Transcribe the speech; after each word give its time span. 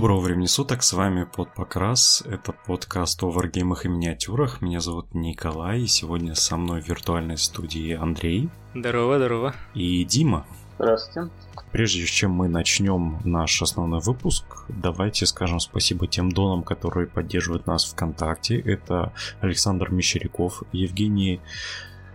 Доброго 0.00 0.20
времени 0.20 0.46
суток, 0.46 0.82
с 0.82 0.94
вами 0.94 1.24
Под 1.24 1.52
Покрас, 1.54 2.22
это 2.24 2.52
подкаст 2.52 3.22
о 3.22 3.30
варгеймах 3.30 3.84
и 3.84 3.88
миниатюрах, 3.90 4.62
меня 4.62 4.80
зовут 4.80 5.12
Николай, 5.12 5.82
и 5.82 5.86
сегодня 5.86 6.34
со 6.34 6.56
мной 6.56 6.80
в 6.80 6.88
виртуальной 6.88 7.36
студии 7.36 7.92
Андрей. 7.92 8.48
Здорово, 8.74 9.18
здорово. 9.18 9.54
И 9.74 10.02
Дима. 10.06 10.46
Здравствуйте. 10.78 11.30
Прежде 11.70 12.06
чем 12.06 12.30
мы 12.30 12.48
начнем 12.48 13.18
наш 13.24 13.60
основной 13.60 14.00
выпуск, 14.00 14.64
давайте 14.70 15.26
скажем 15.26 15.60
спасибо 15.60 16.06
тем 16.06 16.32
донам, 16.32 16.62
которые 16.62 17.06
поддерживают 17.06 17.66
нас 17.66 17.84
ВКонтакте. 17.84 18.58
Это 18.58 19.12
Александр 19.42 19.90
Мещеряков, 19.90 20.62
Евгений 20.72 21.42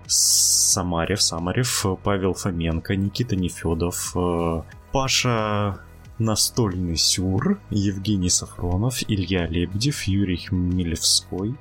Самарев, 0.07 1.21
Самарев, 1.21 1.85
Павел 2.03 2.33
Фоменко, 2.33 2.95
Никита 2.95 3.35
Нефедов, 3.35 4.11
э, 4.15 4.63
Паша 4.91 5.84
Настольный 6.19 6.95
Сюр, 6.95 7.59
Евгений 7.69 8.29
Сафронов, 8.29 9.03
Илья 9.09 9.47
Лебедев, 9.47 10.03
Юрий 10.03 10.37
Хмелевской, 10.37 11.55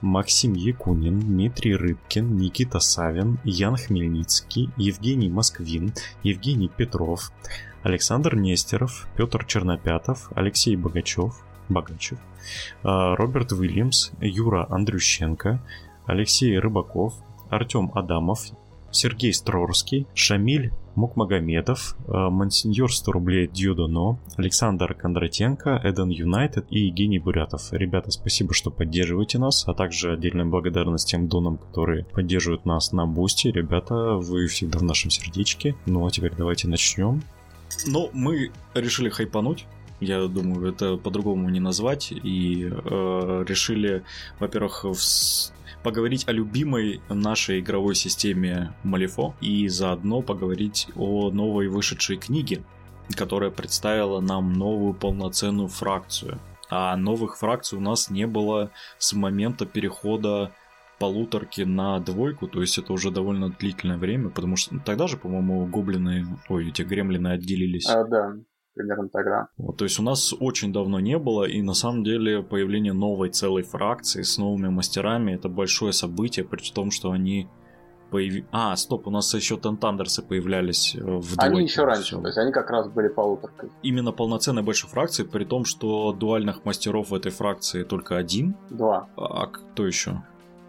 Максим 0.00 0.54
Якунин, 0.54 1.18
Дмитрий 1.18 1.74
Рыбкин, 1.74 2.36
Никита 2.36 2.78
Савин, 2.78 3.40
Ян 3.42 3.76
Хмельницкий, 3.76 4.70
Евгений 4.76 5.28
Москвин, 5.28 5.92
Евгений 6.22 6.68
Петров, 6.68 7.32
Александр 7.82 8.36
Нестеров, 8.36 9.08
Петр 9.16 9.44
Чернопятов, 9.44 10.30
Алексей 10.36 10.76
Богачев, 10.76 11.44
Богачев, 11.68 12.20
а, 12.84 13.16
Роберт 13.16 13.50
Уильямс, 13.50 14.12
Юра 14.20 14.66
Андрющенко, 14.70 15.60
Алексей 16.06 16.56
Рыбаков, 16.56 17.14
Артем 17.50 17.90
Адамов, 17.94 18.46
Сергей 18.90 19.32
Строрский, 19.32 20.06
Шамиль 20.14 20.72
Мукмагомедов, 20.94 21.96
э, 22.06 22.12
Монсеньор 22.12 22.92
100 22.92 23.12
рублей 23.12 23.46
Дьюдоно, 23.46 24.18
Александр 24.36 24.94
Кондратенко, 24.94 25.80
Eden 25.84 26.08
United 26.08 26.66
и 26.70 26.86
Евгений 26.86 27.18
Бурятов. 27.20 27.72
Ребята, 27.72 28.10
спасибо, 28.10 28.52
что 28.52 28.70
поддерживаете 28.70 29.38
нас, 29.38 29.64
а 29.68 29.74
также 29.74 30.12
отдельная 30.12 30.44
благодарность 30.44 31.08
тем 31.08 31.28
донам, 31.28 31.58
которые 31.58 32.04
поддерживают 32.04 32.66
нас 32.66 32.92
на 32.92 33.06
Boosty. 33.06 33.48
Ребята, 33.48 34.14
вы 34.14 34.48
всегда 34.48 34.80
в 34.80 34.82
нашем 34.82 35.10
сердечке. 35.10 35.76
Ну 35.86 36.04
а 36.04 36.10
теперь 36.10 36.32
давайте 36.36 36.66
начнем. 36.66 37.22
Ну, 37.86 38.10
мы 38.12 38.50
решили 38.74 39.08
хайпануть. 39.08 39.66
Я 40.00 40.26
думаю, 40.26 40.68
это 40.68 40.96
по-другому 40.96 41.48
не 41.48 41.60
назвать. 41.60 42.12
И 42.12 42.68
э, 42.70 43.44
решили, 43.46 44.04
во-первых, 44.38 44.84
в 44.84 44.96
поговорить 45.82 46.28
о 46.28 46.32
любимой 46.32 47.00
нашей 47.08 47.60
игровой 47.60 47.94
системе 47.94 48.74
Малифо 48.82 49.34
и 49.40 49.68
заодно 49.68 50.22
поговорить 50.22 50.88
о 50.96 51.30
новой 51.30 51.68
вышедшей 51.68 52.16
книге, 52.16 52.62
которая 53.16 53.50
представила 53.50 54.20
нам 54.20 54.52
новую 54.52 54.94
полноценную 54.94 55.68
фракцию. 55.68 56.38
А 56.70 56.96
новых 56.96 57.38
фракций 57.38 57.78
у 57.78 57.80
нас 57.80 58.10
не 58.10 58.26
было 58.26 58.70
с 58.98 59.12
момента 59.14 59.64
перехода 59.64 60.52
полуторки 60.98 61.62
на 61.62 61.98
двойку, 62.00 62.48
то 62.48 62.60
есть 62.60 62.76
это 62.76 62.92
уже 62.92 63.10
довольно 63.10 63.50
длительное 63.50 63.96
время, 63.96 64.30
потому 64.30 64.56
что 64.56 64.74
ну, 64.74 64.80
тогда 64.84 65.06
же, 65.06 65.16
по-моему, 65.16 65.64
гоблины, 65.66 66.26
ой, 66.48 66.68
эти 66.68 66.82
гремлины 66.82 67.28
отделились. 67.28 67.88
А, 67.88 68.04
да, 68.04 68.34
примерно 68.78 69.08
тогда. 69.08 69.48
Вот, 69.58 69.76
то 69.76 69.84
есть 69.84 69.98
у 69.98 70.02
нас 70.02 70.32
очень 70.38 70.72
давно 70.72 71.00
не 71.00 71.18
было, 71.18 71.44
и 71.44 71.60
на 71.62 71.74
самом 71.74 72.04
деле 72.04 72.42
появление 72.42 72.92
новой 72.92 73.30
целой 73.30 73.62
фракции 73.62 74.22
с 74.22 74.38
новыми 74.38 74.68
мастерами 74.68 75.32
это 75.32 75.48
большое 75.48 75.92
событие, 75.92 76.44
при 76.44 76.62
том, 76.72 76.90
что 76.90 77.10
они 77.10 77.48
появи... 78.10 78.44
А, 78.52 78.76
стоп, 78.76 79.06
у 79.06 79.10
нас 79.10 79.34
еще 79.34 79.56
Тентандерсы 79.56 80.22
появлялись 80.22 80.94
э, 80.94 81.00
в 81.00 81.36
двойке. 81.36 81.36
Они 81.38 81.62
еще 81.62 81.84
раньше, 81.84 82.02
все. 82.02 82.20
то 82.20 82.26
есть 82.26 82.38
они 82.38 82.52
как 82.52 82.70
раз 82.70 82.88
были 82.88 83.08
полуторкой. 83.08 83.70
Именно 83.82 84.12
полноценной 84.12 84.62
большой 84.62 84.90
фракции, 84.90 85.24
при 85.24 85.44
том, 85.44 85.64
что 85.64 86.12
дуальных 86.12 86.64
мастеров 86.64 87.10
в 87.10 87.14
этой 87.14 87.32
фракции 87.32 87.82
только 87.84 88.16
один. 88.16 88.56
Два. 88.70 89.08
А 89.16 89.46
кто 89.46 89.86
еще? 89.86 90.22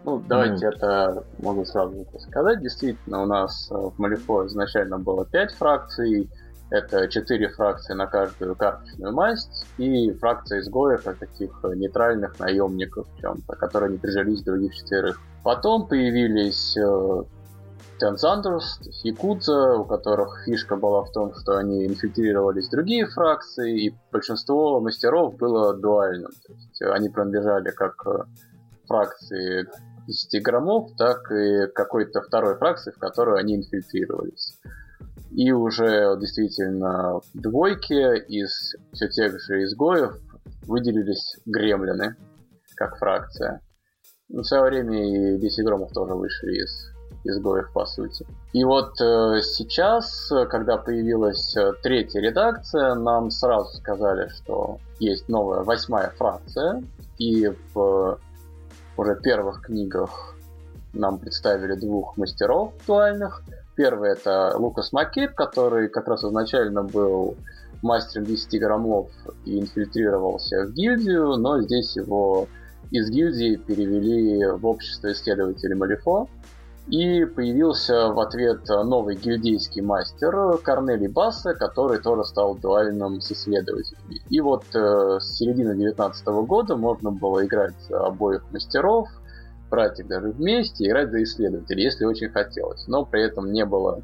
Ну, 0.04 0.22
давайте 0.26 0.66
ну... 0.66 0.72
это 0.72 1.24
могу 1.42 1.64
сразу 1.64 2.06
сказать. 2.18 2.60
Действительно, 2.60 3.22
у 3.22 3.26
нас 3.26 3.70
э, 3.70 3.74
в 3.74 3.98
Малифо 3.98 4.46
изначально 4.46 4.98
было 4.98 5.26
пять 5.26 5.52
фракций, 5.52 6.28
это 6.70 7.08
четыре 7.08 7.48
фракции 7.48 7.94
на 7.94 8.06
каждую 8.06 8.54
карточную 8.56 9.12
масть 9.12 9.66
и 9.78 10.12
фракция 10.12 10.60
изгоев, 10.60 11.06
а 11.06 11.14
таких 11.14 11.50
нейтральных 11.64 12.38
наемников 12.38 13.06
чем-то, 13.20 13.56
которые 13.56 13.92
не 13.92 13.98
прижились 13.98 14.42
других 14.42 14.74
четверых. 14.74 15.20
Потом 15.42 15.88
появились 15.88 16.76
э, 16.76 17.22
Тянзандерс, 17.98 18.80
Якудза, 19.02 19.76
у 19.76 19.84
которых 19.84 20.44
фишка 20.44 20.76
была 20.76 21.02
в 21.02 21.12
том, 21.12 21.34
что 21.34 21.56
они 21.56 21.86
инфильтрировались 21.86 22.68
в 22.68 22.70
другие 22.70 23.06
фракции, 23.06 23.86
и 23.86 23.94
большинство 24.12 24.80
мастеров 24.80 25.36
было 25.36 25.74
дуальным. 25.74 26.30
То 26.46 26.52
есть 26.52 26.82
они 26.82 27.08
принадлежали 27.08 27.70
как 27.70 27.94
э, 28.06 28.24
фракции 28.86 29.66
10 30.06 30.42
граммов, 30.42 30.90
так 30.96 31.30
и 31.32 31.66
какой-то 31.74 32.22
второй 32.22 32.56
фракции, 32.56 32.90
в 32.90 32.98
которую 32.98 33.36
они 33.36 33.56
инфильтрировались. 33.56 34.58
И 35.30 35.52
уже 35.52 36.16
действительно 36.18 37.20
двойки 37.34 38.18
из 38.26 38.74
все 38.92 39.08
тех 39.08 39.40
же 39.40 39.62
изгоев 39.62 40.16
выделились 40.62 41.36
гремлины, 41.46 42.16
как 42.74 42.98
фракция. 42.98 43.60
Ну, 44.28 44.42
в 44.42 44.46
свое 44.46 44.64
время 44.64 45.34
и 45.34 45.38
10 45.38 45.64
громов 45.64 45.92
тоже 45.92 46.14
вышли 46.14 46.62
из 46.62 46.90
изгоев, 47.24 47.72
по 47.72 47.84
сути. 47.84 48.26
И 48.52 48.64
вот 48.64 49.00
э, 49.00 49.40
сейчас, 49.42 50.32
когда 50.48 50.78
появилась 50.78 51.54
э, 51.56 51.72
третья 51.82 52.20
редакция, 52.20 52.94
нам 52.94 53.30
сразу 53.30 53.76
сказали, 53.76 54.28
что 54.28 54.78
есть 55.00 55.28
новая 55.28 55.62
восьмая 55.62 56.10
фракция, 56.16 56.82
и 57.18 57.52
в 57.74 58.18
уже 58.96 59.16
первых 59.22 59.62
книгах 59.62 60.34
нам 60.94 61.18
представили 61.18 61.74
двух 61.74 62.16
мастеров 62.16 62.72
актуальных– 62.74 63.42
Первый 63.80 64.10
это 64.10 64.52
Лукас 64.58 64.92
Маккейб, 64.92 65.34
который 65.34 65.88
как 65.88 66.06
раз 66.06 66.22
изначально 66.22 66.82
был 66.82 67.38
мастером 67.80 68.26
10 68.26 68.60
граммов 68.60 69.08
и 69.46 69.58
инфильтрировался 69.58 70.66
в 70.66 70.74
гильдию, 70.74 71.38
но 71.38 71.62
здесь 71.62 71.96
его 71.96 72.46
из 72.90 73.08
гильдии 73.08 73.56
перевели 73.56 74.44
в 74.44 74.66
общество 74.66 75.10
исследователей 75.12 75.76
Малифо. 75.76 76.28
И 76.88 77.24
появился 77.24 78.08
в 78.08 78.20
ответ 78.20 78.68
новый 78.68 79.16
гильдейский 79.16 79.80
мастер 79.80 80.58
Корнелий 80.58 81.08
Басса, 81.08 81.54
который 81.54 82.00
тоже 82.00 82.24
стал 82.24 82.56
дуальным 82.56 83.22
с 83.22 83.32
исследователями. 83.32 84.20
И 84.28 84.42
вот 84.42 84.64
э, 84.74 85.20
с 85.22 85.38
середины 85.38 85.74
19 85.74 86.26
года 86.26 86.76
можно 86.76 87.12
было 87.12 87.46
играть 87.46 87.90
обоих 87.90 88.42
мастеров, 88.52 89.08
брать 89.70 89.98
их 90.00 90.08
даже 90.08 90.30
вместе, 90.30 90.86
играть 90.86 91.10
за 91.10 91.22
исследователей, 91.22 91.84
если 91.84 92.04
очень 92.04 92.28
хотелось. 92.28 92.86
Но 92.88 93.04
при 93.04 93.22
этом 93.22 93.52
не 93.52 93.64
было 93.64 94.02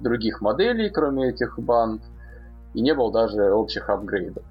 других 0.00 0.40
моделей, 0.40 0.90
кроме 0.90 1.30
этих 1.30 1.58
банд, 1.58 2.02
и 2.74 2.80
не 2.80 2.94
было 2.94 3.12
даже 3.12 3.52
общих 3.52 3.90
апгрейдов. 3.90 4.44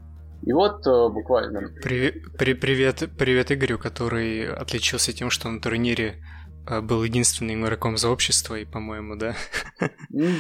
И 0.44 0.53
вот 0.53 0.86
э, 0.86 1.09
буквально... 1.09 1.69
Привет, 1.81 2.16
при, 2.38 2.53
привет, 2.53 3.03
привет 3.18 3.52
Игорю, 3.52 3.78
который 3.78 4.48
отличился 4.53 5.12
тем, 5.12 5.30
что 5.30 5.50
на 5.50 5.59
турнире 5.59 6.24
э, 6.68 6.81
был 6.81 7.03
единственным 7.03 7.66
игроком 7.66 7.98
за 7.98 8.09
общество, 8.09 8.56
и, 8.56 8.66
по-моему, 8.66 9.16
да? 9.16 9.36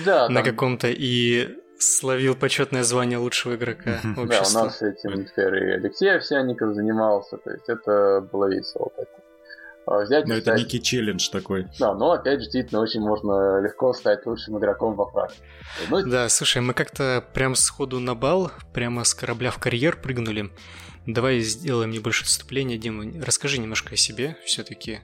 Да. 0.05 0.29
На 0.29 0.41
каком-то 0.41 0.87
и 0.89 1.49
словил 1.79 2.35
почетное 2.35 2.83
звание 2.83 3.17
лучшего 3.17 3.55
игрока 3.55 3.99
общества. 4.17 4.25
Да, 4.25 4.61
у 4.61 4.63
нас 4.63 4.81
этим 4.81 5.21
и 5.21 5.71
Алексей 5.71 6.15
Овсянников 6.15 6.75
занимался, 6.75 7.37
то 7.37 7.51
есть 7.51 7.67
это 7.67 8.27
было 8.31 8.49
весело. 8.49 8.91
Так. 8.95 9.07
А, 9.89 10.03
взять 10.03 10.27
но 10.27 10.35
это 10.35 10.53
некий 10.53 10.79
челлендж 10.79 11.29
такой. 11.31 11.67
Да, 11.79 11.95
но 11.95 12.11
опять 12.11 12.39
же, 12.39 12.45
действительно, 12.45 12.79
очень 12.81 13.01
можно 13.01 13.59
легко 13.59 13.91
стать 13.93 14.23
лучшим 14.27 14.59
игроком 14.59 14.93
во 14.93 15.09
фракции. 15.09 15.41
Ну, 15.89 16.05
да, 16.05 16.29
слушай, 16.29 16.61
мы 16.61 16.75
как-то 16.75 17.25
прям 17.33 17.55
сходу 17.55 17.99
на 17.99 18.13
бал, 18.13 18.51
прямо 18.71 19.03
с 19.03 19.15
корабля 19.15 19.49
в 19.49 19.57
карьер 19.57 19.99
прыгнули. 19.99 20.51
Давай 21.07 21.39
сделаем 21.39 21.89
небольшое 21.89 22.27
вступление, 22.27 22.77
Дима. 22.77 23.03
Расскажи 23.25 23.57
немножко 23.57 23.95
о 23.95 23.97
себе 23.97 24.37
все-таки, 24.45 24.99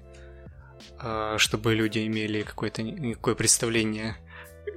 а, 0.99 1.39
чтобы 1.39 1.73
люди 1.73 2.05
имели 2.05 2.43
какое-то 2.43 2.83
какое 3.15 3.33
представление, 3.33 4.17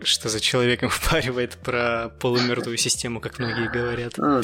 что 0.02 0.30
за 0.30 0.40
человеком 0.40 0.88
впаривает 0.88 1.58
про 1.62 2.10
полумертвую 2.18 2.78
систему, 2.78 3.20
как 3.20 3.38
многие 3.38 3.70
говорят. 3.70 4.14
Ну, 4.16 4.40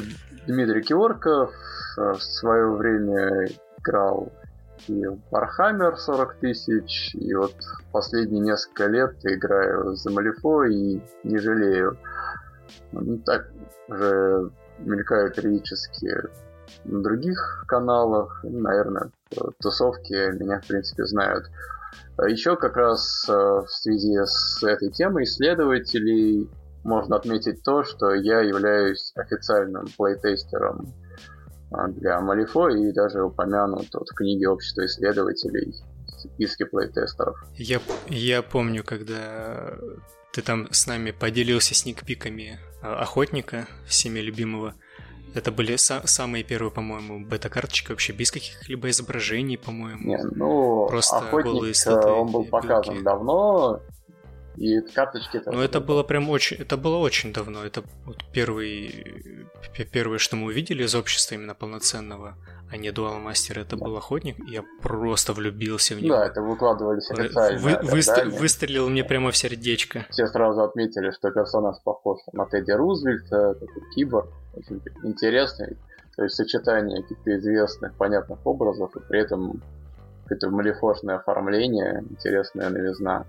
Дмитрий 0.46 0.82
Киворков 0.82 1.54
в 1.96 2.20
свое 2.20 2.70
время 2.70 3.48
играл 3.78 4.30
и 4.88 5.04
Warhammer 5.30 5.96
40 5.96 6.36
тысяч, 6.36 7.14
и 7.14 7.34
вот 7.34 7.54
последние 7.92 8.40
несколько 8.40 8.86
лет 8.86 9.16
играю 9.24 9.94
за 9.94 10.10
Малифо 10.10 10.64
и 10.64 11.00
не 11.22 11.38
жалею. 11.38 11.96
Ну, 12.92 13.18
так 13.18 13.48
же 13.88 14.50
мелькаю 14.78 15.32
периодически 15.32 16.10
на 16.84 17.02
других 17.02 17.64
каналах, 17.66 18.40
наверное, 18.42 19.10
тусовки 19.60 20.32
меня, 20.38 20.60
в 20.60 20.66
принципе, 20.66 21.04
знают. 21.04 21.46
А 22.16 22.28
Еще 22.28 22.56
как 22.56 22.76
раз 22.76 23.26
э, 23.28 23.32
в 23.32 23.68
связи 23.68 24.18
с 24.24 24.62
этой 24.62 24.90
темой 24.90 25.24
исследователей 25.24 26.48
можно 26.82 27.16
отметить 27.16 27.62
то, 27.62 27.82
что 27.82 28.12
я 28.14 28.40
являюсь 28.40 29.12
официальным 29.16 29.86
плейтестером 29.96 30.92
для 31.88 32.20
Малифо 32.20 32.68
и 32.68 32.92
даже 32.92 33.22
упомянут 33.22 33.88
вот, 33.94 34.08
в 34.08 34.14
книге 34.14 34.48
Общества 34.48 34.84
исследователей 34.86 35.74
списке 36.24 36.66
плейтестеров. 36.66 37.36
Я, 37.54 37.80
я 38.08 38.42
помню, 38.42 38.82
когда 38.84 39.74
ты 40.32 40.42
там 40.42 40.68
с 40.72 40.86
нами 40.86 41.10
поделился 41.12 41.74
сникпиками 41.74 42.58
а, 42.82 43.02
охотника, 43.02 43.66
всеми 43.86 44.20
любимого. 44.20 44.74
Это 45.34 45.50
были 45.50 45.74
са- 45.74 46.06
самые 46.06 46.44
первые, 46.44 46.70
по-моему, 46.70 47.24
бета-карточки 47.26 47.90
вообще 47.90 48.12
без 48.12 48.30
каких-либо 48.30 48.88
изображений, 48.90 49.58
по-моему. 49.58 50.04
Не, 50.04 50.22
ну, 50.22 50.86
Просто 50.88 51.16
охотник, 51.18 51.52
голые 51.52 51.74
статуи, 51.74 52.10
он 52.10 52.30
был 52.30 52.44
показан 52.44 52.94
белки. 52.94 53.04
давно, 53.04 53.80
и 54.56 54.80
карточки 54.80 55.38
это. 55.38 55.50
Ну, 55.50 55.60
это 55.60 55.80
было 55.80 56.02
прям 56.02 56.30
очень. 56.30 56.56
Это 56.58 56.76
было 56.76 56.96
очень 56.96 57.32
давно. 57.32 57.64
Это 57.64 57.82
вот 58.04 58.24
первый. 58.32 59.50
Первое, 59.92 60.18
что 60.18 60.36
мы 60.36 60.46
увидели 60.46 60.84
из 60.84 60.94
общества 60.94 61.34
именно 61.34 61.54
полноценного, 61.54 62.36
а 62.70 62.76
не 62.76 62.92
Дуал 62.92 63.18
Мастер, 63.18 63.58
это 63.58 63.76
да. 63.76 63.84
был 63.84 63.96
охотник. 63.96 64.36
Я 64.48 64.64
просто 64.82 65.32
влюбился 65.32 65.94
в 65.94 66.02
него. 66.02 66.16
Да, 66.16 66.26
это 66.26 66.42
выкладывались 66.42 67.10
официально. 67.10 67.58
Вы, 67.58 67.78
выстр... 67.82 68.28
Выстрелил 68.28 68.88
мне 68.88 69.04
прямо 69.04 69.30
в 69.30 69.36
сердечко. 69.36 70.06
Все 70.10 70.26
сразу 70.26 70.62
отметили, 70.62 71.10
что 71.10 71.30
персонаж 71.30 71.76
похож 71.82 72.20
на 72.32 72.46
Тедди 72.46 72.72
Рузвельта, 72.72 73.54
такой 73.54 73.82
киборг. 73.94 74.28
Очень 74.54 74.80
интересный. 75.02 75.76
То 76.16 76.22
есть 76.22 76.36
сочетание 76.36 77.02
каких-то 77.02 77.36
известных, 77.38 77.94
понятных 77.94 78.46
образов, 78.46 78.94
и 78.96 79.00
при 79.00 79.20
этом 79.20 79.60
какое-то 80.22 80.50
малифошное 80.50 81.16
оформление, 81.16 82.04
интересная 82.08 82.70
новизна. 82.70 83.26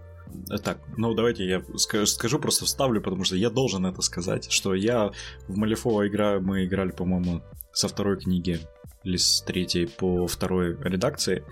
Э, 0.50 0.57
так, 0.57 0.80
ну 0.98 1.13
давайте 1.13 1.45
я 1.45 1.63
скажу, 1.77 2.39
просто 2.39 2.66
вставлю, 2.66 3.01
потому 3.01 3.24
что 3.24 3.36
я 3.36 3.50
должен 3.50 3.86
это 3.86 4.01
сказать, 4.01 4.51
что 4.51 4.74
я 4.74 5.12
в 5.48 5.57
Малифо 5.57 6.06
играю, 6.07 6.42
мы 6.42 6.66
играли, 6.66 6.92
по-моему, 6.92 7.42
со 7.74 7.88
второй 7.88 8.19
книги 8.19 8.60
или 9.04 9.18
с 9.18 9.42
третьей 9.42 9.86
по 9.86 10.27
второй 10.27 10.77
редакции. 10.81 11.44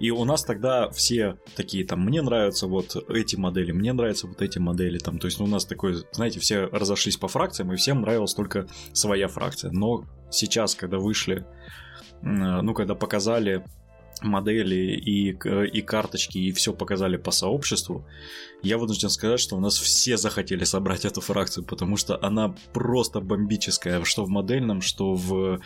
И 0.00 0.10
у 0.10 0.24
нас 0.24 0.42
тогда 0.44 0.90
все 0.90 1.38
такие 1.54 1.86
там, 1.86 2.00
мне 2.04 2.22
нравятся 2.22 2.66
вот 2.66 2.96
эти 3.08 3.36
модели, 3.36 3.72
мне 3.72 3.92
нравятся 3.92 4.26
вот 4.26 4.42
эти 4.42 4.58
модели, 4.58 4.98
там, 4.98 5.18
то 5.18 5.26
есть 5.26 5.40
у 5.40 5.46
нас 5.46 5.64
такой, 5.64 6.04
знаете, 6.12 6.40
все 6.40 6.66
разошлись 6.66 7.16
по 7.16 7.28
фракциям, 7.28 7.72
и 7.72 7.76
всем 7.76 8.00
нравилась 8.00 8.34
только 8.34 8.66
своя 8.92 9.28
фракция. 9.28 9.70
Но 9.70 10.04
сейчас, 10.30 10.74
когда 10.74 10.98
вышли, 10.98 11.46
ну, 12.22 12.74
когда 12.74 12.94
показали 12.94 13.64
модели 14.24 14.96
и, 14.96 15.30
и 15.30 15.82
карточки, 15.82 16.38
и 16.38 16.52
все 16.52 16.72
показали 16.72 17.16
по 17.16 17.30
сообществу, 17.30 18.06
я 18.62 18.78
вынужден 18.78 19.10
сказать, 19.10 19.40
что 19.40 19.56
у 19.56 19.60
нас 19.60 19.76
все 19.76 20.16
захотели 20.16 20.64
собрать 20.64 21.04
эту 21.04 21.20
фракцию, 21.20 21.64
потому 21.64 21.96
что 21.96 22.18
она 22.22 22.54
просто 22.72 23.20
бомбическая, 23.20 24.04
что 24.04 24.24
в 24.24 24.28
модельном, 24.28 24.80
что 24.80 25.14
в 25.14 25.60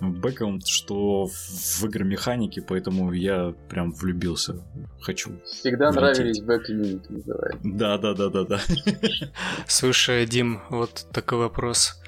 бэкграунд, 0.00 0.66
что 0.66 1.26
в 1.26 1.84
игры 1.84 2.04
механики, 2.04 2.60
поэтому 2.60 3.12
я 3.12 3.54
прям 3.68 3.92
влюбился. 3.92 4.64
Хочу. 5.00 5.40
Всегда 5.44 5.90
влететь. 5.90 6.18
нравились 6.18 6.42
бэк 6.42 7.08
называют. 7.08 7.60
Да, 7.62 7.98
да, 7.98 8.14
да, 8.14 8.28
да, 8.28 8.44
да. 8.44 8.60
Слушай, 9.66 10.26
Дим, 10.26 10.62
вот 10.70 11.06
такой 11.12 11.38
вопрос. 11.38 12.00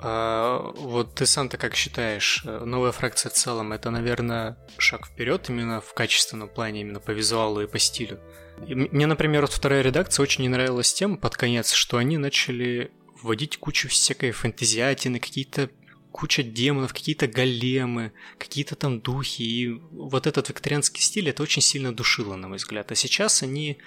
А, 0.00 0.72
вот 0.76 1.14
ты 1.14 1.26
сам-то 1.26 1.56
как 1.56 1.74
считаешь, 1.74 2.42
э, 2.44 2.64
новая 2.64 2.92
фракция 2.92 3.30
в 3.30 3.34
целом 3.34 3.72
это, 3.72 3.90
наверное, 3.90 4.58
шаг 4.76 5.06
вперед 5.06 5.48
именно 5.48 5.80
в 5.80 5.94
качественном 5.94 6.48
плане, 6.48 6.82
именно 6.82 7.00
по 7.00 7.12
визуалу 7.12 7.62
и 7.62 7.66
по 7.66 7.78
стилю? 7.78 8.20
Мне, 8.68 9.06
например, 9.06 9.42
вот 9.42 9.52
вторая 9.52 9.82
редакция 9.82 10.22
очень 10.22 10.42
не 10.42 10.48
нравилась 10.48 10.92
тем 10.92 11.16
под 11.16 11.36
конец, 11.36 11.72
что 11.72 11.96
они 11.96 12.18
начали 12.18 12.92
вводить 13.22 13.56
кучу 13.56 13.88
всякой 13.88 14.32
фэнтезиатины, 14.32 15.18
какие-то 15.18 15.70
куча 16.12 16.42
демонов, 16.42 16.92
какие-то 16.92 17.26
големы, 17.26 18.12
какие-то 18.38 18.76
там 18.76 19.00
духи. 19.00 19.42
И 19.42 19.68
вот 19.90 20.26
этот 20.26 20.48
викторианский 20.48 21.02
стиль, 21.02 21.28
это 21.28 21.42
очень 21.42 21.62
сильно 21.62 21.92
душило, 21.92 22.36
на 22.36 22.48
мой 22.48 22.58
взгляд. 22.58 22.92
А 22.92 22.94
сейчас 22.94 23.42
они 23.42 23.78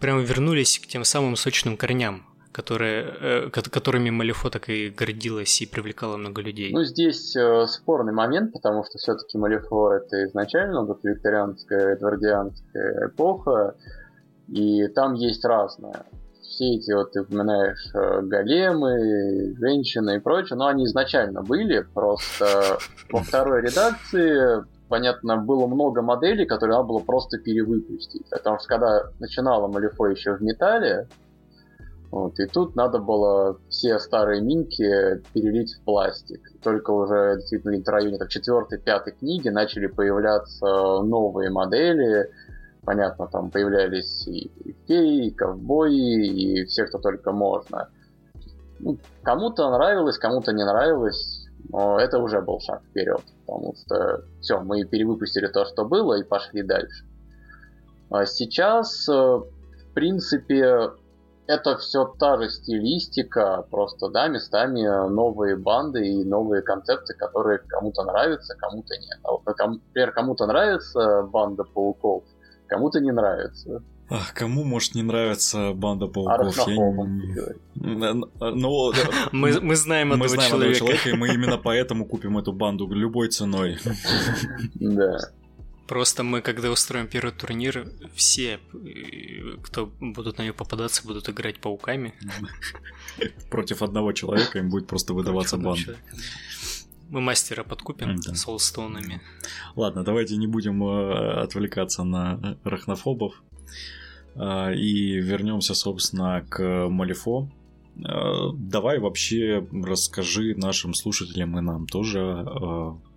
прямо 0.00 0.20
вернулись 0.20 0.78
к 0.78 0.86
тем 0.86 1.04
самым 1.04 1.36
сочным 1.36 1.76
корням, 1.76 2.26
которые, 2.56 3.04
э, 3.20 3.50
которыми 3.50 4.08
Малифо 4.08 4.48
так 4.48 4.70
и 4.70 4.88
гордилась 4.88 5.60
и 5.60 5.66
привлекала 5.66 6.16
много 6.16 6.40
людей. 6.40 6.72
Ну, 6.72 6.84
здесь 6.84 7.36
э, 7.36 7.66
спорный 7.66 8.14
момент, 8.14 8.54
потому 8.54 8.82
что 8.84 8.96
все-таки 8.96 9.36
Малифо 9.36 9.92
это 9.92 10.24
изначально 10.24 10.82
вот 10.82 11.04
викторианская, 11.04 11.96
эдвардианская 11.96 13.08
эпоха, 13.08 13.74
и 14.48 14.88
там 14.88 15.12
есть 15.12 15.44
разное. 15.44 16.06
Все 16.40 16.76
эти, 16.76 16.92
вот 16.92 17.12
ты 17.12 17.20
упоминаешь, 17.20 17.90
э, 17.94 18.22
големы, 18.22 19.54
женщины 19.58 20.16
и 20.16 20.20
прочее, 20.20 20.56
но 20.56 20.68
они 20.68 20.86
изначально 20.86 21.42
были, 21.42 21.82
просто 21.82 22.78
во 23.10 23.22
второй 23.22 23.60
редакции 23.60 24.64
понятно, 24.88 25.36
было 25.36 25.66
много 25.66 26.00
моделей, 26.00 26.46
которые 26.46 26.76
надо 26.76 26.88
было 26.88 27.00
просто 27.00 27.38
перевыпустить. 27.38 28.30
Потому 28.30 28.58
что 28.60 28.68
когда 28.68 29.02
начинала 29.18 29.66
Малифо 29.66 30.06
еще 30.06 30.36
в 30.36 30.42
металле, 30.42 31.08
вот, 32.16 32.40
и 32.40 32.46
тут 32.46 32.76
надо 32.76 32.98
было 32.98 33.58
все 33.68 33.98
старые 33.98 34.40
минки 34.40 35.22
перелить 35.34 35.74
в 35.74 35.84
пластик. 35.84 36.40
Только 36.62 36.90
уже 36.90 37.36
действительно 37.36 37.78
в 37.78 37.88
районе 37.88 38.18
четвертой, 38.26 38.78
пятой 38.78 39.12
книги 39.12 39.50
начали 39.50 39.86
появляться 39.86 40.64
новые 41.02 41.50
модели. 41.50 42.30
Понятно, 42.86 43.26
там 43.26 43.50
появлялись 43.50 44.26
и 44.28 44.50
феи, 44.88 45.26
и 45.26 45.30
ковбои, 45.30 46.26
и 46.26 46.64
все, 46.64 46.86
кто 46.86 47.00
только 47.00 47.32
можно. 47.32 47.90
Ну, 48.78 48.96
кому-то 49.22 49.70
нравилось, 49.70 50.16
кому-то 50.16 50.52
не 50.52 50.64
нравилось, 50.64 51.46
но 51.68 52.00
это 52.00 52.18
уже 52.18 52.40
был 52.40 52.60
шаг 52.60 52.80
вперед, 52.88 53.20
потому 53.44 53.74
что 53.74 54.24
все, 54.40 54.58
мы 54.62 54.84
перевыпустили 54.84 55.48
то, 55.48 55.66
что 55.66 55.84
было, 55.84 56.14
и 56.14 56.24
пошли 56.24 56.62
дальше. 56.62 57.04
А 58.08 58.24
сейчас, 58.24 59.06
э, 59.06 59.12
в 59.12 59.92
принципе, 59.92 60.92
это 61.46 61.76
все 61.78 62.04
та 62.18 62.36
же 62.40 62.50
стилистика, 62.50 63.64
просто, 63.70 64.08
да, 64.08 64.28
местами 64.28 64.82
новые 65.08 65.56
банды 65.56 66.06
и 66.06 66.24
новые 66.24 66.62
концепции, 66.62 67.14
которые 67.16 67.58
кому-то 67.58 68.02
нравятся, 68.04 68.54
кому-то 68.56 68.94
нет. 68.94 69.18
А 69.22 69.32
вот, 69.32 69.42
например, 69.46 70.12
кому-то 70.12 70.46
нравится 70.46 71.22
банда 71.22 71.64
пауков, 71.64 72.24
кому-то 72.66 73.00
не 73.00 73.12
нравится. 73.12 73.82
Ах, 74.08 74.34
кому 74.34 74.62
может 74.62 74.94
не 74.94 75.02
нравится 75.02 75.72
банда 75.72 76.06
пауков? 76.06 76.56
Я... 76.56 78.14
Ну, 78.40 78.92
мы, 79.32 79.60
мы 79.60 79.76
знаем 79.76 80.12
этого 80.12 80.22
мы 80.22 80.28
знаем 80.28 80.50
человека. 80.50 80.76
этого 80.76 80.92
человека, 80.92 81.08
и 81.10 81.14
мы 81.14 81.34
именно 81.34 81.58
поэтому 81.58 82.06
купим 82.06 82.38
эту 82.38 82.52
банду 82.52 82.88
любой 82.88 83.28
ценой. 83.28 83.78
Да. 84.74 85.18
Просто 85.86 86.24
мы, 86.24 86.42
когда 86.42 86.70
устроим 86.70 87.06
первый 87.06 87.30
турнир, 87.32 87.88
все, 88.14 88.58
э, 88.74 89.56
кто 89.62 89.86
будут 90.00 90.38
на 90.38 90.42
нее 90.42 90.52
попадаться, 90.52 91.06
будут 91.06 91.28
играть 91.28 91.60
пауками. 91.60 92.12
Против 93.50 93.82
одного 93.82 94.12
человека 94.12 94.58
им 94.58 94.68
будет 94.68 94.88
просто 94.88 95.14
выдаваться 95.14 95.56
бан. 95.56 95.78
Мы 97.08 97.20
мастера 97.20 97.62
подкупим 97.62 98.16
да. 98.16 98.34
солстоунами. 98.34 99.22
Ладно, 99.76 100.02
давайте 100.02 100.36
не 100.36 100.48
будем 100.48 100.82
э, 100.82 101.42
отвлекаться 101.42 102.02
на 102.02 102.58
рахнофобов. 102.64 103.40
Э, 104.34 104.74
и 104.74 105.20
вернемся, 105.20 105.74
собственно, 105.74 106.44
к 106.48 106.88
Малифо. 106.88 107.48
Давай 107.94 108.98
вообще 108.98 109.66
расскажи 109.72 110.54
нашим 110.54 110.92
слушателям 110.92 111.56
и 111.58 111.62
нам 111.62 111.86
тоже 111.86 112.44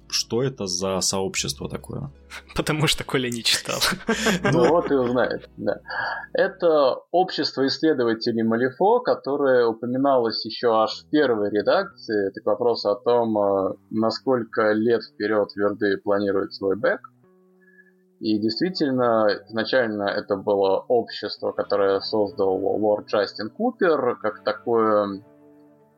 что 0.09 0.43
это 0.43 0.65
за 0.65 0.99
сообщество 1.01 1.69
такое? 1.69 2.11
Потому 2.55 2.87
что 2.87 3.03
Коля 3.03 3.29
не 3.29 3.43
читал. 3.43 3.79
Ну 4.51 4.69
вот 4.69 4.91
и 4.91 4.95
узнает, 4.95 5.49
да. 5.57 5.79
Это 6.33 6.95
общество 7.11 7.65
исследователей 7.67 8.43
Малифо, 8.43 8.99
которое 8.99 9.65
упоминалось 9.67 10.43
еще 10.45 10.69
аж 10.73 11.03
в 11.03 11.09
первой 11.09 11.49
редакции. 11.49 12.29
Это 12.29 12.41
к 12.41 12.45
вопросу 12.45 12.89
о 12.89 12.95
том, 12.95 13.37
э, 13.37 13.73
насколько 13.91 14.71
лет 14.73 15.01
вперед 15.03 15.49
Верды 15.55 15.97
планирует 15.97 16.53
свой 16.53 16.75
бэк. 16.75 17.01
И 18.19 18.37
действительно, 18.39 19.27
изначально 19.47 20.03
это 20.03 20.35
было 20.35 20.83
общество, 20.87 21.51
которое 21.51 22.01
создал 22.01 22.57
лорд 22.57 23.07
Джастин 23.07 23.49
Купер, 23.49 24.17
как 24.17 24.43
такое 24.43 25.23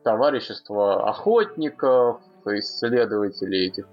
товарищество 0.04 1.08
охотников, 1.08 2.20
исследователей 2.46 3.68
этих 3.68 3.86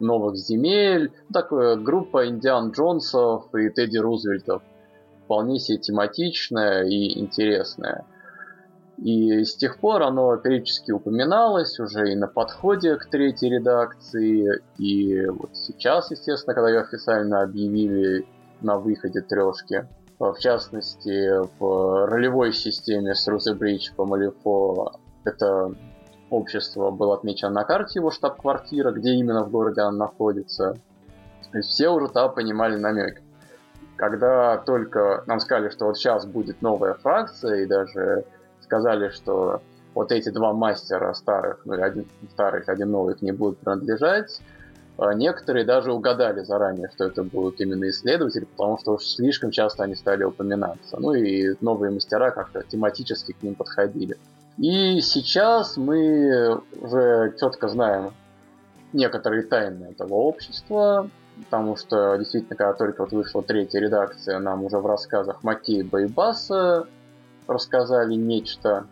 новых 0.00 0.36
земель. 0.36 1.12
Такая 1.32 1.76
группа 1.76 2.26
Индиан 2.28 2.70
Джонсов 2.70 3.54
и 3.54 3.68
Тедди 3.70 3.98
Рузвельтов. 3.98 4.62
Вполне 5.24 5.58
себе 5.58 5.78
тематичная 5.78 6.84
и 6.84 7.18
интересная. 7.20 8.04
И 8.98 9.44
с 9.44 9.56
тех 9.56 9.78
пор 9.78 10.02
оно 10.02 10.36
периодически 10.36 10.92
упоминалось 10.92 11.78
уже 11.80 12.12
и 12.12 12.16
на 12.16 12.26
подходе 12.26 12.96
к 12.96 13.06
третьей 13.06 13.50
редакции. 13.50 14.60
И 14.76 15.24
вот 15.26 15.50
сейчас, 15.54 16.10
естественно, 16.10 16.54
когда 16.54 16.68
ее 16.68 16.80
официально 16.80 17.42
объявили 17.42 18.26
на 18.60 18.78
выходе 18.78 19.22
трешки, 19.22 19.86
в 20.18 20.36
частности, 20.38 21.30
в 21.58 22.06
ролевой 22.06 22.52
системе 22.52 23.14
с 23.14 23.54
Бридж 23.54 23.90
по 23.96 24.04
Малифо 24.04 24.92
это 25.24 25.74
общества 26.30 26.90
был 26.90 27.12
отмечен 27.12 27.52
на 27.52 27.64
карте 27.64 27.98
его 27.98 28.10
штаб-квартира, 28.10 28.92
где 28.92 29.10
именно 29.10 29.44
в 29.44 29.50
городе 29.50 29.82
он 29.82 29.96
находится. 29.96 30.76
То 31.52 31.60
все 31.62 31.88
уже 31.88 32.08
там 32.08 32.32
понимали 32.32 32.76
намек. 32.76 33.20
Когда 33.96 34.56
только 34.58 35.24
нам 35.26 35.40
сказали, 35.40 35.68
что 35.68 35.86
вот 35.86 35.98
сейчас 35.98 36.24
будет 36.24 36.62
новая 36.62 36.94
фракция, 36.94 37.62
и 37.62 37.66
даже 37.66 38.24
сказали, 38.62 39.10
что 39.10 39.60
вот 39.94 40.12
эти 40.12 40.30
два 40.30 40.52
мастера 40.52 41.12
старых, 41.12 41.60
ну 41.64 41.82
один 41.82 42.06
старый, 42.32 42.62
один 42.62 42.90
новый 42.90 43.16
ним 43.20 43.36
будут 43.36 43.58
принадлежать, 43.58 44.40
а 44.96 45.14
некоторые 45.14 45.64
даже 45.64 45.92
угадали 45.92 46.42
заранее, 46.42 46.90
что 46.94 47.06
это 47.06 47.24
будут 47.24 47.60
именно 47.60 47.88
исследователи, 47.88 48.44
потому 48.44 48.78
что 48.78 48.92
уж 48.92 49.04
слишком 49.04 49.50
часто 49.50 49.84
они 49.84 49.94
стали 49.94 50.24
упоминаться. 50.24 50.98
Ну 50.98 51.14
и 51.14 51.56
новые 51.60 51.90
мастера 51.90 52.30
как-то 52.30 52.62
тематически 52.62 53.32
к 53.32 53.42
ним 53.42 53.54
подходили. 53.54 54.16
И 54.58 55.00
сейчас 55.00 55.76
мы 55.76 56.60
уже 56.80 57.34
четко 57.38 57.68
знаем 57.68 58.12
некоторые 58.92 59.42
тайны 59.42 59.86
этого 59.86 60.14
общества, 60.14 61.08
потому 61.36 61.76
что 61.76 62.16
действительно, 62.16 62.56
когда 62.56 62.72
только 62.74 63.02
вот 63.02 63.12
вышла 63.12 63.42
третья 63.42 63.80
редакция, 63.80 64.38
нам 64.38 64.64
уже 64.64 64.78
в 64.78 64.86
рассказах 64.86 65.42
Маккейба 65.42 66.02
и 66.02 66.06
Басса 66.06 66.86
рассказали 67.46 68.14
нечто 68.14 68.86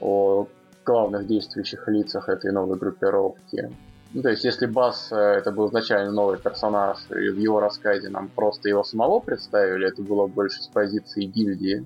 о 0.00 0.46
главных 0.84 1.26
действующих 1.26 1.86
лицах 1.88 2.28
этой 2.28 2.50
новой 2.50 2.76
группировки. 2.78 3.70
Ну, 4.14 4.22
то 4.22 4.30
есть, 4.30 4.44
если 4.44 4.64
Бас 4.64 5.12
э, 5.12 5.16
это 5.16 5.52
был 5.52 5.68
изначально 5.68 6.12
новый 6.12 6.38
персонаж, 6.38 6.98
и 7.10 7.28
в 7.28 7.38
его 7.38 7.60
рассказе 7.60 8.08
нам 8.08 8.28
просто 8.28 8.68
его 8.68 8.82
самого 8.82 9.20
представили, 9.20 9.86
это 9.86 10.00
было 10.02 10.26
больше 10.26 10.62
с 10.62 10.66
позиции 10.66 11.24
гильдии, 11.24 11.84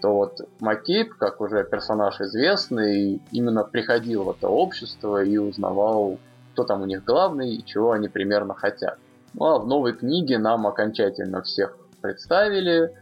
то 0.00 0.14
вот 0.14 0.40
Маккейб, 0.60 1.14
как 1.14 1.40
уже 1.40 1.64
персонаж 1.64 2.20
известный, 2.20 3.20
именно 3.32 3.64
приходил 3.64 4.24
в 4.24 4.30
это 4.30 4.48
общество 4.48 5.22
и 5.22 5.36
узнавал, 5.36 6.18
кто 6.52 6.64
там 6.64 6.82
у 6.82 6.86
них 6.86 7.04
главный 7.04 7.54
и 7.54 7.64
чего 7.64 7.92
они 7.92 8.08
примерно 8.08 8.54
хотят. 8.54 8.98
Ну 9.34 9.46
а 9.46 9.58
в 9.58 9.66
новой 9.66 9.92
книге 9.92 10.38
нам 10.38 10.66
окончательно 10.66 11.42
всех 11.42 11.76
представили, 12.00 12.92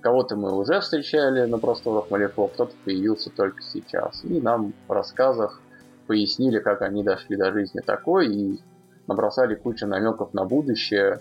кого-то 0.00 0.36
мы 0.36 0.54
уже 0.54 0.80
встречали 0.80 1.44
на 1.46 1.58
просторах 1.58 2.10
Малифо, 2.10 2.48
кто-то 2.48 2.74
появился 2.84 3.30
только 3.30 3.62
сейчас. 3.62 4.22
И 4.24 4.40
нам 4.40 4.74
в 4.86 4.92
рассказах 4.92 5.60
пояснили, 6.06 6.58
как 6.58 6.82
они 6.82 7.02
дошли 7.02 7.36
до 7.36 7.52
жизни 7.52 7.80
такой, 7.80 8.28
и 8.28 8.60
набросали 9.06 9.54
кучу 9.54 9.86
намеков 9.86 10.34
на 10.34 10.44
будущее, 10.44 11.20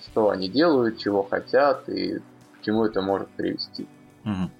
что 0.00 0.30
они 0.30 0.48
делают, 0.48 0.98
чего 0.98 1.22
хотят 1.22 1.88
и 1.88 2.18
к 2.18 2.64
чему 2.64 2.84
это 2.84 3.00
может 3.00 3.28
привести. 3.28 3.88
Угу. 4.26 4.50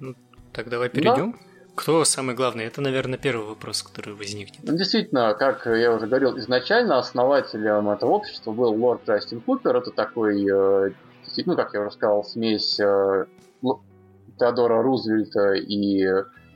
Ну, 0.00 0.14
так 0.52 0.68
давай 0.68 0.88
перейдем. 0.88 1.32
Да. 1.32 1.38
Кто 1.74 2.04
самый 2.04 2.34
главный? 2.34 2.64
Это, 2.64 2.82
наверное, 2.82 3.18
первый 3.18 3.46
вопрос, 3.46 3.82
который 3.82 4.14
возникнет. 4.14 4.60
Ну, 4.62 4.76
действительно, 4.76 5.34
как 5.34 5.64
я 5.64 5.94
уже 5.94 6.06
говорил, 6.06 6.38
изначально 6.38 6.98
основателем 6.98 7.88
этого 7.88 8.10
общества 8.10 8.52
был 8.52 8.74
лорд 8.74 9.08
Джастин 9.08 9.40
Купер. 9.40 9.76
Это 9.76 9.90
такой, 9.90 10.44
э, 10.44 10.90
ну, 11.46 11.56
как 11.56 11.72
я 11.72 11.80
уже 11.80 11.92
сказал, 11.92 12.24
смесь 12.24 12.78
э, 12.78 13.24
Теодора 14.38 14.82
Рузвельта 14.82 15.54
и 15.54 16.06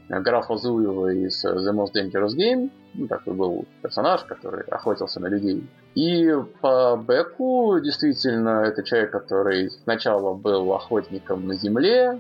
графа 0.08 0.56
Зуева 0.56 1.14
из 1.14 1.44
The 1.44 1.73
Most 1.73 1.92
Dangerous 1.94 2.37
Game. 2.37 2.70
Ну, 2.92 3.08
такой 3.08 3.35
был 3.35 3.64
персонаж, 3.82 4.23
который 4.25 4.64
охотился 4.64 5.20
на 5.20 5.28
людей. 5.28 5.66
И 5.94 6.30
по 6.61 7.02
Беку, 7.08 7.78
действительно, 7.80 8.64
это 8.64 8.82
человек, 8.82 9.12
который 9.12 9.70
сначала 9.70 10.35
был 10.35 10.73
охотником 10.75 11.46
на 11.46 11.54
земле, 11.54 12.18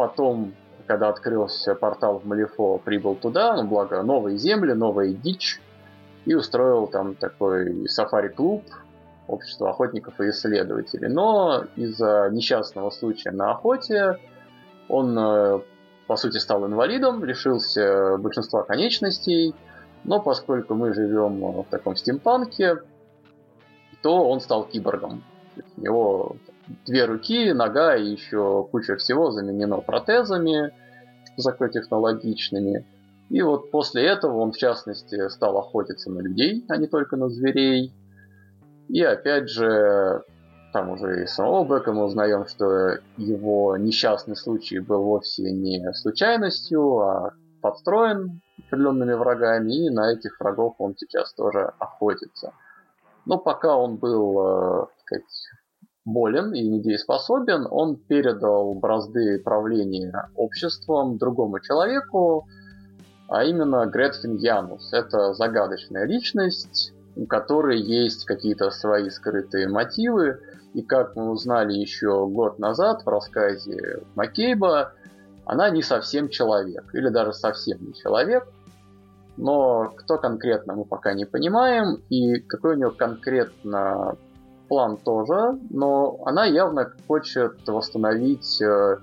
потом, 0.00 0.54
когда 0.86 1.10
открылся 1.10 1.74
портал 1.74 2.20
в 2.20 2.24
Малифо, 2.26 2.78
прибыл 2.78 3.16
туда, 3.16 3.54
ну, 3.54 3.68
благо, 3.68 4.02
новые 4.02 4.38
земли, 4.38 4.72
новая 4.72 5.12
дичь, 5.12 5.60
и 6.24 6.34
устроил 6.34 6.86
там 6.86 7.14
такой 7.14 7.86
сафари-клуб, 7.86 8.64
общество 9.26 9.68
охотников 9.68 10.18
и 10.18 10.30
исследователей. 10.30 11.08
Но 11.08 11.64
из-за 11.76 12.30
несчастного 12.32 12.88
случая 12.88 13.32
на 13.32 13.50
охоте 13.50 14.18
он 14.88 15.18
э, 15.18 15.60
по 16.06 16.16
сути, 16.16 16.38
стал 16.38 16.66
инвалидом, 16.66 17.22
лишился 17.26 18.16
большинства 18.16 18.62
конечностей, 18.62 19.54
но 20.04 20.18
поскольку 20.18 20.74
мы 20.74 20.94
живем 20.94 21.60
в 21.60 21.66
таком 21.68 21.94
стимпанке, 21.94 22.78
то 24.02 24.30
он 24.30 24.40
стал 24.40 24.64
киборгом. 24.64 25.22
У 25.76 25.80
него 25.82 26.36
две 26.86 27.04
руки, 27.04 27.52
нога 27.52 27.96
и 27.96 28.10
еще 28.10 28.66
куча 28.70 28.96
всего 28.96 29.30
заменено 29.30 29.78
протезами 29.78 30.72
высокотехнологичными. 31.36 32.86
И 33.28 33.42
вот 33.42 33.70
после 33.70 34.06
этого 34.06 34.38
он, 34.38 34.52
в 34.52 34.56
частности, 34.56 35.28
стал 35.28 35.56
охотиться 35.58 36.10
на 36.10 36.20
людей, 36.20 36.64
а 36.68 36.76
не 36.76 36.86
только 36.86 37.16
на 37.16 37.28
зверей. 37.28 37.92
И 38.88 39.02
опять 39.02 39.48
же, 39.48 40.24
там 40.72 40.90
уже 40.90 41.22
и 41.22 41.26
самого 41.26 41.64
Бека 41.64 41.92
мы 41.92 42.04
узнаем, 42.04 42.46
что 42.46 42.98
его 43.16 43.76
несчастный 43.76 44.36
случай 44.36 44.80
был 44.80 45.04
вовсе 45.04 45.52
не 45.52 45.92
случайностью, 45.94 46.98
а 46.98 47.32
подстроен 47.60 48.40
определенными 48.66 49.14
врагами, 49.14 49.86
и 49.86 49.90
на 49.90 50.12
этих 50.12 50.38
врагов 50.40 50.74
он 50.78 50.96
сейчас 50.96 51.32
тоже 51.34 51.72
охотится. 51.78 52.52
Но 53.26 53.38
пока 53.38 53.76
он 53.76 53.96
был, 53.96 54.40
э, 54.40 54.86
сказать, 55.04 55.24
болен 56.04 56.52
и 56.54 56.66
недееспособен, 56.66 57.66
он 57.70 57.96
передал 57.96 58.74
бразды 58.74 59.38
правления 59.38 60.30
обществом 60.34 61.18
другому 61.18 61.60
человеку, 61.60 62.46
а 63.28 63.44
именно 63.44 63.86
Гретхен 63.86 64.36
Янус. 64.36 64.92
Это 64.92 65.34
загадочная 65.34 66.04
личность, 66.06 66.92
у 67.16 67.26
которой 67.26 67.80
есть 67.80 68.24
какие-то 68.24 68.70
свои 68.70 69.10
скрытые 69.10 69.68
мотивы, 69.68 70.40
и 70.74 70.82
как 70.82 71.16
мы 71.16 71.30
узнали 71.30 71.72
еще 71.72 72.26
год 72.26 72.58
назад 72.58 73.02
в 73.04 73.08
рассказе 73.08 74.02
Маккейба, 74.14 74.92
она 75.44 75.70
не 75.70 75.82
совсем 75.82 76.28
человек, 76.28 76.94
или 76.94 77.08
даже 77.08 77.32
совсем 77.32 77.78
не 77.84 77.94
человек. 77.94 78.46
Но 79.36 79.92
кто 79.96 80.18
конкретно 80.18 80.74
мы 80.74 80.84
пока 80.84 81.12
не 81.12 81.24
понимаем, 81.24 82.02
и 82.08 82.40
какой 82.40 82.74
у 82.74 82.76
нее 82.76 82.90
конкретно 82.90 84.16
план 84.70 84.98
тоже, 84.98 85.58
но 85.68 86.20
она 86.24 86.46
явно 86.46 86.92
хочет 87.08 87.66
восстановить 87.66 88.62
э, 88.62 88.98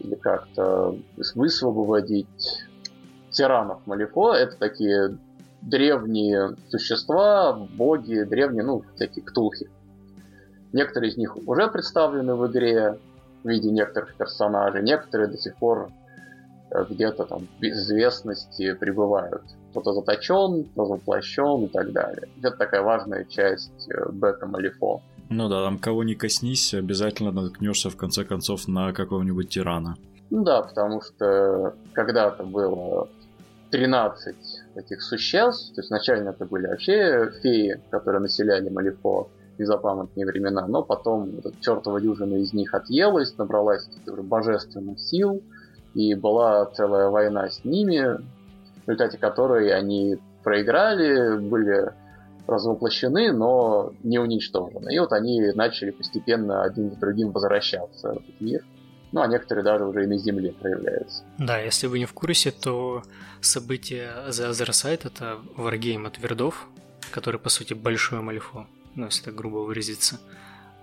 или 0.00 0.14
как-то 0.16 0.94
высвободить 1.34 2.62
тиранов 3.30 3.80
Малифо. 3.86 4.34
Это 4.34 4.58
такие 4.58 5.16
древние 5.62 6.56
существа, 6.68 7.54
боги, 7.54 8.20
древние, 8.24 8.64
ну, 8.64 8.82
всякие 8.94 9.24
ктулхи. 9.24 9.70
Некоторые 10.74 11.10
из 11.10 11.16
них 11.16 11.34
уже 11.48 11.68
представлены 11.68 12.34
в 12.34 12.46
игре 12.46 12.98
в 13.44 13.48
виде 13.48 13.70
некоторых 13.70 14.14
персонажей, 14.14 14.82
некоторые 14.82 15.28
до 15.28 15.38
сих 15.38 15.56
пор 15.56 15.90
э, 16.70 16.84
где-то 16.90 17.24
там 17.24 17.48
в 17.58 17.62
известности 17.62 18.74
пребывают. 18.74 19.42
Кто-то 19.76 19.92
заточен, 19.92 20.64
кто 20.64 20.86
воплощен 20.86 21.64
и 21.64 21.68
так 21.68 21.92
далее. 21.92 22.28
Это 22.42 22.56
такая 22.56 22.80
важная 22.80 23.24
часть 23.24 23.88
э, 23.90 24.10
бета 24.10 24.46
Малифо. 24.46 25.02
Ну 25.28 25.48
да, 25.50 25.64
там 25.64 25.78
кого 25.78 26.02
не 26.02 26.14
коснись, 26.14 26.72
обязательно 26.72 27.30
наткнешься 27.30 27.90
в 27.90 27.96
конце 27.96 28.24
концов 28.24 28.68
на 28.68 28.94
какого-нибудь 28.94 29.50
тирана. 29.50 29.96
Ну 30.30 30.44
да, 30.44 30.62
потому 30.62 31.02
что 31.02 31.74
когда-то 31.92 32.44
было 32.44 33.08
13 33.70 34.34
таких 34.74 35.02
существ, 35.02 35.74
то 35.74 35.80
есть 35.82 35.88
изначально 35.88 36.30
это 36.30 36.46
были 36.46 36.68
вообще 36.68 37.30
феи, 37.42 37.78
которые 37.90 38.22
населяли 38.22 38.70
Малифо, 38.70 39.28
незапамятные 39.58 40.24
времена, 40.24 40.66
но 40.66 40.82
потом 40.82 41.38
этот 41.38 41.60
чертова 41.60 42.00
дюжина 42.00 42.36
из 42.36 42.54
них 42.54 42.72
отъелась, 42.72 43.36
набралась 43.36 43.86
божественных 44.06 45.00
сил, 45.00 45.42
и 45.92 46.14
была 46.14 46.64
целая 46.66 47.10
война 47.10 47.50
с 47.50 47.62
ними, 47.64 48.18
результате 48.88 49.18
которой 49.18 49.72
они 49.72 50.16
проиграли, 50.42 51.38
были 51.38 51.92
развоплощены, 52.46 53.32
но 53.32 53.92
не 54.02 54.18
уничтожены. 54.18 54.94
И 54.94 54.98
вот 54.98 55.12
они 55.12 55.52
начали 55.54 55.90
постепенно 55.90 56.62
один 56.62 56.90
за 56.90 56.96
другим 56.96 57.32
возвращаться 57.32 58.08
в 58.08 58.16
этот 58.18 58.40
мир. 58.40 58.64
Ну, 59.12 59.20
а 59.20 59.26
некоторые 59.26 59.64
даже 59.64 59.84
уже 59.84 60.04
и 60.04 60.06
на 60.06 60.18
Земле 60.18 60.52
проявляются. 60.52 61.24
Да, 61.38 61.58
если 61.58 61.86
вы 61.86 61.98
не 61.98 62.06
в 62.06 62.12
курсе, 62.12 62.50
то 62.50 63.02
событие 63.40 64.10
The 64.28 64.50
Other 64.50 64.70
Side— 64.70 65.02
это 65.04 65.38
варгейм 65.56 66.06
от 66.06 66.18
Вердов, 66.18 66.68
который, 67.12 67.40
по 67.40 67.48
сути, 67.48 67.74
большой 67.74 68.20
Малифо 68.20 68.66
ну, 68.96 69.04
если 69.06 69.24
так 69.24 69.34
грубо 69.34 69.58
выразиться, 69.58 70.18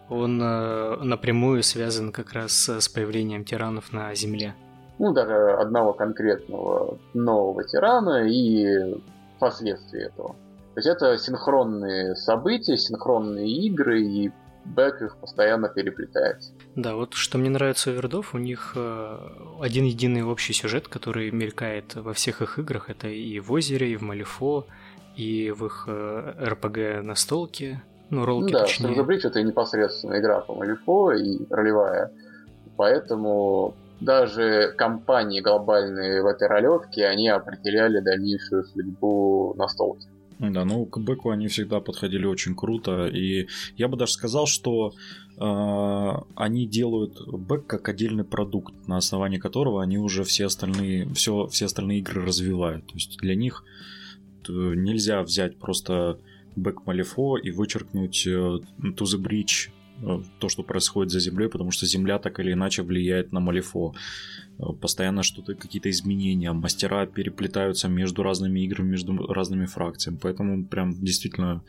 он 0.08 0.42
э, 0.42 0.98
напрямую 1.04 1.64
связан 1.64 2.12
как 2.12 2.34
раз 2.34 2.70
с 2.70 2.88
появлением 2.88 3.44
тиранов 3.44 3.92
на 3.92 4.14
Земле. 4.16 4.56
Ну, 5.04 5.12
даже 5.12 5.52
одного 5.52 5.92
конкретного 5.92 6.98
нового 7.14 7.66
тирана 7.66 8.26
и 8.26 8.96
последствия 9.38 10.04
этого. 10.04 10.30
То 10.30 10.78
есть 10.78 10.88
это 10.88 11.18
синхронные 11.18 12.16
события, 12.16 12.78
синхронные 12.78 13.50
игры, 13.68 14.02
и 14.02 14.32
бэк 14.64 15.02
их 15.02 15.18
постоянно 15.18 15.68
переплетается. 15.68 16.54
Да, 16.78 16.96
вот 16.96 17.16
что 17.16 17.38
мне 17.38 17.50
нравится 17.50 17.90
у 17.90 17.94
Вердов, 17.94 18.34
у 18.34 18.38
них 18.38 18.76
э, 18.78 19.18
один 19.60 19.84
единый 19.84 20.24
общий 20.24 20.54
сюжет, 20.54 20.88
который 20.88 21.32
мелькает 21.32 21.96
во 21.96 22.14
всех 22.14 22.42
их 22.42 22.58
играх. 22.58 22.90
Это 22.90 23.10
и 23.10 23.42
в 23.42 23.52
Озере, 23.52 23.92
и 23.92 23.98
в 23.98 24.04
Малифо, 24.04 24.68
и 25.18 25.52
в 25.52 25.66
их 25.66 25.84
э, 25.88 26.46
РПГ 26.46 27.04
на 27.04 27.16
столке. 27.16 27.84
Ну, 28.10 28.24
роллки 28.24 28.54
ну, 28.54 28.60
да, 28.60 28.64
точнее. 28.64 28.96
Streams 28.96 29.06
of 29.06 29.28
это 29.28 29.44
непосредственно 29.44 30.18
игра 30.18 30.40
по 30.40 30.56
Малифо 30.56 31.12
и 31.12 31.46
ролевая. 31.50 32.10
Поэтому 32.78 33.76
даже 34.00 34.74
компании 34.78 35.42
глобальные 35.42 36.22
в 36.22 36.26
этой 36.26 36.48
ролевке, 36.48 37.06
они 37.06 37.30
определяли 37.30 38.00
дальнейшую 38.00 38.64
судьбу 38.66 39.54
настолки. 39.58 40.08
Да, 40.40 40.66
ну 40.66 40.86
к 40.86 40.98
бэку 41.00 41.30
они 41.30 41.48
всегда 41.48 41.80
подходили 41.80 42.26
очень 42.26 42.56
круто, 42.56 43.08
и 43.08 43.48
я 43.78 43.88
бы 43.88 43.98
даже 43.98 44.14
сказал, 44.14 44.46
что 44.46 44.92
э, 45.38 46.12
они 46.36 46.68
делают 46.68 47.18
бэк 47.28 47.66
как 47.66 47.88
отдельный 47.88 48.26
продукт, 48.26 48.74
на 48.88 48.98
основании 48.98 49.38
которого 49.38 49.82
они 49.82 49.98
уже 49.98 50.24
все 50.24 50.48
остальные, 50.48 51.14
все, 51.14 51.48
все 51.48 51.66
остальные 51.66 52.00
игры 52.00 52.26
развивают. 52.26 52.86
То 52.88 52.94
есть 52.96 53.18
для 53.20 53.36
них 53.36 53.64
э, 54.50 54.52
нельзя 54.52 55.22
взять 55.22 55.58
просто 55.58 56.20
бэк 56.56 56.86
Малифо 56.86 57.38
и 57.38 57.52
вычеркнуть 57.52 58.28
э, 58.28 58.30
To 58.30 59.04
the 59.04 59.22
Bridge 59.22 59.70
то, 60.40 60.50
что 60.50 60.64
происходит 60.64 61.12
за 61.12 61.20
землей, 61.20 61.48
потому 61.48 61.72
что 61.72 61.86
земля 61.86 62.20
так 62.20 62.40
или 62.40 62.54
иначе 62.54 62.84
влияет 62.84 63.32
на 63.32 63.40
Малифо. 63.40 63.94
Э, 64.60 64.64
постоянно 64.82 65.24
что-то, 65.24 65.56
какие-то 65.56 65.90
изменения, 65.90 66.52
мастера 66.52 67.06
переплетаются 67.06 67.88
между 67.88 68.24
разными 68.24 68.60
играми, 68.62 68.90
между 68.90 69.16
разными 69.28 69.66
фракциями, 69.66 70.20
поэтому 70.22 70.66
прям 70.66 70.92
действительно 70.94 71.64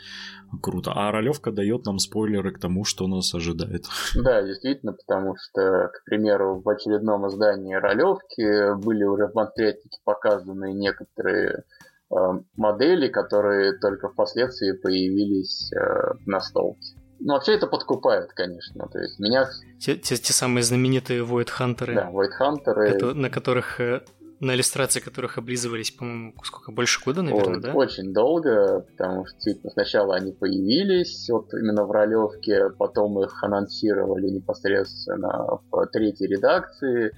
круто. 0.62 0.92
А 0.94 1.10
ролевка 1.10 1.52
дает 1.52 1.86
нам 1.86 1.98
спойлеры 1.98 2.52
к 2.52 2.58
тому, 2.58 2.84
что 2.84 3.06
нас 3.06 3.34
ожидает. 3.34 3.84
Да, 4.14 4.42
действительно, 4.42 4.92
потому 4.92 5.36
что, 5.36 5.90
к 5.92 6.04
примеру, 6.04 6.60
в 6.60 6.68
очередном 6.68 7.26
издании 7.28 7.74
ролевки 7.74 8.76
были 8.82 9.04
уже 9.04 9.28
в 9.28 9.34
Монтретике 9.34 9.98
показаны 10.04 10.72
некоторые 10.72 11.64
э, 12.10 12.16
модели, 12.56 13.08
которые 13.08 13.78
только 13.78 14.08
впоследствии 14.08 14.72
появились 14.72 15.72
э, 15.72 16.14
на 16.26 16.40
столке. 16.40 16.96
Ну, 17.26 17.32
вообще 17.32 17.54
это 17.54 17.66
подкупает, 17.66 18.32
конечно. 18.34 18.86
То 18.86 18.98
есть 18.98 19.18
меня... 19.18 19.48
Те, 19.80 19.96
те, 19.96 20.16
те 20.16 20.32
самые 20.34 20.62
знаменитые 20.62 21.24
Void 21.24 21.48
Hunter. 21.58 21.94
Да, 21.94 22.10
Void 22.10 22.32
Hunter. 22.38 23.14
На 23.14 23.30
которых 23.30 23.80
э, 23.80 24.02
на 24.40 24.54
иллюстрации 24.54 25.00
которых 25.00 25.38
облизывались, 25.38 25.90
по-моему, 25.90 26.34
сколько, 26.44 26.70
больше 26.70 27.02
года, 27.02 27.22
наверное, 27.22 27.56
Ой, 27.56 27.62
да? 27.62 27.72
Очень 27.72 28.12
долго, 28.12 28.80
потому 28.90 29.24
что 29.24 29.38
типа, 29.38 29.70
сначала 29.70 30.16
они 30.16 30.32
появились 30.32 31.26
вот 31.30 31.52
именно 31.54 31.84
в 31.86 31.90
ролевке, 31.90 32.68
потом 32.78 33.18
их 33.22 33.42
анонсировали 33.42 34.28
непосредственно 34.28 35.60
в 35.70 35.86
третьей 35.92 36.28
редакции, 36.28 37.10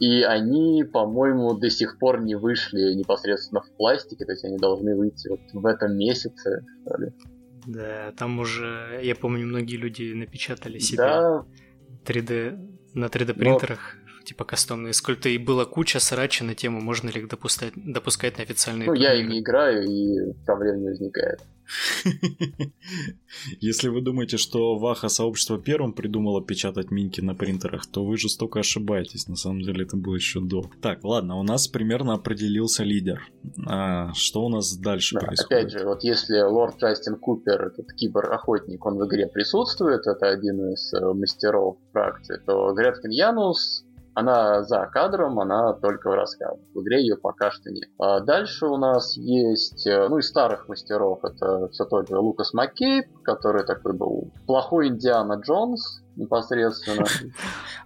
и 0.00 0.22
они, 0.22 0.84
по-моему, 0.84 1.52
до 1.54 1.68
сих 1.68 1.98
пор 1.98 2.22
не 2.22 2.34
вышли 2.34 2.94
непосредственно 2.94 3.60
в 3.60 3.70
пластике, 3.76 4.24
то 4.24 4.32
есть 4.32 4.44
они 4.44 4.56
должны 4.56 4.96
выйти 4.96 5.28
вот 5.28 5.40
в 5.52 5.66
этом 5.66 5.98
месяце, 5.98 6.64
что 6.86 6.96
ли. 6.96 7.12
Да, 7.68 8.12
там 8.16 8.38
уже, 8.38 9.00
я 9.02 9.14
помню, 9.14 9.46
многие 9.46 9.76
люди 9.76 10.14
напечатали 10.14 10.78
себе 10.78 10.96
да. 10.96 11.44
3D 12.06 12.56
на 12.94 13.06
3D 13.06 13.34
принтерах, 13.34 13.96
Но... 14.06 14.22
типа 14.24 14.44
кастомные 14.44 14.94
сколько 14.94 15.28
и 15.28 15.36
была 15.36 15.66
куча 15.66 16.00
срача 16.00 16.44
на 16.44 16.54
тему, 16.54 16.80
можно 16.80 17.10
ли 17.10 17.20
их 17.20 17.28
допускать, 17.28 17.74
допускать 17.76 18.38
на 18.38 18.44
официальные 18.44 18.86
Ну, 18.86 18.94
турниры. 18.94 19.14
я 19.14 19.20
и 19.20 19.26
не 19.26 19.40
играю, 19.40 19.84
и 19.84 20.32
проблем 20.46 20.80
не 20.80 20.88
возникает. 20.88 21.40
Если 23.60 23.88
вы 23.88 24.00
думаете, 24.00 24.36
что 24.36 24.78
Ваха 24.78 25.08
сообщество 25.08 25.58
первым 25.58 25.92
придумало 25.92 26.42
печатать 26.42 26.90
минки 26.90 27.20
на 27.20 27.34
принтерах, 27.34 27.86
то 27.86 28.04
вы 28.04 28.16
жестоко 28.16 28.60
ошибаетесь. 28.60 29.28
На 29.28 29.36
самом 29.36 29.60
деле 29.62 29.84
это 29.84 29.96
было 29.96 30.14
еще 30.14 30.40
до. 30.40 30.64
Так, 30.80 31.04
ладно, 31.04 31.36
у 31.36 31.42
нас 31.42 31.68
примерно 31.68 32.14
определился 32.14 32.84
лидер. 32.84 33.20
А, 33.66 34.12
что 34.14 34.44
у 34.44 34.48
нас 34.48 34.76
дальше 34.76 35.16
да, 35.16 35.26
происходит? 35.26 35.52
Опять 35.52 35.72
же, 35.72 35.84
вот 35.86 36.04
если 36.04 36.40
лорд 36.40 36.78
Джастин 36.80 37.16
Купер, 37.16 37.66
этот 37.66 37.92
кибер-охотник, 37.92 38.84
он 38.84 38.98
в 38.98 39.06
игре 39.06 39.26
присутствует, 39.26 40.06
это 40.06 40.28
один 40.28 40.72
из 40.72 40.92
э, 40.92 41.12
мастеров 41.12 41.78
фракции, 41.92 42.40
то 42.46 42.72
Греткин 42.72 43.10
Янус 43.10 43.84
она 44.18 44.64
за 44.64 44.86
кадром, 44.86 45.38
она 45.38 45.74
только 45.74 46.10
в 46.10 46.14
рассказе. 46.14 46.60
В 46.74 46.82
игре 46.82 47.02
ее 47.02 47.16
пока 47.16 47.52
что 47.52 47.70
нет. 47.70 47.88
А 47.98 48.18
дальше 48.20 48.66
у 48.66 48.76
нас 48.76 49.16
есть, 49.16 49.86
э, 49.86 50.08
ну, 50.08 50.18
из 50.18 50.28
старых 50.28 50.68
мастеров, 50.68 51.20
это 51.22 51.68
все 51.68 51.84
тот 51.84 52.08
же 52.08 52.18
Лукас 52.18 52.52
Маккейб, 52.52 53.06
который 53.22 53.64
такой 53.64 53.92
был 53.92 54.32
плохой 54.46 54.88
Индиана 54.88 55.34
Джонс, 55.34 56.02
непосредственно. 56.16 57.06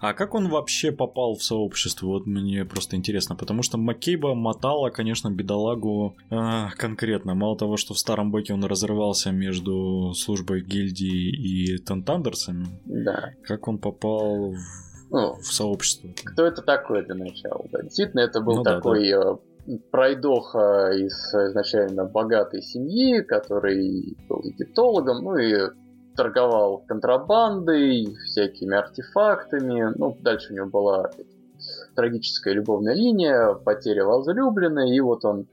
А 0.00 0.14
как 0.14 0.34
он 0.34 0.48
вообще 0.48 0.90
попал 0.90 1.34
в 1.34 1.44
сообщество? 1.44 2.06
Вот 2.06 2.26
мне 2.26 2.64
просто 2.64 2.96
интересно, 2.96 3.36
потому 3.36 3.62
что 3.62 3.76
Маккейба 3.76 4.34
мотала, 4.34 4.88
конечно, 4.88 5.28
бедолагу 5.30 6.16
э, 6.30 6.68
конкретно. 6.78 7.34
Мало 7.34 7.58
того, 7.58 7.76
что 7.76 7.92
в 7.92 7.98
старом 7.98 8.32
бэке 8.32 8.54
он 8.54 8.64
разрывался 8.64 9.32
между 9.32 10.12
службой 10.14 10.62
гильдии 10.62 11.30
и 11.30 11.78
Тентандерсами. 11.78 12.66
Да. 12.86 13.32
Как 13.44 13.68
он 13.68 13.78
попал 13.78 14.52
в 14.52 14.91
ну, 15.12 15.34
в 15.34 15.44
сообщество. 15.44 16.08
Кто 16.24 16.46
это 16.46 16.62
такой 16.62 17.04
для 17.04 17.14
начала? 17.14 17.64
Да? 17.70 17.82
Действительно, 17.82 18.20
это 18.20 18.40
был 18.40 18.56
ну, 18.56 18.62
такой 18.62 19.10
да, 19.10 19.24
да. 19.24 19.38
Э, 19.66 19.78
пройдоха 19.90 20.90
из 20.92 21.12
изначально 21.34 22.06
богатой 22.06 22.62
семьи, 22.62 23.20
который 23.20 24.16
был 24.28 24.40
египтологом, 24.42 25.22
ну 25.22 25.36
и 25.36 25.54
торговал 26.16 26.78
контрабандой, 26.88 28.16
всякими 28.24 28.74
артефактами. 28.74 29.92
Ну, 29.96 30.16
дальше 30.20 30.52
у 30.52 30.56
него 30.56 30.66
была 30.68 31.10
трагическая 31.94 32.54
любовная 32.54 32.94
линия, 32.94 33.52
потеря 33.52 34.06
возлюбленной, 34.06 34.96
и 34.96 35.00
вот 35.00 35.24
он 35.24 35.46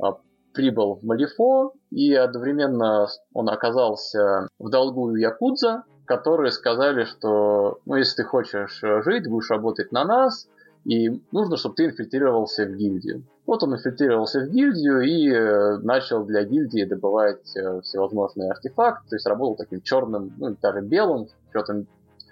а, 0.00 0.16
прибыл 0.52 0.96
в 0.96 1.04
Малифо, 1.04 1.74
и 1.90 2.12
одновременно 2.12 3.06
он 3.32 3.48
оказался 3.48 4.48
в 4.58 4.68
долгу 4.68 5.12
у 5.12 5.14
Якудза, 5.14 5.84
которые 6.06 6.52
сказали, 6.52 7.04
что 7.04 7.80
ну, 7.84 7.96
если 7.96 8.22
ты 8.22 8.24
хочешь 8.24 8.82
э, 8.82 9.02
жить, 9.02 9.28
будешь 9.28 9.50
работать 9.50 9.92
на 9.92 10.04
нас, 10.04 10.48
и 10.84 11.20
нужно, 11.32 11.56
чтобы 11.56 11.74
ты 11.74 11.86
инфильтрировался 11.86 12.64
в 12.64 12.76
гильдию. 12.76 13.24
Вот 13.44 13.62
он 13.64 13.74
инфильтрировался 13.74 14.40
в 14.40 14.50
гильдию 14.50 15.00
и 15.00 15.28
э, 15.28 15.78
начал 15.78 16.24
для 16.24 16.44
гильдии 16.44 16.84
добывать 16.84 17.56
э, 17.56 17.80
всевозможные 17.82 18.50
артефакты, 18.50 19.08
то 19.10 19.16
есть 19.16 19.26
работал 19.26 19.56
таким 19.56 19.82
черным, 19.82 20.32
ну, 20.38 20.56
даже 20.62 20.80
белым, 20.80 21.26
учетом 21.50 21.86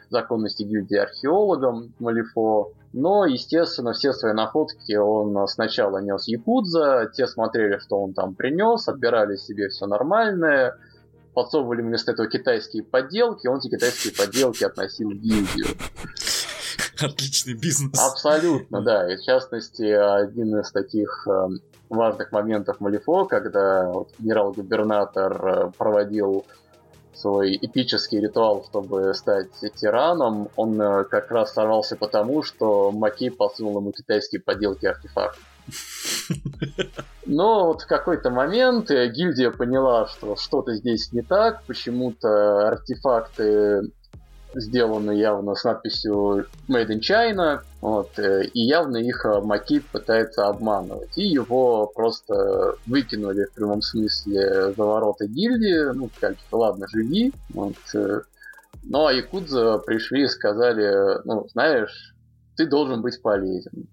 законности 0.08 0.62
гильдии 0.62 0.96
археологом 0.96 1.94
Малифо. 1.98 2.72
Но, 2.92 3.26
естественно, 3.26 3.92
все 3.92 4.12
свои 4.12 4.32
находки 4.32 4.94
он 4.94 5.48
сначала 5.48 5.98
нес 5.98 6.28
Якудза, 6.28 7.10
те 7.12 7.26
смотрели, 7.26 7.78
что 7.78 8.00
он 8.00 8.14
там 8.14 8.36
принес, 8.36 8.86
отбирали 8.86 9.34
себе 9.34 9.68
все 9.68 9.86
нормальное, 9.86 10.76
подсовывали 11.34 11.82
вместо 11.82 12.12
этого 12.12 12.28
китайские 12.28 12.82
подделки, 12.82 13.46
он 13.46 13.58
эти 13.58 13.68
китайские 13.68 14.14
подделки 14.14 14.64
относил 14.64 15.10
в 15.10 15.14
гильдию. 15.14 15.66
Отличный 17.00 17.54
бизнес. 17.54 17.98
Абсолютно, 18.00 18.80
да. 18.82 19.12
И 19.12 19.16
в 19.16 19.22
частности, 19.22 19.82
один 19.82 20.58
из 20.60 20.70
таких 20.70 21.26
э, 21.28 21.48
важных 21.88 22.30
моментов 22.32 22.80
Малифо, 22.80 23.24
когда 23.24 23.90
вот, 23.90 24.10
генерал-губернатор 24.18 25.46
э, 25.46 25.70
проводил 25.76 26.46
свой 27.14 27.56
эпический 27.56 28.20
ритуал, 28.20 28.64
чтобы 28.68 29.12
стать 29.14 29.50
тираном, 29.76 30.48
он 30.56 30.80
э, 30.80 31.04
как 31.04 31.30
раз 31.30 31.52
сорвался 31.52 31.96
потому, 31.96 32.42
что 32.42 32.90
Макей 32.92 33.30
подсунул 33.30 33.80
ему 33.80 33.92
китайские 33.92 34.40
подделки 34.40 34.86
артефактов. 34.86 35.42
Но 37.26 37.66
вот 37.66 37.82
в 37.82 37.86
какой-то 37.86 38.30
момент 38.30 38.90
э, 38.90 39.08
гильдия 39.08 39.50
поняла, 39.50 40.06
что 40.06 40.36
что-то 40.36 40.74
здесь 40.74 41.12
не 41.12 41.22
так, 41.22 41.62
почему-то 41.64 42.68
артефакты 42.68 43.90
сделаны 44.54 45.12
явно 45.12 45.54
с 45.54 45.64
надписью 45.64 46.46
Made 46.68 46.90
in 46.90 47.00
China, 47.00 47.60
вот, 47.80 48.18
э, 48.18 48.44
и 48.44 48.60
явно 48.60 48.98
их 48.98 49.24
э, 49.24 49.40
Макит 49.40 49.86
пытается 49.86 50.46
обманывать. 50.46 51.16
И 51.16 51.26
его 51.26 51.86
просто 51.86 52.76
выкинули 52.86 53.44
в 53.46 53.54
прямом 53.54 53.80
смысле 53.80 54.74
за 54.74 54.84
ворота 54.84 55.26
гильдии, 55.26 55.92
ну, 55.94 56.10
что 56.14 56.58
ладно, 56.58 56.86
живи. 56.88 57.32
Вот. 57.54 57.74
Ну, 58.86 59.06
а 59.06 59.12
Якудза 59.14 59.78
пришли 59.78 60.24
и 60.24 60.28
сказали, 60.28 61.22
ну, 61.24 61.48
знаешь, 61.48 62.14
ты 62.56 62.66
должен 62.66 63.00
быть 63.00 63.20
полезен 63.22 63.88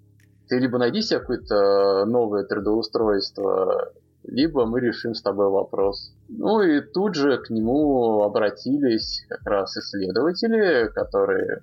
ты 0.51 0.59
либо 0.59 0.77
найди 0.77 1.01
себе 1.01 1.21
какое-то 1.21 2.03
новое 2.05 2.43
трудоустройство, 2.43 3.93
либо 4.23 4.65
мы 4.65 4.81
решим 4.81 5.15
с 5.15 5.21
тобой 5.21 5.49
вопрос. 5.49 6.13
Ну 6.27 6.61
и 6.61 6.81
тут 6.81 7.15
же 7.15 7.37
к 7.37 7.49
нему 7.49 8.21
обратились 8.23 9.25
как 9.29 9.45
раз 9.45 9.77
исследователи, 9.77 10.89
которые 10.93 11.61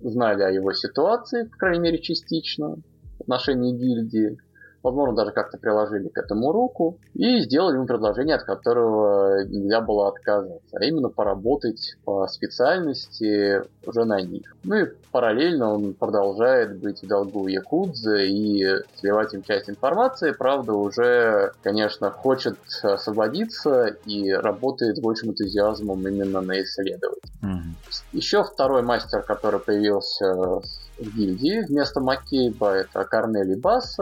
знали 0.00 0.44
о 0.44 0.50
его 0.50 0.72
ситуации, 0.72 1.48
по 1.48 1.56
крайней 1.56 1.80
мере, 1.80 1.98
частично 1.98 2.76
в 3.18 3.22
отношении 3.22 3.76
гильдии. 3.76 4.38
Возможно, 4.84 5.16
даже 5.16 5.32
как-то 5.32 5.58
приложили 5.58 6.08
к 6.08 6.18
этому 6.18 6.52
руку 6.52 6.98
и 7.14 7.40
сделали 7.40 7.76
ему 7.76 7.86
предложение, 7.86 8.36
от 8.36 8.44
которого 8.44 9.42
нельзя 9.44 9.80
было 9.80 10.08
отказаться, 10.08 10.60
а 10.72 10.84
именно 10.84 11.08
поработать 11.08 11.96
по 12.04 12.28
специальности 12.28 13.62
уже 13.86 14.04
на 14.04 14.20
них. 14.20 14.54
Ну 14.62 14.76
и 14.76 14.86
параллельно 15.10 15.72
он 15.74 15.94
продолжает 15.94 16.78
быть 16.78 17.02
в 17.02 17.06
долгу 17.06 17.48
Якудзы 17.48 18.28
и 18.28 18.64
сливать 18.96 19.32
им 19.34 19.42
часть 19.42 19.70
информации, 19.70 20.32
правда, 20.32 20.74
уже, 20.74 21.52
конечно, 21.62 22.10
хочет 22.10 22.58
освободиться 22.82 23.96
и 24.04 24.30
работает 24.30 24.98
с 24.98 25.00
большим 25.00 25.30
энтузиазмом 25.30 26.06
именно 26.06 26.42
на 26.42 26.60
исследовать. 26.62 27.22
Mm-hmm. 27.42 28.02
Еще 28.12 28.44
второй 28.44 28.82
мастер, 28.82 29.22
который 29.22 29.60
появился 29.60 30.34
в 30.34 31.16
гильдии 31.16 31.64
вместо 31.66 32.00
Маккейба, 32.00 32.70
это 32.74 33.04
Корнели 33.04 33.54
Басс. 33.54 33.96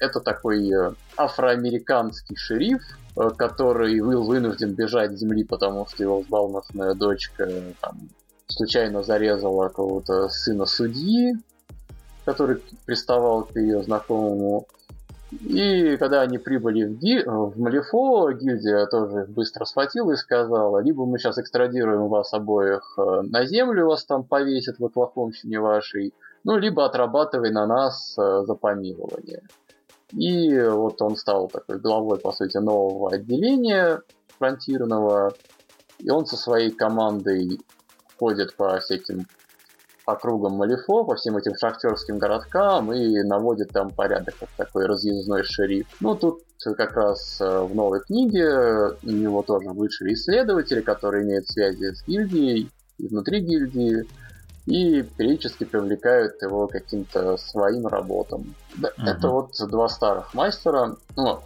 Это 0.00 0.20
такой 0.20 0.66
э, 0.72 0.92
афроамериканский 1.18 2.34
шериф, 2.34 2.82
э, 3.16 3.30
который 3.36 4.00
был 4.00 4.24
вынужден 4.24 4.72
бежать 4.72 5.12
с 5.12 5.20
земли, 5.20 5.44
потому 5.44 5.86
что 5.86 6.02
его 6.02 6.22
взбалмошная 6.22 6.94
дочка 6.94 7.46
там, 7.82 7.98
случайно 8.46 9.02
зарезала 9.02 9.68
какого-то 9.68 10.30
сына 10.30 10.64
судьи, 10.64 11.34
который 12.24 12.62
приставал 12.86 13.44
к 13.44 13.56
ее 13.56 13.82
знакомому. 13.82 14.66
И 15.42 15.98
когда 15.98 16.22
они 16.22 16.38
прибыли 16.38 16.84
в, 16.84 16.98
Ги... 16.98 17.22
в 17.26 17.60
Малифо, 17.60 18.32
гильдия 18.32 18.86
тоже 18.86 19.26
быстро 19.28 19.66
схватила 19.66 20.12
и 20.12 20.16
сказала, 20.16 20.78
либо 20.78 21.04
мы 21.04 21.18
сейчас 21.18 21.38
экстрадируем 21.38 22.08
вас 22.08 22.32
обоих 22.32 22.94
э, 22.96 23.20
на 23.24 23.44
землю, 23.44 23.88
вас 23.88 24.06
там 24.06 24.24
повесят 24.24 24.78
в 24.78 24.84
отлахомщине 24.86 25.60
вашей, 25.60 26.14
ну, 26.42 26.56
либо 26.56 26.86
отрабатывай 26.86 27.52
на 27.52 27.66
нас 27.66 28.14
за 28.16 28.54
помилование. 28.54 29.42
И 30.12 30.60
вот 30.60 31.00
он 31.02 31.16
стал 31.16 31.48
такой 31.48 31.78
главой, 31.78 32.18
по 32.18 32.32
сути, 32.32 32.56
нового 32.58 33.12
отделения 33.12 34.00
фронтирного. 34.38 35.34
И 35.98 36.10
он 36.10 36.26
со 36.26 36.36
своей 36.36 36.70
командой 36.70 37.60
ходит 38.18 38.54
по 38.56 38.78
всяким 38.80 39.26
округам 40.06 40.54
Малифо, 40.54 41.04
по 41.04 41.14
всем 41.14 41.36
этим 41.36 41.54
шахтерским 41.56 42.18
городкам 42.18 42.92
и 42.92 43.22
наводит 43.22 43.70
там 43.70 43.90
порядок, 43.90 44.34
как 44.38 44.48
такой 44.56 44.86
разъездной 44.86 45.44
шериф. 45.44 45.86
Ну, 46.00 46.14
тут 46.16 46.40
как 46.76 46.96
раз 46.96 47.40
э, 47.40 47.60
в 47.60 47.74
новой 47.74 48.00
книге 48.00 48.96
у 49.02 49.10
него 49.10 49.42
тоже 49.42 49.70
вышли 49.70 50.14
исследователи, 50.14 50.80
которые 50.80 51.24
имеют 51.24 51.48
связи 51.48 51.94
с 51.94 52.06
гильдией 52.06 52.70
и 52.98 53.08
внутри 53.08 53.40
гильдии 53.40 54.04
и 54.70 55.02
периодически 55.02 55.64
привлекают 55.64 56.40
его 56.42 56.68
каким-то 56.68 57.36
своим 57.36 57.86
работам. 57.88 58.54
Да, 58.76 58.90
угу. 58.96 59.06
Это 59.06 59.28
вот 59.28 59.50
два 59.68 59.88
старых 59.88 60.32
мастера. 60.32 60.96
Ну, 61.16 61.40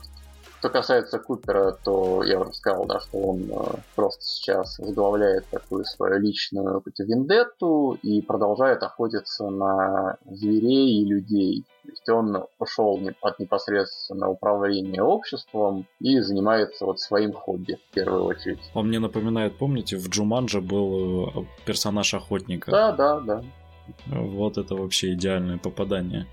что 0.64 0.70
касается 0.70 1.18
Купера, 1.18 1.76
то 1.84 2.22
я 2.24 2.40
уже 2.40 2.54
сказал, 2.54 2.86
да, 2.86 2.98
что 2.98 3.18
он 3.18 3.50
э, 3.50 3.76
просто 3.94 4.24
сейчас 4.24 4.78
возглавляет 4.78 5.44
такую 5.50 5.84
свою 5.84 6.18
личную 6.18 6.80
какую 6.80 7.06
вендетту 7.06 7.98
и 8.02 8.22
продолжает 8.22 8.82
охотиться 8.82 9.50
на 9.50 10.16
зверей 10.24 11.02
и 11.02 11.04
людей. 11.04 11.64
То 11.82 11.90
есть 11.90 12.08
он 12.08 12.44
ушел 12.58 12.98
от 13.20 13.38
непосредственно 13.38 14.30
управления 14.30 15.02
обществом 15.02 15.86
и 16.00 16.18
занимается 16.20 16.86
вот 16.86 16.98
своим 16.98 17.34
хобби 17.34 17.78
в 17.90 17.94
первую 17.94 18.24
очередь. 18.24 18.60
Он 18.72 18.88
мне 18.88 19.00
напоминает, 19.00 19.58
помните, 19.58 19.98
в 19.98 20.08
Джуманже 20.08 20.62
был 20.62 21.28
э, 21.28 21.44
персонаж 21.66 22.14
охотника. 22.14 22.70
Да, 22.70 22.92
да, 22.92 23.20
да. 23.20 23.42
Вот 24.06 24.56
это 24.56 24.74
вообще 24.76 25.12
идеальное 25.12 25.58
попадание. 25.58 26.26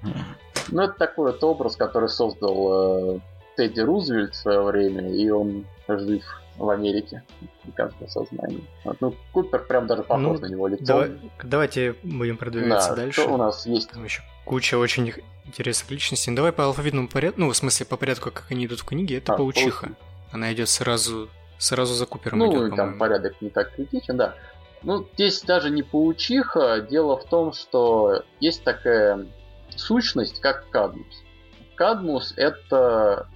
Ну, 0.69 0.83
это 0.83 0.93
такой 0.93 1.33
вот 1.33 1.43
образ, 1.43 1.75
который 1.75 2.07
создал 2.07 3.15
э, 3.17 3.19
Тедди 3.61 3.81
Рузвельт 3.81 4.33
в 4.33 4.37
свое 4.37 4.63
время, 4.63 5.13
и 5.13 5.29
он 5.29 5.67
жив 5.87 6.23
в 6.57 6.67
Америке, 6.69 7.23
в 7.63 7.71
каждом 7.73 8.09
сознании. 8.09 8.63
Вот, 8.83 8.97
ну, 9.01 9.15
Купер 9.33 9.65
прям 9.67 9.85
даже 9.85 10.01
похож 10.01 10.39
ну, 10.39 10.39
на 10.39 10.45
него 10.47 10.67
лицом. 10.67 10.85
Давай, 10.87 11.11
давайте 11.43 11.95
будем 12.01 12.37
продвигаться 12.37 12.89
да, 12.89 12.95
дальше. 12.95 13.21
Что 13.21 13.33
у 13.33 13.37
нас 13.37 13.67
есть? 13.67 13.91
Там 13.91 14.03
еще 14.03 14.23
куча 14.45 14.79
очень 14.79 15.13
интересных 15.45 15.91
личностей. 15.91 16.31
Ну, 16.31 16.37
давай 16.37 16.51
по 16.51 16.65
алфавитному 16.65 17.07
порядку, 17.07 17.41
ну, 17.41 17.49
в 17.51 17.55
смысле, 17.55 17.85
по 17.85 17.97
порядку, 17.97 18.31
как 18.31 18.47
они 18.49 18.65
идут 18.65 18.79
в 18.79 18.85
книге, 18.85 19.17
это 19.17 19.33
а, 19.33 19.37
паучиха. 19.37 19.81
Паучиха. 19.81 19.95
Она 20.31 20.51
идет 20.53 20.69
сразу, 20.69 21.29
сразу 21.59 21.93
за 21.93 22.07
Купером 22.07 22.39
Ну, 22.39 22.67
идет, 22.67 22.75
там 22.75 22.97
порядок 22.97 23.39
не 23.41 23.51
так 23.51 23.75
критичен, 23.75 24.17
да. 24.17 24.35
Ну, 24.81 25.07
здесь 25.13 25.39
даже 25.41 25.69
не 25.69 25.83
паучиха. 25.83 26.81
Дело 26.89 27.15
в 27.15 27.25
том, 27.25 27.53
что 27.53 28.23
есть 28.39 28.63
такая 28.63 29.27
сущность, 29.75 30.41
как 30.41 30.67
кадмус. 30.71 31.23
Кадмус— 31.75 32.33
это 32.37 33.27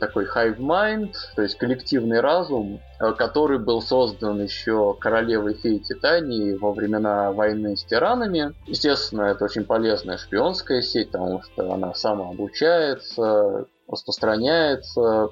такой 0.00 0.26
hive 0.26 0.58
mind, 0.58 1.14
то 1.34 1.42
есть 1.42 1.56
коллективный 1.56 2.20
разум, 2.20 2.80
э, 3.00 3.12
который 3.12 3.58
был 3.58 3.80
создан 3.80 4.42
еще 4.42 4.94
королевой 4.94 5.54
феи 5.54 5.78
Титании 5.78 6.54
во 6.54 6.72
времена 6.72 7.32
войны 7.32 7.76
с 7.76 7.84
тиранами. 7.84 8.54
Естественно, 8.66 9.22
это 9.22 9.44
очень 9.44 9.64
полезная 9.64 10.18
шпионская 10.18 10.82
сеть, 10.82 11.12
потому 11.12 11.42
что 11.42 11.72
она 11.72 11.94
самообучается, 11.94 13.66
распространяется, 13.88 15.30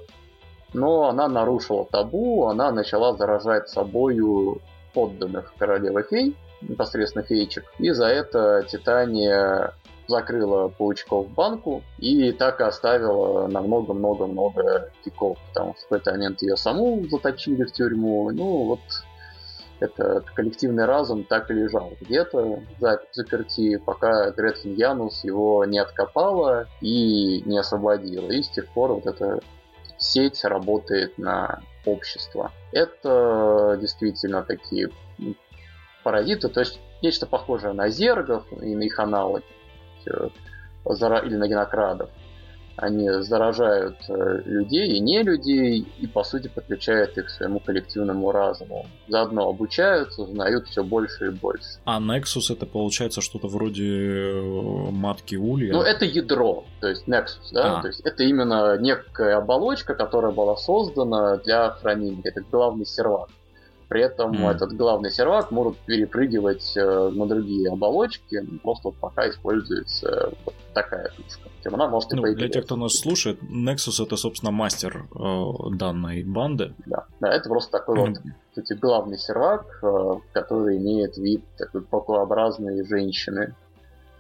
но 0.72 1.08
она 1.08 1.28
нарушила 1.28 1.84
табу, 1.84 2.46
она 2.46 2.70
начала 2.70 3.14
заражать 3.16 3.68
собою 3.68 4.60
подданных 4.94 5.52
королевы 5.58 6.02
фей, 6.08 6.36
непосредственно 6.62 7.24
феечек, 7.24 7.64
и 7.78 7.90
за 7.90 8.06
это 8.06 8.64
Титания 8.68 9.74
закрыла 10.10 10.68
паучков 10.68 11.26
в 11.26 11.34
банку 11.34 11.82
и 11.98 12.32
так 12.32 12.60
и 12.60 12.64
оставила 12.64 13.46
на 13.46 13.62
много-много-много 13.62 14.92
киков, 15.04 15.38
потому 15.48 15.74
что 15.74 15.80
в 15.80 15.88
какой-то 15.88 16.10
момент 16.12 16.42
ее 16.42 16.56
саму 16.56 17.06
заточили 17.08 17.64
в 17.64 17.72
тюрьму. 17.72 18.30
Ну, 18.30 18.64
вот 18.64 18.80
этот 19.80 20.28
коллективный 20.30 20.84
разум 20.84 21.24
так 21.24 21.50
и 21.50 21.54
лежал 21.54 21.92
где-то 22.00 22.60
за 22.78 23.00
заперти, 23.12 23.78
пока 23.78 24.30
Гретхен 24.30 24.74
Янус 24.74 25.24
его 25.24 25.64
не 25.64 25.78
откопала 25.78 26.66
и 26.82 27.42
не 27.46 27.58
освободила. 27.58 28.30
И 28.30 28.42
с 28.42 28.50
тех 28.50 28.66
пор 28.68 28.92
вот 28.92 29.06
эта 29.06 29.40
сеть 29.96 30.44
работает 30.44 31.16
на 31.18 31.60
общество. 31.86 32.52
Это 32.72 33.78
действительно 33.80 34.42
такие 34.42 34.90
паразиты, 36.04 36.48
то 36.48 36.60
есть 36.60 36.80
нечто 37.02 37.26
похожее 37.26 37.72
на 37.72 37.88
зергов 37.88 38.44
и 38.60 38.74
на 38.74 38.82
их 38.82 38.98
аналоги. 38.98 39.44
Э, 40.06 40.28
или 41.26 41.36
на 41.36 41.48
генокрадов. 41.48 42.10
Они 42.76 43.10
заражают 43.22 43.96
э, 44.08 44.42
людей 44.46 44.96
и 44.96 45.00
не 45.00 45.22
людей 45.22 45.86
и, 45.98 46.06
по 46.06 46.24
сути, 46.24 46.48
подключают 46.48 47.18
их 47.18 47.26
к 47.26 47.28
своему 47.28 47.60
коллективному 47.60 48.32
разуму. 48.32 48.86
Заодно 49.06 49.48
обучаются, 49.48 50.22
узнают 50.22 50.66
все 50.66 50.82
больше 50.82 51.26
и 51.26 51.30
больше. 51.30 51.78
А 51.84 52.00
Nexus 52.00 52.50
это 52.50 52.64
получается 52.64 53.20
что-то 53.20 53.48
вроде 53.48 53.84
э, 53.84 54.90
матки 54.90 55.34
Улья? 55.34 55.72
Ну, 55.72 55.82
это 55.82 56.06
ядро, 56.06 56.64
то 56.80 56.88
есть 56.88 57.06
Nexus, 57.06 57.52
да? 57.52 57.78
А. 57.78 57.82
То 57.82 57.88
есть 57.88 58.00
это 58.00 58.22
именно 58.22 58.78
некая 58.78 59.36
оболочка, 59.36 59.94
которая 59.94 60.32
была 60.32 60.56
создана 60.56 61.36
для 61.36 61.70
хранения. 61.70 62.22
Это 62.24 62.40
главный 62.50 62.86
сервак. 62.86 63.28
При 63.90 64.02
этом 64.02 64.32
mm. 64.32 64.52
этот 64.52 64.76
главный 64.76 65.10
сервак 65.10 65.50
может 65.50 65.76
перепрыгивать 65.78 66.76
э, 66.76 67.10
на 67.12 67.26
другие 67.26 67.72
оболочки, 67.72 68.40
просто 68.62 68.90
пока 68.90 69.28
используется 69.28 70.32
вот 70.44 70.54
такая 70.72 71.10
фишка. 71.10 71.48
Тем 71.64 71.74
она 71.74 71.88
может 71.88 72.12
ну, 72.12 72.22
Для 72.22 72.48
тех, 72.48 72.66
кто 72.66 72.76
нас 72.76 72.96
слушает, 72.96 73.42
Nexus 73.42 74.00
это, 74.00 74.14
собственно, 74.14 74.52
мастер 74.52 75.08
э, 75.12 75.76
данной 75.76 76.22
банды. 76.22 76.72
Да, 76.86 77.06
да, 77.18 77.34
это 77.34 77.48
просто 77.48 77.72
такой 77.72 77.98
mm. 77.98 78.00
вот 78.00 78.18
кстати, 78.50 78.78
главный 78.78 79.18
сервак, 79.18 79.66
э, 79.82 80.14
который 80.34 80.76
имеет 80.76 81.16
вид 81.16 81.42
такой 81.58 81.82
покообразной 81.82 82.86
женщины. 82.86 83.56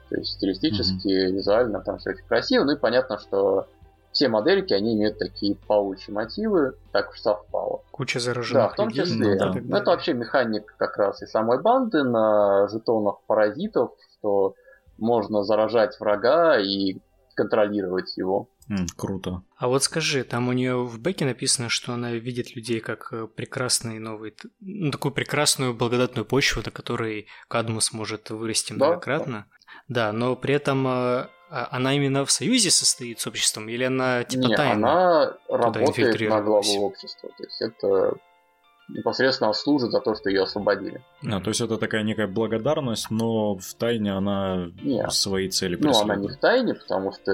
То 0.08 0.16
есть 0.16 0.32
стилистически, 0.32 1.06
mm-hmm. 1.06 1.32
визуально 1.32 1.80
там 1.80 1.98
все 1.98 2.10
очень 2.10 2.26
красиво. 2.26 2.64
Ну 2.64 2.72
и 2.72 2.76
понятно, 2.76 3.18
что 3.18 3.68
все 4.12 4.28
модельки, 4.28 4.72
они 4.72 4.94
имеют 4.94 5.18
такие 5.18 5.54
паучьи 5.54 6.12
мотивы, 6.12 6.74
так 6.92 7.10
уж 7.10 7.20
совпало. 7.20 7.82
Куча 7.90 8.18
зараженных 8.18 8.68
Да, 8.68 8.68
в 8.68 8.76
том 8.76 8.90
числе. 8.90 9.34
Ну, 9.34 9.38
да. 9.38 9.52
Ну, 9.62 9.76
это 9.76 9.90
вообще 9.90 10.14
механик 10.14 10.74
как 10.76 10.96
раз 10.96 11.22
и 11.22 11.26
самой 11.26 11.60
банды 11.60 12.02
на 12.02 12.68
жетонах 12.68 13.20
паразитов, 13.26 13.92
что 14.18 14.54
можно 14.98 15.44
заражать 15.44 15.98
врага 16.00 16.58
и 16.58 16.98
контролировать 17.34 18.16
его. 18.16 18.48
Mm, 18.68 18.86
круто. 18.96 19.42
А 19.56 19.66
вот 19.66 19.82
скажи, 19.82 20.22
там 20.22 20.48
у 20.48 20.52
нее 20.52 20.76
в 20.84 21.00
бэке 21.00 21.24
написано, 21.24 21.68
что 21.68 21.92
она 21.92 22.12
видит 22.12 22.54
людей 22.54 22.80
как 22.80 23.12
э, 23.12 23.26
прекрасные 23.26 23.98
новые, 23.98 24.34
ну, 24.60 24.90
такую 24.90 25.12
прекрасную 25.12 25.74
благодатную 25.74 26.24
почву, 26.24 26.62
на 26.64 26.70
которой 26.70 27.26
Кадмус 27.48 27.92
может 27.92 28.30
вырасти 28.30 28.72
многократно. 28.72 29.46
Да, 29.88 30.10
да 30.10 30.12
но 30.12 30.36
при 30.36 30.54
этом 30.54 30.86
э, 30.86 31.26
она 31.50 31.94
именно 31.94 32.24
в 32.24 32.30
союзе 32.30 32.70
состоит 32.70 33.20
с 33.20 33.26
обществом, 33.26 33.68
или 33.68 33.84
она 33.84 34.24
типа 34.24 34.46
Не, 34.46 34.56
тайна? 34.56 34.72
она 34.72 35.36
работает 35.48 36.20
на 36.20 36.40
главу 36.40 36.84
общества. 36.84 37.30
То 37.36 37.44
есть 37.44 37.60
это 37.60 38.14
непосредственно 38.88 39.52
служит 39.52 39.90
за 39.90 40.00
то, 40.00 40.14
что 40.14 40.30
ее 40.30 40.42
освободили. 40.42 41.02
А, 41.24 41.40
то 41.40 41.50
есть 41.50 41.60
это 41.60 41.76
такая 41.76 42.02
некая 42.02 42.26
благодарность, 42.26 43.10
но 43.10 43.56
в 43.56 43.74
тайне 43.74 44.12
она 44.12 44.70
Не. 44.82 45.08
свои 45.10 45.48
цели 45.48 45.76
преследует. 45.76 46.06
Ну, 46.06 46.12
она 46.12 46.22
не 46.22 46.28
в 46.28 46.36
тайне, 46.36 46.74
потому 46.74 47.12
что 47.12 47.32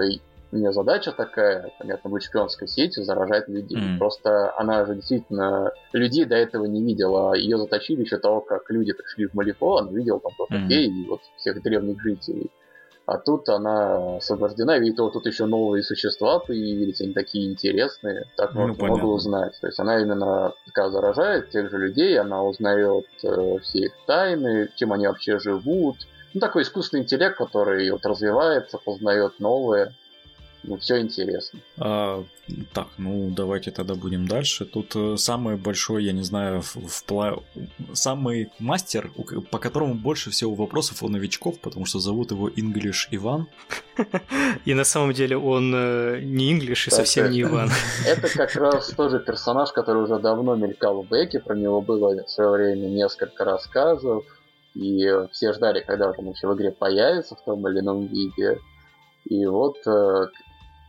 у 0.53 0.57
нее 0.57 0.73
задача 0.73 1.13
такая, 1.13 1.73
понятно, 1.79 2.11
быть 2.11 2.25
шпионской 2.25 2.69
сетью, 2.69 3.05
заражать 3.05 3.49
людей. 3.49 3.79
Mm. 3.79 3.99
Просто 3.99 4.57
она 4.57 4.85
же 4.87 4.95
действительно 4.95 5.73
людей 5.93 6.25
до 6.25 6.37
этого 6.37 6.67
не 6.67 6.83
видела. 6.83 7.35
Ее 7.35 7.59
заточили 7.59 8.03
еще 8.03 8.19
того, 8.19 8.41
как 8.41 8.71
люди 8.71 8.93
пришли 8.93 9.27
в 9.27 9.35
Малифо, 9.35 9.79
она 9.79 9.91
видела 9.93 10.21
там 10.21 10.33
только 10.37 10.55
mm. 10.55 10.69
и 10.69 11.09
вот 11.09 11.21
всех 11.37 11.63
древних 11.63 12.01
жителей. 12.01 12.51
А 13.07 13.19
тут 13.19 13.49
она 13.49 14.17
освобождена, 14.17 14.79
видит, 14.79 14.99
вот 14.99 15.13
тут 15.13 15.27
еще 15.27 15.47
новые 15.47 15.85
существа 15.85 16.41
появились, 16.41 17.01
они 17.01 17.13
такие 17.13 17.49
интересные, 17.49 18.25
так 18.37 18.53
ну, 18.53 18.67
можно 18.67 18.85
много 18.85 19.05
узнать. 19.05 19.57
То 19.61 19.69
есть 19.69 19.79
она 19.79 20.01
именно 20.01 20.53
такая 20.67 20.91
заражает 20.91 21.51
тех 21.51 21.71
же 21.71 21.79
людей, 21.79 22.19
она 22.19 22.43
узнает 22.43 23.07
э, 23.23 23.59
все 23.63 23.79
их 23.79 23.93
тайны, 24.07 24.71
чем 24.75 24.93
они 24.93 25.07
вообще 25.07 25.39
живут. 25.39 25.99
Ну, 26.35 26.41
такой 26.41 26.65
искусственный 26.65 27.05
интеллект, 27.05 27.39
который 27.39 27.89
вот 27.93 28.05
развивается, 28.05 28.79
познает 28.85 29.39
новое 29.39 29.95
ну, 30.67 30.77
все 30.79 31.01
интересно. 31.01 31.61
А, 31.79 32.25
так, 32.73 32.89
ну 32.99 33.31
давайте 33.31 33.71
тогда 33.71 33.95
будем 33.95 34.27
дальше. 34.27 34.65
Тут 34.65 34.97
э, 34.97 35.17
самый 35.17 35.57
большой, 35.57 36.05
я 36.05 36.13
не 36.13 36.23
знаю, 36.23 36.61
в, 36.61 36.77
в 36.77 37.05
пла... 37.05 37.39
самый 37.93 38.51
мастер, 38.59 39.11
по 39.51 39.59
которому 39.59 39.95
больше 39.95 40.31
всего 40.31 40.55
вопросов 40.55 41.03
у 41.03 41.09
новичков, 41.09 41.61
потому 41.61 41.87
что 41.87 42.01
зовут 42.01 42.33
его 42.33 42.49
English 42.49 43.09
Иван. 43.13 43.47
И 44.65 44.75
на 44.75 44.85
самом 44.85 45.13
деле 45.13 45.37
он 45.37 45.73
э, 45.75 46.21
не 46.23 46.53
English 46.53 46.89
и 46.89 46.91
совсем 46.91 47.31
не 47.31 47.43
Иван. 47.43 47.71
Это 48.07 48.29
как 48.29 48.55
раз 48.57 48.89
тоже 48.91 49.21
персонаж, 49.21 49.73
который 49.73 50.03
уже 50.03 50.19
давно 50.19 50.57
мелькал 50.57 51.03
в 51.03 51.09
Беке, 51.09 51.39
про 51.41 51.55
него 51.55 51.81
было 51.81 52.25
в 52.25 52.31
свое 52.31 52.51
время 52.51 52.89
несколько 52.89 53.45
рассказов, 53.45 54.25
и 54.75 55.09
все 55.33 55.53
ждали, 55.53 55.81
когда 55.81 56.11
он 56.11 56.31
еще 56.31 56.49
в 56.49 56.55
игре 56.55 56.73
появится 56.73 57.37
в 57.37 57.45
том 57.45 57.67
или 57.69 57.81
ином 57.81 58.07
виде. 58.07 58.59
И 59.29 59.45
вот 59.47 59.77
э, 59.87 60.27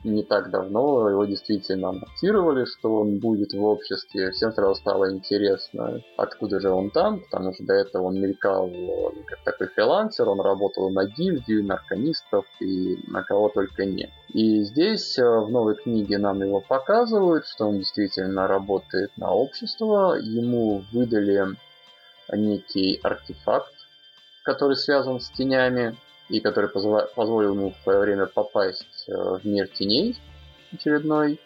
не 0.03 0.23
так 0.23 0.51
давно 0.51 1.10
его 1.10 1.25
действительно 1.25 1.89
анонсировали, 1.89 2.65
что 2.65 3.01
он 3.01 3.19
будет 3.19 3.53
в 3.53 3.63
обществе. 3.63 4.31
Всем 4.31 4.51
сразу 4.53 4.75
стало 4.75 5.12
интересно, 5.12 6.01
откуда 6.17 6.60
же 6.60 6.69
он 6.69 6.91
там, 6.91 7.21
потому 7.21 7.53
что 7.53 7.65
до 7.65 7.73
этого 7.73 8.03
он 8.03 8.19
мелькал 8.19 8.69
как 9.25 9.43
такой 9.43 9.67
фрилансер, 9.67 10.29
он 10.29 10.39
работал 10.41 10.89
на 10.89 11.05
гильдию, 11.05 11.65
на 11.65 11.81
и 12.60 12.97
на 13.07 13.23
кого 13.23 13.49
только 13.49 13.86
не. 13.86 14.12
И 14.33 14.63
здесь 14.63 15.17
э, 15.17 15.23
в 15.23 15.49
новой 15.49 15.75
книге 15.75 16.17
нам 16.17 16.41
его 16.41 16.62
показывают, 16.62 17.45
что 17.45 17.65
он 17.65 17.79
действительно 17.79 18.47
работает 18.47 19.12
на 19.17 19.31
общество. 19.31 20.15
Ему 20.15 20.83
выдали 20.91 21.55
некий 22.31 22.99
артефакт, 23.03 23.73
который 24.43 24.75
связан 24.75 25.19
с 25.19 25.29
тенями, 25.31 25.95
и 26.29 26.39
который 26.39 26.69
позволил 26.69 27.53
ему 27.53 27.71
в 27.71 27.83
свое 27.83 27.99
время 27.99 28.25
попасть 28.25 29.05
э, 29.07 29.13
в 29.13 29.45
мир 29.45 29.67
теней 29.67 30.17
очередной. 30.73 31.39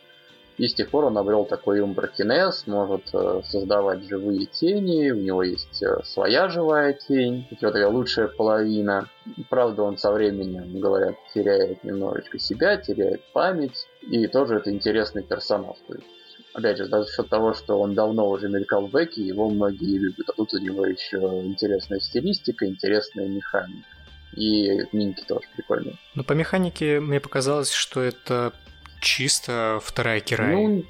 И 0.58 0.68
с 0.68 0.76
тех 0.76 0.90
пор 0.90 1.06
он 1.06 1.18
обрел 1.18 1.46
такой 1.46 1.80
умбракинез, 1.80 2.68
может 2.68 3.10
э, 3.14 3.42
создавать 3.46 4.04
живые 4.08 4.46
тени, 4.46 5.10
у 5.12 5.16
него 5.16 5.44
есть 5.44 5.82
э, 5.82 6.04
своя 6.04 6.50
живая 6.50 6.94
тень, 6.94 7.48
вот 7.50 7.60
такая 7.60 7.88
лучшая 7.88 8.28
половина. 8.28 9.10
Правда, 9.50 9.84
он 9.84 9.98
со 9.98 10.12
временем, 10.12 10.80
говорят, 10.80 11.16
теряет 11.34 11.84
немножечко 11.84 12.38
себя, 12.38 12.78
теряет 12.78 13.22
память, 13.34 13.88
и 14.02 14.28
тоже 14.28 14.56
это 14.56 14.72
интересный 14.72 15.24
персонаж. 15.24 15.78
То 15.88 15.96
есть, 15.96 16.08
опять 16.54 16.78
же, 16.78 16.86
за 16.86 17.08
счет 17.08 17.30
того, 17.30 17.54
что 17.54 17.80
он 17.80 17.96
давно 17.96 18.30
уже 18.30 18.50
мелькал 18.50 18.88
в 18.88 18.92
Беке, 18.92 19.22
его 19.22 19.50
многие 19.50 19.98
любят, 19.98 20.30
а 20.30 20.34
тут 20.34 20.54
у 20.54 20.60
него 20.60 20.86
еще 20.86 21.18
интересная 21.18 22.00
стилистика, 22.00 22.68
интересная 22.68 23.28
механика. 23.28 23.88
И 24.36 24.80
миники 24.92 25.24
тоже 25.28 25.48
прикольные. 25.56 25.96
Ну, 26.16 26.24
по 26.24 26.34
механике 26.34 27.00
мне 27.00 27.20
показалось, 27.20 27.72
что 27.72 28.02
это 28.02 28.54
чисто 29.02 29.80
вторая 29.84 30.20
Кирай. 30.22 30.56
Ну, 30.56 30.84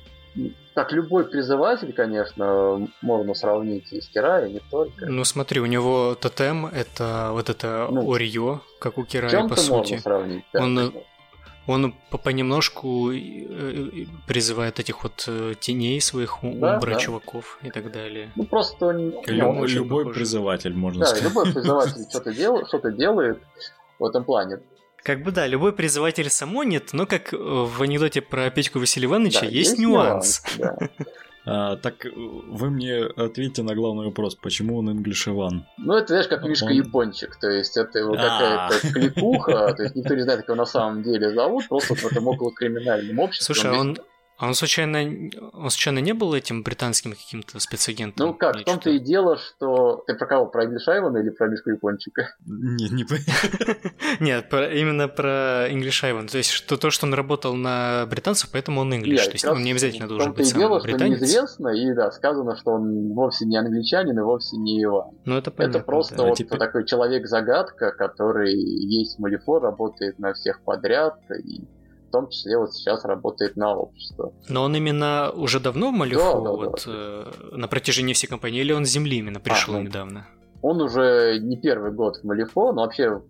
так, 0.74 0.94
любой 0.94 1.26
призыватель, 1.26 1.92
конечно, 1.92 2.88
можно 3.02 3.34
сравнить 3.34 3.92
и 3.92 4.00
с 4.00 4.08
Кирай, 4.08 4.52
не 4.52 4.62
только. 4.72 5.06
Ну, 5.06 5.26
смотри, 5.26 5.60
у 5.60 5.66
него 5.66 6.16
тотем— 6.16 6.66
это 6.68 7.32
вот 7.34 7.50
это 7.50 7.90
ну, 7.92 8.14
Орио, 8.14 8.62
как 8.80 8.98
у 8.98 9.04
Кирая, 9.04 9.48
по 9.48 9.56
сути. 9.58 9.72
Можно 9.74 10.00
сравнить, 10.00 10.46
да, 10.54 10.64
Он 10.64 10.94
он 11.72 11.96
понемножку 12.24 13.12
э, 13.12 14.06
призывает 14.28 14.80
этих 14.80 15.04
вот 15.04 15.26
э, 15.28 15.54
теней 15.60 16.00
своих 16.02 16.44
умбра 16.44 16.94
да, 16.94 16.96
чуваков 16.96 17.60
и 17.64 17.70
так 17.70 17.92
далее. 17.92 18.32
Ну 18.36 18.44
просто 18.46 18.88
он, 18.88 19.14
Люб, 19.26 19.68
любой 19.68 20.04
похож. 20.04 20.16
призыватель 20.16 20.74
можно 20.74 21.02
да, 21.02 21.06
сказать. 21.08 21.24
любой 21.24 21.52
призыватель 21.52 22.06
что-то 22.10 22.34
делает, 22.34 22.68
что-то 22.68 22.92
делает 22.92 23.40
в 24.00 24.06
этом 24.06 24.24
плане. 24.24 24.60
Как 25.04 25.24
бы 25.24 25.32
да, 25.32 25.48
любой 25.48 25.74
призыватель 25.74 26.30
самонит, 26.30 26.94
но 26.94 27.08
как 27.08 27.32
в 27.34 27.82
анекдоте 27.82 28.22
про 28.22 28.50
Петьку 28.52 28.80
Василия 28.80 29.08
Ивановича 29.08 29.42
да, 29.42 29.48
есть, 29.48 29.70
есть 29.72 29.80
нюанс. 29.80 30.44
нюанс 30.58 30.78
да. 30.80 31.06
А, 31.46 31.76
так 31.76 32.06
вы 32.06 32.70
мне 32.70 33.04
ответьте 33.04 33.64
на 33.64 33.74
главный 33.74 34.06
вопрос, 34.06 34.36
почему 34.36 34.78
он 34.78 34.90
English 34.90 35.30
Иван? 35.30 35.66
Ну, 35.78 35.96
это, 35.96 36.10
знаешь, 36.10 36.28
как 36.28 36.44
Мишка 36.44 36.66
он... 36.66 36.72
Япончик, 36.72 37.36
то 37.40 37.50
есть 37.50 37.78
это 37.78 38.00
его 38.00 38.14
какая-то 38.14 38.88
кликуха, 38.94 39.74
то 39.74 39.84
есть 39.84 39.96
никто 39.96 40.14
не 40.14 40.22
знает, 40.22 40.42
как 40.42 40.50
его 40.50 40.58
на 40.58 40.66
самом 40.66 41.04
деле 41.04 41.34
зовут, 41.34 41.68
просто 41.68 41.96
в 41.96 42.06
этом 42.06 42.28
около 42.28 42.54
криминальном 42.54 43.20
обществе. 43.20 43.56
Слушай, 43.56 43.72
он, 43.72 43.98
а 44.42 44.48
он 44.48 44.56
случайно, 44.56 44.98
он 45.54 45.70
случайно 45.70 46.00
не 46.00 46.14
был 46.16 46.34
этим 46.34 46.64
британским 46.64 47.12
каким-то 47.12 47.60
спецагентом? 47.60 48.26
Ну 48.26 48.34
как, 48.34 48.56
в 48.56 48.64
том-то 48.64 48.90
и 48.90 48.98
дело, 48.98 49.38
что... 49.38 50.04
Ты 50.08 50.16
про 50.16 50.26
кого? 50.26 50.48
Про 50.48 50.66
English 50.66 50.88
Ivan 50.88 51.20
или 51.22 51.30
про 51.30 51.48
Мишку 51.48 51.70
Япончика? 51.70 52.34
Не, 52.48 52.90
не 52.90 53.06
Нет, 54.20 54.48
именно 54.52 55.08
про 55.08 55.70
English 55.70 56.02
Ivan. 56.04 56.28
То 56.28 56.40
есть 56.40 56.50
что 56.50 56.78
то, 56.78 56.90
что 56.90 57.06
он 57.06 57.14
работал 57.14 57.54
на 57.54 58.08
британцев, 58.08 58.50
поэтому 58.52 58.82
он 58.82 58.92
English. 58.92 59.26
То 59.26 59.32
есть 59.34 59.46
он 59.46 59.62
не 59.62 59.74
обязательно 59.74 60.08
должен 60.08 60.34
быть 60.34 60.48
сам 60.48 60.60
дело, 60.60 60.80
британец. 60.80 61.18
что 61.18 61.26
неизвестно, 61.26 61.68
и 61.68 61.94
да, 61.94 62.10
сказано, 62.10 62.56
что 62.56 62.72
он 62.72 63.14
вовсе 63.14 63.46
не 63.46 63.58
англичанин 63.58 64.18
и 64.18 64.24
вовсе 64.24 64.58
не 64.58 64.84
Иван. 64.84 65.12
Ну 65.24 65.38
это 65.38 65.52
понятно. 65.52 65.78
Это 65.78 65.86
просто 65.86 66.24
вот 66.24 66.40
такой 66.58 66.88
человек-загадка, 66.88 67.92
который 67.92 68.56
есть 68.56 69.18
в 69.18 69.20
Малифо, 69.20 69.60
работает 69.60 70.18
на 70.18 70.34
всех 70.34 70.62
подряд, 70.62 71.20
и 71.46 71.62
в 72.12 72.14
том 72.14 72.28
числе 72.28 72.58
вот 72.58 72.74
сейчас 72.74 73.06
работает 73.06 73.56
на 73.56 73.74
общество. 73.74 74.34
Но 74.50 74.64
он 74.64 74.76
именно 74.76 75.32
уже 75.32 75.62
давно 75.62 75.92
в 75.92 75.94
Малифо, 75.94 76.42
да, 76.42 76.52
вот, 76.52 76.84
да. 76.86 76.92
Э, 76.92 77.32
на 77.56 77.70
протяжении 77.70 78.14
всей 78.14 78.28
кампании, 78.28 78.60
или 78.60 78.74
он 78.74 78.86
с 78.86 78.90
Земли 78.90 79.18
именно 79.18 79.40
пришел 79.40 79.76
а, 79.76 79.78
ну, 79.78 79.84
недавно? 79.84 80.28
Он 80.62 80.82
уже 80.82 81.40
не 81.40 81.56
первый 81.56 81.94
год 81.94 82.18
в 82.18 82.26
Малифо, 82.26 82.74
но 82.74 82.82
вообще 82.82 83.22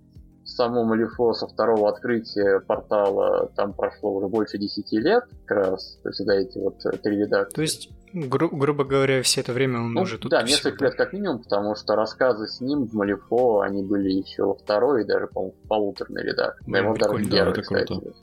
само 0.45 0.83
Малифо 0.83 1.33
со 1.33 1.47
второго 1.47 1.89
открытия 1.89 2.59
портала 2.59 3.51
там 3.55 3.73
прошло 3.73 4.15
уже 4.15 4.27
больше 4.27 4.57
10 4.57 4.91
лет, 4.93 5.25
как 5.45 5.57
раз, 5.57 5.99
то 6.01 6.09
есть 6.09 6.25
за 6.25 6.33
эти 6.33 6.57
вот 6.57 6.83
э, 6.85 6.97
три 6.97 7.17
редакции. 7.17 7.55
То 7.55 7.61
есть, 7.61 7.89
гру- 8.13 8.49
грубо 8.49 8.83
говоря, 8.83 9.21
все 9.21 9.41
это 9.41 9.53
время 9.53 9.79
он 9.79 9.93
ну, 9.93 10.01
уже 10.01 10.17
тут... 10.17 10.31
Да, 10.31 10.41
несколько 10.41 10.85
лет 10.85 10.95
как 10.95 11.13
минимум, 11.13 11.39
потому 11.43 11.75
что 11.75 11.95
рассказы 11.95 12.47
с 12.47 12.61
ним 12.61 12.87
в 12.87 12.93
Малифо, 12.93 13.61
они 13.61 13.83
были 13.83 14.09
еще 14.09 14.43
во 14.43 14.55
второй 14.55 15.03
и 15.03 15.05
даже, 15.05 15.27
по-моему, 15.27 15.55
в 15.63 15.67
полуторной 15.67 16.23
редакции. 16.23 16.71
Даже 16.71 17.29
первый, 17.29 17.55
да, 17.55 17.61
кстати. 17.61 17.87
Круто. 17.87 18.13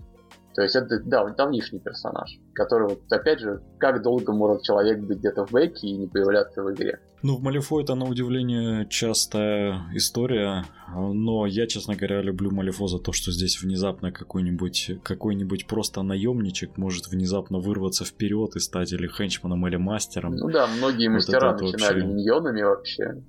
То 0.58 0.64
есть 0.64 0.74
это, 0.74 1.00
да, 1.04 1.24
давнишний 1.24 1.78
персонаж, 1.78 2.36
который, 2.52 2.88
вот, 2.88 3.02
опять 3.12 3.38
же, 3.38 3.62
как 3.78 4.02
долго 4.02 4.32
может 4.32 4.62
человек 4.62 4.98
быть 4.98 5.18
где-то 5.18 5.46
в 5.46 5.52
бэке 5.52 5.86
и 5.86 5.96
не 5.96 6.08
появляться 6.08 6.64
в 6.64 6.74
игре. 6.74 6.98
Ну, 7.22 7.36
в 7.36 7.42
Малифо 7.44 7.80
это, 7.80 7.94
на 7.94 8.06
удивление, 8.06 8.84
частая 8.88 9.84
история, 9.94 10.64
но 10.92 11.46
я, 11.46 11.68
честно 11.68 11.94
говоря, 11.94 12.22
люблю 12.22 12.50
Малифо 12.50 12.88
за 12.88 12.98
то, 12.98 13.12
что 13.12 13.30
здесь 13.30 13.62
внезапно 13.62 14.10
какой-нибудь 14.10 15.00
какой-нибудь 15.04 15.68
просто 15.68 16.02
наемничек 16.02 16.76
может 16.76 17.06
внезапно 17.06 17.60
вырваться 17.60 18.04
вперед 18.04 18.56
и 18.56 18.58
стать 18.58 18.92
или 18.92 19.06
хенчманом, 19.06 19.64
или 19.68 19.76
мастером. 19.76 20.34
Ну 20.34 20.50
да, 20.50 20.66
многие 20.66 21.06
вот 21.06 21.18
мастера 21.18 21.52
начинали 21.52 22.00
вообще... 22.00 22.04
миньонами 22.04 22.62
вообще. 22.62 23.22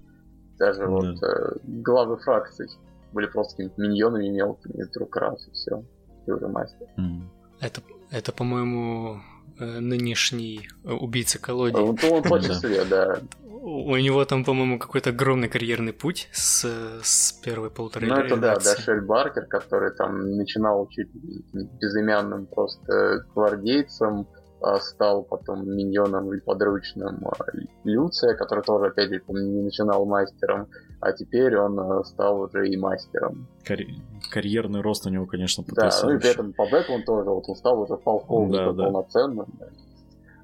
Даже 0.58 0.80
да. 0.80 0.88
вот 0.88 1.22
э, 1.22 1.60
главы 1.62 2.18
фракций 2.18 2.70
были 3.14 3.28
просто 3.28 3.56
какими-то 3.58 3.80
миньонами 3.80 4.30
мелкими, 4.30 4.82
вдруг 4.82 5.16
раз 5.16 5.48
и 5.48 5.52
все 5.52 5.84
ты 6.30 6.36
уже 6.36 6.48
мастер. 6.48 6.88
Mm. 6.98 7.22
Это, 7.60 7.82
это 8.12 8.32
по-моему, 8.32 9.20
э, 9.60 9.80
нынешний 9.80 10.70
э, 10.84 10.92
убийца 10.92 11.40
колодий. 11.40 11.80
Он, 11.80 11.98
он 12.12 12.24
точно 12.24 12.54
себе, 12.54 12.86
да. 12.86 13.20
У 13.62 13.96
него 13.98 14.24
там, 14.26 14.46
по-моему, 14.46 14.80
какой-то 14.80 15.10
огромный 15.10 15.50
карьерный 15.50 15.92
путь 15.92 16.30
с, 16.32 16.66
с 17.04 17.34
первой 17.44 17.70
полторы 17.70 18.08
Ну, 18.08 18.16
это 18.16 18.38
да, 18.38 18.56
Дашель 18.56 19.02
Баркер, 19.02 19.48
который 19.48 19.92
там 19.92 20.38
начинал 20.38 20.88
чуть 20.88 21.10
безымянным 21.54 22.46
просто 22.46 23.26
гвардейцем, 23.36 24.20
а 24.22 24.39
стал 24.82 25.24
потом 25.24 25.68
миньоном 25.70 26.34
и 26.34 26.40
подручным 26.40 27.26
а, 27.28 27.46
Люция, 27.84 28.36
который 28.36 28.64
тоже, 28.64 28.88
опять 28.88 29.10
же, 29.10 29.22
не 29.28 29.62
начинал 29.62 30.06
мастером, 30.06 30.68
а 31.00 31.12
теперь 31.12 31.58
он 31.58 31.80
а, 31.80 32.04
стал 32.04 32.42
уже 32.42 32.68
и 32.68 32.78
мастером. 32.78 33.48
Карь... 33.64 33.88
Карьерный 34.32 34.82
рост 34.82 35.06
у 35.06 35.10
него, 35.10 35.26
конечно, 35.26 35.64
потрясающий. 35.64 36.02
Да, 36.02 36.08
ну 36.08 36.18
и 36.18 36.20
при 36.20 36.30
этом 36.30 36.54
по 36.54 36.66
бэку 36.66 36.94
он 36.94 37.04
тоже, 37.04 37.30
вот 37.30 37.46
он 37.48 37.56
стал 37.56 37.82
уже 37.82 37.98
полковником 37.98 38.76
да, 38.76 38.84
да. 38.84 38.84
полноценным. 38.84 39.48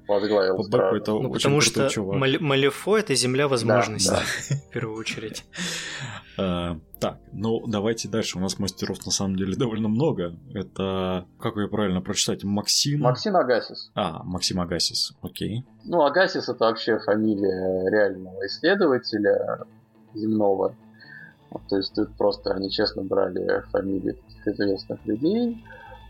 Да. 0.06 0.14
возглавил 0.14 0.56
Бабеку 0.68 0.96
это 0.96 1.10
Ну, 1.12 1.18
очень 1.30 1.32
потому 1.34 1.60
что 1.60 1.88
чувак. 1.88 2.18
Мал- 2.18 2.40
Малифо— 2.40 2.96
это 2.98 3.14
земля 3.14 3.48
возможностей, 3.48 4.10
да. 4.10 4.56
в 4.68 4.72
первую 4.72 4.98
очередь. 4.98 5.44
Э, 6.38 6.74
Так, 7.00 7.18
ну 7.32 7.66
давайте 7.66 8.08
дальше. 8.08 8.36
У 8.36 8.42
нас 8.42 8.58
мастеров 8.58 9.06
на 9.06 9.10
самом 9.10 9.36
деле 9.36 9.56
довольно 9.56 9.88
много. 9.88 10.34
Это, 10.52 11.24
как 11.40 11.56
ее 11.56 11.66
правильно 11.66 12.02
прочитать, 12.02 12.44
Максим... 12.44 13.00
Максим 13.00 13.36
Агасис. 13.36 13.90
А, 13.94 14.22
Максим 14.22 14.60
Агасис, 14.60 15.14
окей. 15.22 15.64
Ну, 15.84 16.02
Агасис 16.04 16.50
это 16.50 16.66
вообще 16.66 16.98
фамилия 16.98 17.88
реального 17.90 18.46
исследователя 18.46 19.64
земного. 20.12 20.74
То 21.70 21.78
есть 21.78 21.94
тут 21.94 22.14
просто 22.18 22.52
они 22.52 22.70
честно 22.70 23.02
брали 23.02 23.62
фамилии 23.70 24.12
таких 24.12 24.46
известных 24.48 25.06
людей. 25.06 25.64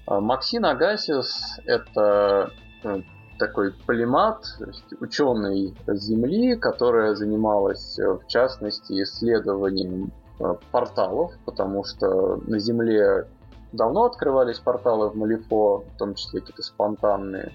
А 0.07 0.21
Максим 0.21 0.65
Агасис 0.65 1.61
это 1.67 2.51
ну, 2.83 3.05
такой 3.39 3.73
полимат, 3.73 4.45
то 4.59 4.67
ученый 5.01 5.75
Земли, 5.87 6.57
которая 6.57 7.15
занималась 7.15 7.99
э, 7.99 8.09
в 8.09 8.27
частности 8.27 9.03
исследованием 9.03 10.13
э, 10.41 10.55
порталов, 10.71 11.33
потому 11.45 11.85
что 11.85 12.37
на 12.47 12.59
Земле 12.59 13.27
давно 13.73 14.05
открывались 14.05 14.59
порталы 14.59 15.11
в 15.11 15.17
Малифо, 15.17 15.85
в 15.95 15.99
том 15.99 16.15
числе 16.15 16.41
какие-то 16.41 16.63
спонтанные 16.63 17.53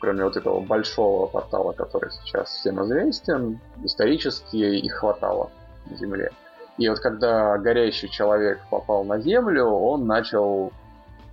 кроме 0.00 0.24
вот 0.24 0.36
этого 0.36 0.60
большого 0.60 1.26
портала, 1.26 1.72
который 1.72 2.10
сейчас 2.10 2.48
всем 2.48 2.82
известен, 2.82 3.60
исторически 3.84 4.56
их 4.56 4.94
хватало 4.94 5.50
на 5.86 5.96
Земле. 5.96 6.30
И 6.78 6.88
вот 6.88 6.98
когда 7.00 7.58
горящий 7.58 8.08
человек 8.10 8.58
попал 8.70 9.04
на 9.04 9.20
Землю, 9.20 9.66
он 9.66 10.06
начал 10.06 10.72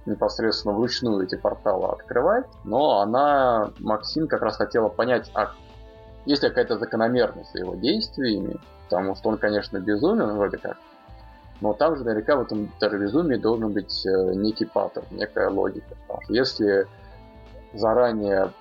непосредственно 0.08 0.74
вручную 0.74 1.24
эти 1.24 1.36
порталы 1.36 1.90
открывать, 1.90 2.46
но 2.64 3.02
она, 3.02 3.72
Максим, 3.80 4.28
как 4.28 4.42
раз 4.42 4.58
хотела 4.58 4.90
понять, 4.90 5.30
а 5.34 5.52
есть 6.26 6.44
ли 6.44 6.50
какая-то 6.50 6.78
закономерность 6.78 7.52
за 7.54 7.60
его 7.60 7.76
действиями, 7.76 8.58
потому 8.86 9.16
что 9.16 9.30
он, 9.30 9.38
конечно, 9.38 9.78
безумен 9.80 10.36
вроде 10.36 10.58
как, 10.58 10.78
но 11.62 11.74
там 11.74 11.96
же 11.96 12.04
наверняка 12.04 12.36
в 12.36 12.42
этом 12.42 12.72
даже 12.80 12.98
безумии 12.98 13.38
должен 13.38 13.74
быть 13.74 14.06
э, 14.06 14.34
некий 14.36 14.66
паттерн, 14.66 15.06
некая 15.12 15.50
логика. 15.50 15.96
Если 16.30 16.88
заранее 17.74 18.52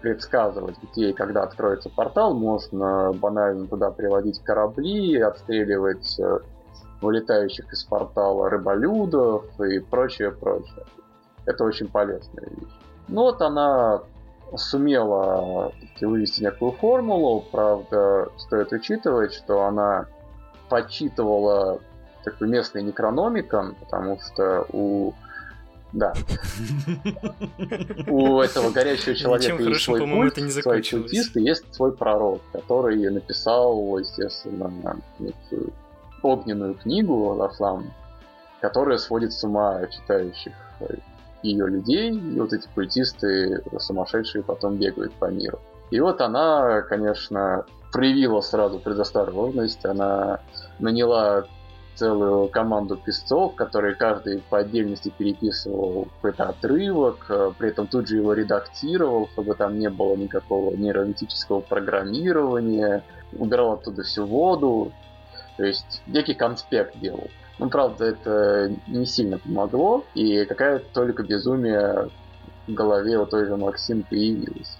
предсказывать, 0.00 0.76
где 0.82 1.10
и 1.10 1.12
когда 1.12 1.42
откроется 1.42 1.88
портал, 1.88 2.34
можно 2.34 3.12
банально 3.12 3.66
туда 3.66 3.90
приводить 3.90 4.42
корабли, 4.42 5.20
отстреливать 5.20 6.18
э, 6.18 6.38
вылетающих 7.02 7.72
из 7.72 7.84
портала 7.84 8.48
рыболюдов 8.48 9.44
и 9.60 9.80
прочее, 9.80 10.30
прочее. 10.30 10.84
Это 11.44 11.64
очень 11.64 11.88
полезная 11.88 12.48
вещь. 12.48 12.72
Ну 13.08 13.22
вот 13.22 13.42
она 13.42 14.02
сумела 14.56 15.72
таки 15.80 16.06
вывести 16.06 16.42
некую 16.42 16.72
формулу, 16.72 17.44
правда, 17.50 18.28
стоит 18.38 18.72
учитывать, 18.72 19.32
что 19.34 19.64
она 19.64 20.06
подсчитывала 20.68 21.80
такой 22.24 22.48
местный 22.48 22.82
некрономикон, 22.82 23.74
потому 23.80 24.18
что 24.20 24.66
у 24.72 25.14
да. 25.92 26.14
У 28.06 28.40
этого 28.40 28.70
горячего 28.70 29.14
человека 29.14 29.54
Ничем 29.54 29.68
есть 29.68 29.84
свой 29.84 30.00
по-моему, 30.00 30.22
культ, 30.22 30.32
это 30.32 30.40
не 30.40 30.50
свои 30.50 30.62
закончилось. 30.62 31.02
культисты, 31.02 31.40
есть 31.40 31.74
свой 31.74 31.92
пророк, 31.92 32.40
который 32.52 33.10
написал, 33.10 33.98
естественно, 33.98 34.96
некую 35.18 35.72
огненную 36.22 36.74
книгу 36.74 37.14
Лафлам, 37.34 37.92
которая 38.60 38.98
сводит 38.98 39.32
с 39.32 39.42
ума 39.44 39.86
читающих 39.86 40.52
ее 41.42 41.66
людей, 41.66 42.12
и 42.12 42.40
вот 42.40 42.52
эти 42.52 42.68
культисты 42.74 43.62
сумасшедшие 43.78 44.44
потом 44.44 44.76
бегают 44.76 45.12
по 45.14 45.26
миру. 45.26 45.58
И 45.90 46.00
вот 46.00 46.20
она, 46.20 46.82
конечно, 46.82 47.66
проявила 47.92 48.40
сразу 48.40 48.78
предосторожность, 48.78 49.84
она 49.84 50.40
наняла 50.78 51.44
целую 51.94 52.48
команду 52.48 52.96
писцов, 52.96 53.54
которые 53.54 53.94
каждый 53.94 54.38
по 54.48 54.58
отдельности 54.58 55.12
переписывал 55.16 56.08
какой-то 56.16 56.48
отрывок, 56.48 57.26
при 57.58 57.68
этом 57.68 57.86
тут 57.86 58.08
же 58.08 58.16
его 58.16 58.32
редактировал, 58.32 59.28
чтобы 59.34 59.54
там 59.54 59.78
не 59.78 59.90
было 59.90 60.16
никакого 60.16 60.74
нейролитического 60.74 61.60
программирования, 61.60 63.04
убирал 63.36 63.72
оттуда 63.72 64.04
всю 64.04 64.24
воду, 64.24 64.92
то 65.56 65.64
есть 65.64 66.02
некий 66.06 66.34
конспект 66.34 66.98
делал. 66.98 67.28
Ну, 67.58 67.68
правда, 67.68 68.06
это 68.06 68.72
не 68.86 69.06
сильно 69.06 69.38
помогло, 69.38 70.04
и 70.14 70.44
какая-то 70.44 70.84
только 70.92 71.22
безумие 71.22 72.10
в 72.66 72.72
голове 72.72 73.18
у 73.18 73.26
той 73.26 73.46
же 73.46 73.56
Максим 73.56 74.02
появилась. 74.02 74.78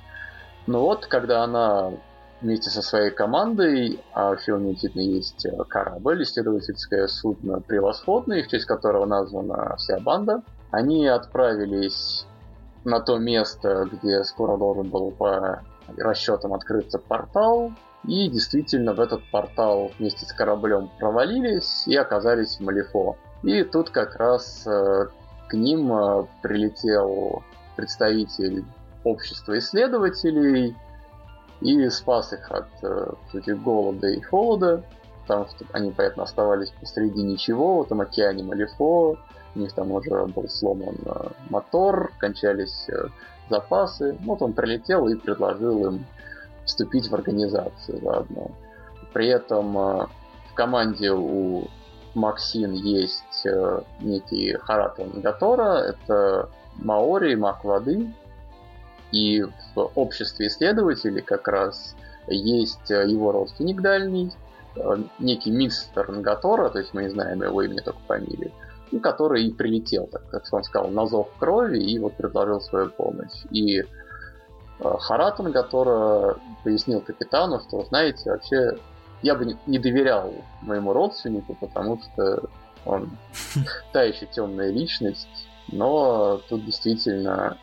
Но 0.67 0.81
вот, 0.81 1.07
когда 1.07 1.45
она 1.45 1.93
вместе 2.41 2.71
со 2.71 2.83
своей 2.83 3.11
командой, 3.11 4.01
а 4.13 4.31
у 4.31 4.57
нее 4.57 4.73
действительно 4.73 5.03
есть 5.03 5.47
корабль, 5.69 6.23
исследовательское 6.23 7.07
судно 7.07 7.61
превосходное, 7.61 8.43
в 8.43 8.49
честь 8.49 8.67
которого 8.67 9.07
названа 9.07 9.77
вся 9.77 9.99
банда. 10.01 10.43
Они 10.71 11.07
отправились 11.07 12.27
на 12.85 13.01
то 13.01 13.19
место, 13.19 13.89
где 13.91 14.25
скоро 14.25 14.57
должен 14.57 14.89
был 14.89 15.13
по 15.13 15.63
расчетам 15.97 16.55
открыться 16.55 16.99
портал, 16.99 17.73
и 18.05 18.29
действительно 18.29 18.95
в 18.95 19.01
этот 19.01 19.23
портал 19.31 19.93
вместе 19.99 20.27
с 20.27 20.33
кораблем 20.33 20.91
провалились 20.99 21.87
и 21.87 21.97
оказались 21.97 22.57
в 22.57 22.61
Малифо. 22.61 23.17
И 23.43 23.63
тут 23.63 23.91
как 23.91 24.17
раз 24.17 24.67
э, 24.67 25.07
к 25.49 25.55
ним 25.55 25.93
э, 25.93 26.27
прилетел 26.43 27.43
представитель 27.77 28.65
общества 29.05 29.59
исследователей, 29.59 30.77
и 31.61 31.89
спас 31.91 32.33
их 32.33 32.51
от 32.51 32.69
э, 32.83 33.13
этих 33.35 33.63
голода 33.63 34.09
и 34.09 34.21
холода, 34.21 34.85
потому 35.23 35.47
что 35.47 35.65
они, 35.73 35.93
понятно, 35.93 36.25
оставались 36.25 36.73
посреди 36.81 37.23
ничего, 37.23 37.79
в 37.79 37.87
этом 37.87 38.01
океане 38.01 38.43
Малифо, 38.43 39.17
у 39.55 39.59
них 39.59 39.73
там 39.75 39.93
уже 39.93 40.27
был 40.27 40.49
сломан 40.49 40.97
мотор, 41.51 42.11
кончались 42.19 42.89
запасы. 43.51 44.17
Вот 44.25 44.41
он 44.41 44.55
прилетел 44.55 45.09
и 45.09 45.15
предложил 45.15 45.87
им 45.87 46.07
вступить 46.65 47.09
в 47.09 47.15
организацию 47.15 48.01
заодно. 48.03 48.51
При 49.13 49.29
этом 49.29 49.77
э, 49.77 50.07
в 50.51 50.55
команде 50.55 51.13
у 51.13 51.69
Максин 52.15 52.73
есть 52.73 53.45
э, 53.45 53.83
некий 54.01 54.55
Харата 54.55 55.05
Нагатора, 55.05 55.79
это 55.79 56.49
Маори, 56.77 57.35
маг 57.35 57.65
воды, 57.65 58.13
и 59.11 59.43
в 59.43 59.91
обществе 59.95 60.47
исследователей 60.47 61.23
как 61.23 61.49
раз 61.49 61.95
есть 62.27 62.91
э, 62.91 63.09
его 63.09 63.33
родственник 63.33 63.81
дальний, 63.81 64.31
некий 65.19 65.51
мистер 65.51 66.11
Нагатора, 66.11 66.71
то 66.71 66.79
есть 66.79 66.95
мы 66.95 67.03
не 67.03 67.11
знаем 67.11 67.43
его 67.43 67.61
имени, 67.61 67.81
только 67.81 68.01
фамилию, 68.07 68.53
ну, 68.91 69.01
который 69.01 69.45
и 69.45 69.53
прилетел, 69.53 70.07
так 70.07 70.27
как 70.31 70.45
он 70.51 70.65
сказал, 70.65 70.91
на 70.91 71.07
зов 71.07 71.29
крови 71.39 71.79
и 71.79 71.99
вот 71.99 72.15
предложил 72.15 72.63
свою 72.63 72.89
помощь. 72.89 73.45
И 73.51 73.85
э, 74.81 74.97
Харата 74.99 75.43
Нагатора 75.43 76.37
пояснил 76.65 77.01
капитану, 77.01 77.61
что, 77.61 77.85
знаете, 77.85 78.31
вообще 78.31 78.79
я 79.23 79.35
бы 79.35 79.45
не- 79.45 79.59
не 79.67 79.79
доверял 79.79 80.33
моему 80.63 80.93
родственнику, 80.93 81.55
потому 81.61 82.01
что 82.03 82.45
он 82.85 83.11
та 83.93 84.03
еще 84.03 84.27
темная 84.27 84.71
личность, 84.71 85.29
но 85.69 86.41
тут 86.49 86.65
действительно 86.65 87.57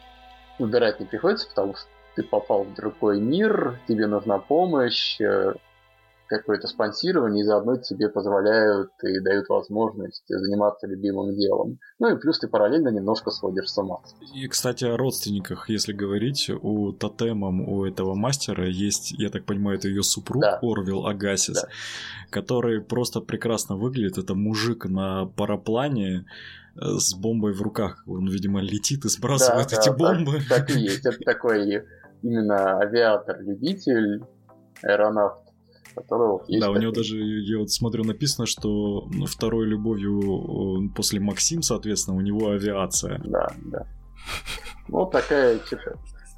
выбирать 0.57 0.99
не 0.99 1.05
приходится, 1.05 1.47
потому 1.49 1.75
что 1.75 1.87
ты 2.15 2.23
попал 2.23 2.63
в 2.63 2.73
другой 2.73 3.19
мир, 3.19 3.79
тебе 3.87 4.07
нужна 4.07 4.39
помощь, 4.39 5.19
э, 5.21 5.53
какое-то 6.29 6.67
спонсирование, 6.67 7.43
и 7.43 7.45
заодно 7.45 7.77
тебе 7.77 8.07
позволяют 8.07 8.91
и 9.03 9.19
дают 9.19 9.49
возможность 9.49 10.23
заниматься 10.27 10.87
любимым 10.87 11.35
делом. 11.35 11.79
Ну 11.97 12.15
и 12.15 12.19
плюс 12.19 12.39
ты 12.39 12.47
параллельно 12.47 12.89
немножко 12.89 13.31
сводишь 13.31 13.69
с 13.69 13.77
ума. 13.77 13.99
И, 14.33 14.47
кстати, 14.47 14.85
о 14.85 14.95
родственниках, 14.95 15.69
если 15.69 15.91
говорить, 15.91 16.49
у 16.61 16.91
тотемом 16.91 17.61
у 17.67 17.83
этого 17.85 18.13
мастера 18.15 18.67
есть, 18.67 19.11
я 19.17 19.29
так 19.29 19.45
понимаю, 19.45 19.77
это 19.77 19.87
ее 19.87 20.03
супруг 20.03 20.41
Да. 20.41 20.59
Орвил 20.61 21.07
Агасис, 21.07 21.61
Да. 21.61 21.67
который 22.29 22.81
просто 22.81 23.21
прекрасно 23.21 23.75
выглядит. 23.75 24.17
Это 24.17 24.35
мужик 24.35 24.85
на 24.85 25.25
параплане 25.25 26.25
э, 26.75 26.81
с 26.99 27.13
бомбой 27.15 27.53
в 27.53 27.61
руках. 27.61 28.03
Он, 28.07 28.27
видимо, 28.29 28.61
летит 28.61 29.03
и 29.05 29.09
сбрасывает 29.09 29.69
Да, 29.69 29.77
эти 29.77 29.89
да, 29.89 29.95
бомбы. 29.95 30.39
Так, 30.47 30.67
так 30.67 30.69
и 30.75 30.79
есть. 30.79 31.05
Это 31.05 31.17
такой 31.25 31.83
именно 32.21 32.77
авиатор-любитель, 32.79 34.23
аэронавт, 34.83 35.48
которого 35.95 36.43
есть 36.47 36.61
Да, 36.61 36.71
у 36.71 36.75
него 36.75 36.91
даже, 36.91 37.17
я 37.17 37.57
вот 37.59 37.71
смотрю, 37.71 38.03
написано, 38.03 38.45
что 38.45 39.07
ну, 39.13 39.25
второй 39.25 39.65
любовью 39.67 40.87
э, 40.89 40.95
после 40.95 41.19
Максим, 41.19 41.61
соответственно, 41.61 42.17
у 42.17 42.21
него 42.21 42.49
авиация. 42.51 43.19
Да, 43.25 43.51
да. 43.65 43.87
Вот 44.87 45.11
такая 45.11 45.59
чита. 45.69 45.93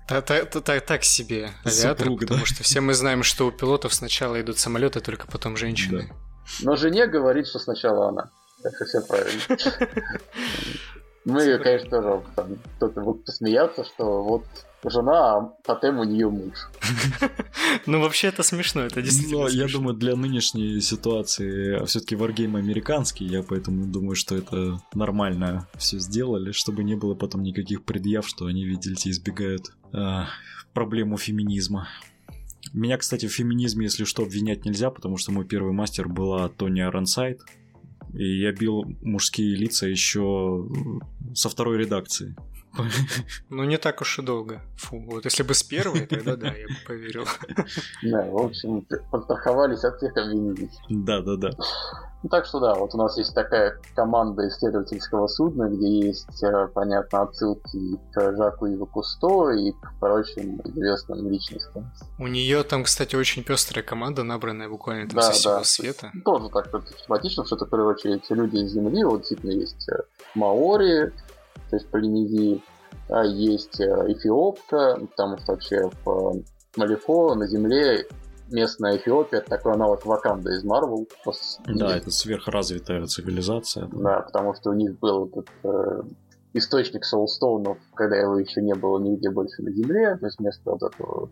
Та- 0.08 0.22
та- 0.22 0.46
та- 0.46 0.62
та- 0.62 0.80
Так 0.80 1.04
себе 1.04 1.52
авиатор, 1.66 2.00
Супруг, 2.08 2.20
потому 2.22 2.40
да. 2.42 2.46
что 2.46 2.64
все 2.64 2.82
мы 2.82 2.94
знаем, 2.94 3.24
что 3.24 3.48
у 3.48 3.52
пилотов 3.52 3.94
сначала 3.94 4.42
идут 4.42 4.58
самолеты, 4.58 5.00
только 5.00 5.28
потом 5.28 5.56
женщины. 5.58 6.12
Но 6.62 6.76
жене 6.76 7.08
говорит, 7.08 7.48
что 7.48 7.60
сначала 7.60 8.10
она. 8.10 8.30
Так 8.64 8.76
что 8.76 8.86
все 8.86 9.02
правильно. 9.02 9.42
Мы, 11.26 11.58
конечно, 11.60 11.90
тоже 11.90 12.24
там, 12.36 12.58
кто-то 12.78 13.02
будет 13.02 13.26
посмеяться, 13.26 13.84
что 13.84 14.24
вот 14.24 14.44
жена, 14.90 15.38
а 15.38 15.54
тотем 15.64 16.00
у 16.00 16.04
нее 16.04 16.30
муж. 16.30 16.70
Ну, 17.86 18.00
вообще 18.02 18.28
это 18.28 18.44
смешно, 18.44 18.82
это 18.82 19.02
действительно 19.02 19.44
Но 19.44 19.48
я 19.48 19.68
думаю, 19.68 19.96
для 19.96 20.16
нынешней 20.16 20.82
ситуации 20.82 21.84
все-таки 21.86 22.16
Wargame 22.16 22.58
американский, 22.58 23.26
я 23.26 23.44
поэтому 23.44 23.86
думаю, 23.86 24.16
что 24.16 24.36
это 24.36 24.82
нормально 24.94 25.68
все 25.78 25.98
сделали, 26.00 26.52
чтобы 26.52 26.84
не 26.84 26.96
было 26.96 27.16
потом 27.16 27.44
никаких 27.44 27.84
предъяв, 27.84 28.28
что 28.28 28.46
они, 28.46 28.66
видите, 28.66 29.10
избегают 29.10 29.72
э, 29.94 30.24
проблему 30.74 31.18
феминизма. 31.18 31.88
Меня, 32.74 32.98
кстати, 32.98 33.28
в 33.28 33.34
феминизме, 33.34 33.86
если 33.86 34.04
что, 34.04 34.24
обвинять 34.24 34.66
нельзя, 34.66 34.92
потому 34.92 35.18
что 35.18 35.32
мой 35.32 35.46
первый 35.46 35.74
мастер 35.74 36.08
была 36.08 36.48
Тони 36.50 36.82
Аронсайд, 36.82 37.42
и 38.14 38.42
я 38.42 38.52
бил 38.52 38.84
мужские 39.02 39.56
лица 39.56 39.88
еще 39.88 40.68
со 41.34 41.50
второй 41.50 41.78
редакции. 41.78 42.36
Ну, 43.50 43.64
не 43.64 43.78
так 43.78 44.02
уж 44.02 44.20
и 44.20 44.22
долго. 44.22 44.62
Фу, 44.78 45.00
вот 45.00 45.26
если 45.26 45.44
бы 45.44 45.54
с 45.54 45.64
первой, 45.64 46.06
тогда 46.08 46.36
да, 46.36 46.48
я 46.48 46.68
бы 46.68 46.76
поверил. 46.88 47.26
Да, 48.04 48.24
в 48.26 48.38
общем, 48.38 48.86
подстраховались 49.12 49.84
от 49.84 49.98
всех 49.98 50.16
обвинений. 50.18 50.70
Да, 50.90 51.22
да, 51.22 51.36
да. 51.36 51.52
Ну, 52.24 52.30
так 52.30 52.46
что 52.46 52.60
да, 52.60 52.76
вот 52.76 52.94
у 52.94 52.98
нас 52.98 53.18
есть 53.18 53.34
такая 53.34 53.80
команда 53.96 54.48
исследовательского 54.48 55.28
судна, 55.28 55.70
где 55.70 56.08
есть, 56.08 56.44
э, 56.44 56.68
понятно, 56.68 57.24
отсылки 57.24 57.80
к 58.14 58.36
Жаку 58.36 58.68
Ива 58.68 58.86
Кусто 58.86 59.50
и 59.50 59.72
к 59.72 60.00
прочим 60.00 60.62
известным 60.66 61.32
личностям. 61.32 61.92
У 62.20 62.28
нее 62.28 62.62
там, 62.64 62.84
кстати, 62.84 63.16
очень 63.16 63.44
пестрая 63.44 63.84
команда, 63.84 64.22
набранная 64.22 64.70
буквально 64.70 65.10
там 65.10 65.16
да, 65.16 65.22
со 65.24 65.32
всего 65.32 65.54
да. 65.56 65.64
света. 65.64 66.12
Тоже 66.24 66.50
так 66.50 66.70
тематично, 67.08 67.44
что 67.44 67.56
это, 67.56 67.66
в 67.66 67.70
первую 67.70 67.96
очередь, 67.96 68.24
люди 68.30 68.58
из 68.58 68.72
Земли, 68.72 69.04
вот 69.04 69.22
действительно 69.22 69.52
есть 69.52 69.90
э, 69.90 70.04
Маори, 70.36 71.12
то 71.70 71.76
есть 71.76 71.90
Полинезии, 71.90 72.64
а 73.10 73.24
есть 73.24 73.80
э, 73.80 73.86
Эфиопка, 74.08 74.98
потому 75.00 75.38
что 75.38 75.54
вообще 75.54 75.90
в 76.04 76.38
э, 76.38 76.42
Малифо 76.78 77.36
на 77.36 77.48
Земле 77.48 78.06
местная 78.50 78.98
Эфиопия 78.98 79.40
это 79.40 79.50
такой 79.50 79.74
аналог 79.74 80.06
Ваканда 80.06 80.52
из 80.52 80.64
Марвел. 80.64 81.08
Да, 81.66 81.96
это 81.96 82.12
сверхразвитая 82.12 83.06
цивилизация. 83.06 83.88
Да, 83.92 84.22
потому 84.22 84.54
что 84.56 84.72
у 84.72 84.74
них 84.74 85.00
был 85.00 85.28
этот 85.28 85.48
э, 85.64 86.02
источник 86.54 87.06
Соулстоунов, 87.06 87.78
когда 87.94 88.18
его 88.18 88.38
еще 88.38 88.62
не 88.62 88.76
было 88.76 89.00
нигде 89.00 89.30
больше 89.30 89.62
на 89.64 89.72
Земле, 89.72 90.18
то 90.18 90.26
есть 90.26 90.40
вместо 90.40 90.72
вот 90.72 90.84
этого 90.84 91.30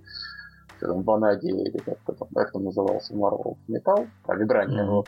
там, 0.80 1.04
ванадия 1.04 1.54
или 1.54 1.78
как, 1.78 1.98
там, 2.06 2.28
как 2.34 2.52
там 2.52 2.64
назывался 2.64 3.16
Марвел 3.16 3.58
металл, 3.68 4.08
а 4.26 4.36
вибрания, 4.36 4.84
mm-hmm. 4.84 4.90
вот. 4.90 5.08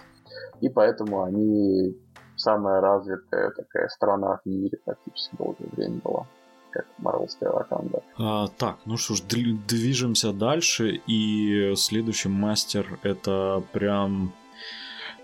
И 0.59 0.69
поэтому 0.69 1.23
они 1.23 1.95
самая 2.41 2.81
развитая 2.81 3.51
такая 3.51 3.87
страна 3.89 4.39
в 4.43 4.49
мире 4.49 4.79
практически 4.83 5.35
долгое 5.37 5.67
время 5.71 6.01
была 6.03 6.25
как 6.71 6.85
Марвелская 6.99 7.49
Ваканда. 7.49 8.01
А, 8.17 8.47
так, 8.57 8.77
ну 8.85 8.97
что 8.97 9.15
ж, 9.15 9.21
движемся 9.23 10.31
дальше, 10.31 11.01
и 11.05 11.73
следующий 11.75 12.29
мастер 12.29 12.97
это 13.03 13.61
прям 13.73 14.33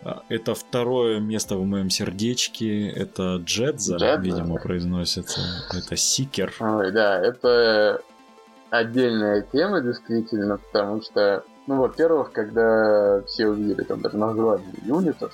а, 0.03 0.23
это 0.29 0.55
второе 0.55 1.19
место 1.19 1.57
в 1.57 1.65
моем 1.65 1.89
сердечке. 1.89 2.89
Это 2.89 3.37
Джедза, 3.37 3.97
Джедза? 3.97 4.21
видимо, 4.21 4.55
произносится. 4.55 5.41
Это 5.75 5.95
Сикер. 5.95 6.53
Ой, 6.59 6.91
да, 6.91 7.19
это 7.19 8.01
отдельная 8.69 9.41
тема, 9.41 9.81
действительно, 9.81 10.57
потому 10.57 11.01
что, 11.01 11.43
ну, 11.67 11.77
во-первых, 11.77 12.31
когда 12.31 13.21
все 13.27 13.47
увидели 13.47 13.83
там 13.83 14.01
даже 14.01 14.17
название 14.17 14.67
юнитов, 14.83 15.33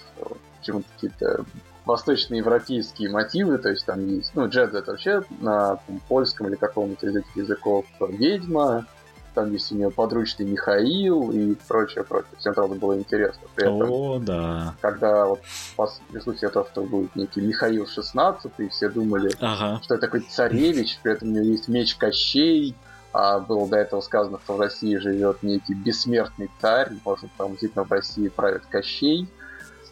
почему-то 0.60 0.86
какие-то 0.96 1.46
восточноевропейские 1.86 3.10
мотивы, 3.10 3.58
то 3.58 3.70
есть 3.70 3.86
там 3.86 4.06
есть, 4.08 4.32
ну, 4.36 4.48
джаз 4.48 4.74
это 4.74 4.92
вообще 4.92 5.24
на 5.42 5.76
там, 5.76 6.02
польском 6.08 6.48
или 6.48 6.56
каком-то 6.56 7.08
из 7.08 7.16
этих 7.16 7.36
языков 7.36 7.86
ведьма, 8.00 8.86
там 9.34 9.52
есть 9.52 9.72
у 9.72 9.76
нее 9.76 9.90
подручный 9.90 10.46
Михаил 10.46 11.32
и 11.32 11.56
прочее, 11.68 12.04
прочее. 12.04 12.32
Всем, 12.38 12.54
правда, 12.54 12.76
было 12.76 12.98
интересно. 12.98 13.42
При 13.56 13.66
этом, 13.66 13.92
О, 13.92 14.20
да. 14.20 14.76
Когда 14.82 15.26
вот 15.26 15.42
присутствие 16.12 16.52
того, 16.52 16.68
что 16.72 16.84
будет 16.84 17.16
некий 17.16 17.42
Михаил 17.42 17.88
16, 17.88 18.52
и 18.60 18.70
все 18.70 18.90
думали, 18.90 19.32
ага. 19.40 19.82
что 19.84 19.96
это 19.96 20.06
такой 20.06 20.22
царевич, 20.22 21.00
при 21.02 21.14
этом 21.14 21.30
у 21.30 21.32
него 21.32 21.46
есть 21.46 21.68
меч 21.68 21.96
Кощей, 21.96 22.76
а 23.12 23.40
было 23.40 23.68
до 23.68 23.78
этого 23.78 24.02
сказано, 24.02 24.40
что 24.44 24.56
в 24.56 24.60
России 24.60 24.96
живет 24.98 25.44
некий 25.44 25.74
бессмертный 25.74 26.50
царь, 26.62 26.92
может, 27.06 27.30
там 27.38 27.52
действительно 27.52 27.84
в 27.86 27.92
России 27.92 28.28
правит 28.28 28.66
Кощей. 28.66 29.28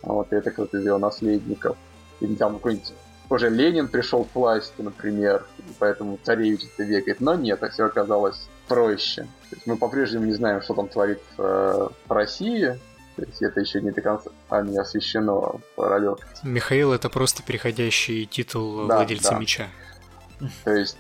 Вот, 0.04 0.32
и 0.32 0.36
это 0.36 0.52
кто-то 0.52 0.78
из 0.78 0.86
его 0.86 0.98
наследников. 0.98 1.78
Или 2.20 2.36
там 2.36 2.56
какой-нибудь 2.56 2.94
уже 3.30 3.50
Ленин 3.50 3.88
пришел 3.88 4.26
к 4.26 4.36
власти, 4.36 4.82
например, 4.82 5.46
и 5.60 5.64
поэтому 5.80 6.20
царевич 6.22 6.62
это 6.74 6.86
бегает. 6.86 7.22
Но 7.22 7.36
нет, 7.36 7.62
это 7.62 7.72
все 7.72 7.86
оказалось 7.86 8.50
проще. 8.68 9.24
То 9.50 9.56
есть 9.56 9.68
мы 9.68 9.78
по-прежнему 9.78 10.26
не 10.26 10.34
знаем, 10.34 10.62
что 10.62 10.74
там 10.74 10.88
творится 10.88 11.24
э, 11.38 11.88
в 12.08 12.12
России, 12.12 12.78
то 13.16 13.24
есть 13.24 13.42
это 13.42 13.60
еще 13.60 13.82
не 13.82 13.92
до 13.92 14.02
конца 14.02 14.32
а 14.50 14.62
не 14.62 14.78
освещено 14.78 15.60
ролях. 15.78 16.20
Михаил 16.44 16.94
это 16.94 17.10
просто 17.10 17.44
переходящий 17.44 18.26
титул 18.26 18.88
да, 18.88 18.98
владельца 18.98 19.32
да. 19.32 19.40
меча. 19.40 19.68
То 20.64 20.74
есть 20.74 20.98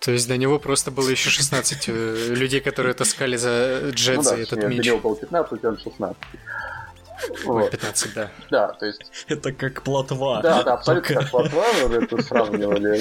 то 0.00 0.10
есть 0.10 0.26
до 0.26 0.36
него 0.36 0.58
просто 0.58 0.90
было 0.90 1.08
еще 1.08 1.30
16 1.30 1.84
э, 1.86 2.34
людей, 2.34 2.60
которые 2.60 2.92
таскали 2.92 3.36
за 3.36 3.90
джет 3.90 4.16
ну, 4.16 4.22
да, 4.24 4.36
этот 4.36 4.64
меч. 4.64 4.78
До 4.78 4.84
него 4.84 4.98
было 4.98 5.16
15, 5.16 5.64
он 5.64 5.78
16. 5.78 6.16
Вот. 7.44 7.70
15, 7.70 8.14
да. 8.14 8.30
Да, 8.50 8.68
то 8.68 8.86
есть... 8.86 9.10
Это 9.28 9.52
как 9.52 9.82
плотва. 9.82 10.40
Да, 10.42 10.62
да, 10.62 10.74
абсолютно 10.74 11.16
как 11.16 11.30
плотва, 11.30 11.64
мы 11.88 11.94
это 11.96 12.22
сравнивали. 12.22 13.00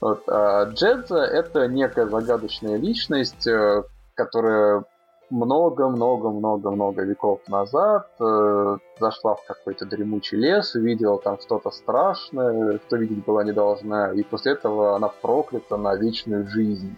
Вот. 0.00 0.22
А 0.28 0.64
Джедза— 0.64 1.18
это 1.18 1.66
некая 1.68 2.06
загадочная 2.06 2.76
личность, 2.76 3.46
э, 3.46 3.82
которая 4.14 4.84
много-много-много-много 5.30 7.02
веков 7.02 7.40
назад 7.48 8.08
э, 8.20 8.76
зашла 9.00 9.34
в 9.34 9.44
какой-то 9.46 9.86
дремучий 9.86 10.38
лес, 10.38 10.74
увидела 10.74 11.18
там 11.18 11.38
что-то 11.40 11.70
страшное, 11.70 12.78
что 12.86 12.96
видеть 12.96 13.24
была 13.24 13.44
не 13.44 13.52
должна, 13.52 14.12
и 14.12 14.22
после 14.22 14.52
этого 14.52 14.96
она 14.96 15.08
проклята 15.08 15.76
на 15.76 15.94
вечную 15.96 16.46
жизнь. 16.46 16.96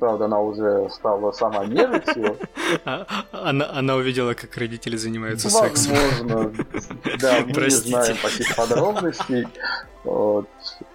Правда, 0.00 0.24
она 0.24 0.40
уже 0.40 0.88
стала 0.90 1.32
сама 1.32 1.64
нежитью. 1.66 2.36
А, 2.84 3.06
она, 3.30 3.70
она 3.70 3.94
увидела, 3.94 4.34
как 4.34 4.56
родители 4.56 4.96
занимаются 4.96 5.48
сексом. 5.48 5.94
Возможно. 5.94 6.52
Да, 7.20 7.44
мы 7.46 7.62
не 7.62 7.70
знаем 7.70 8.16
таких 8.20 8.56
подробностей. 8.56 9.46
Вот. 10.02 10.48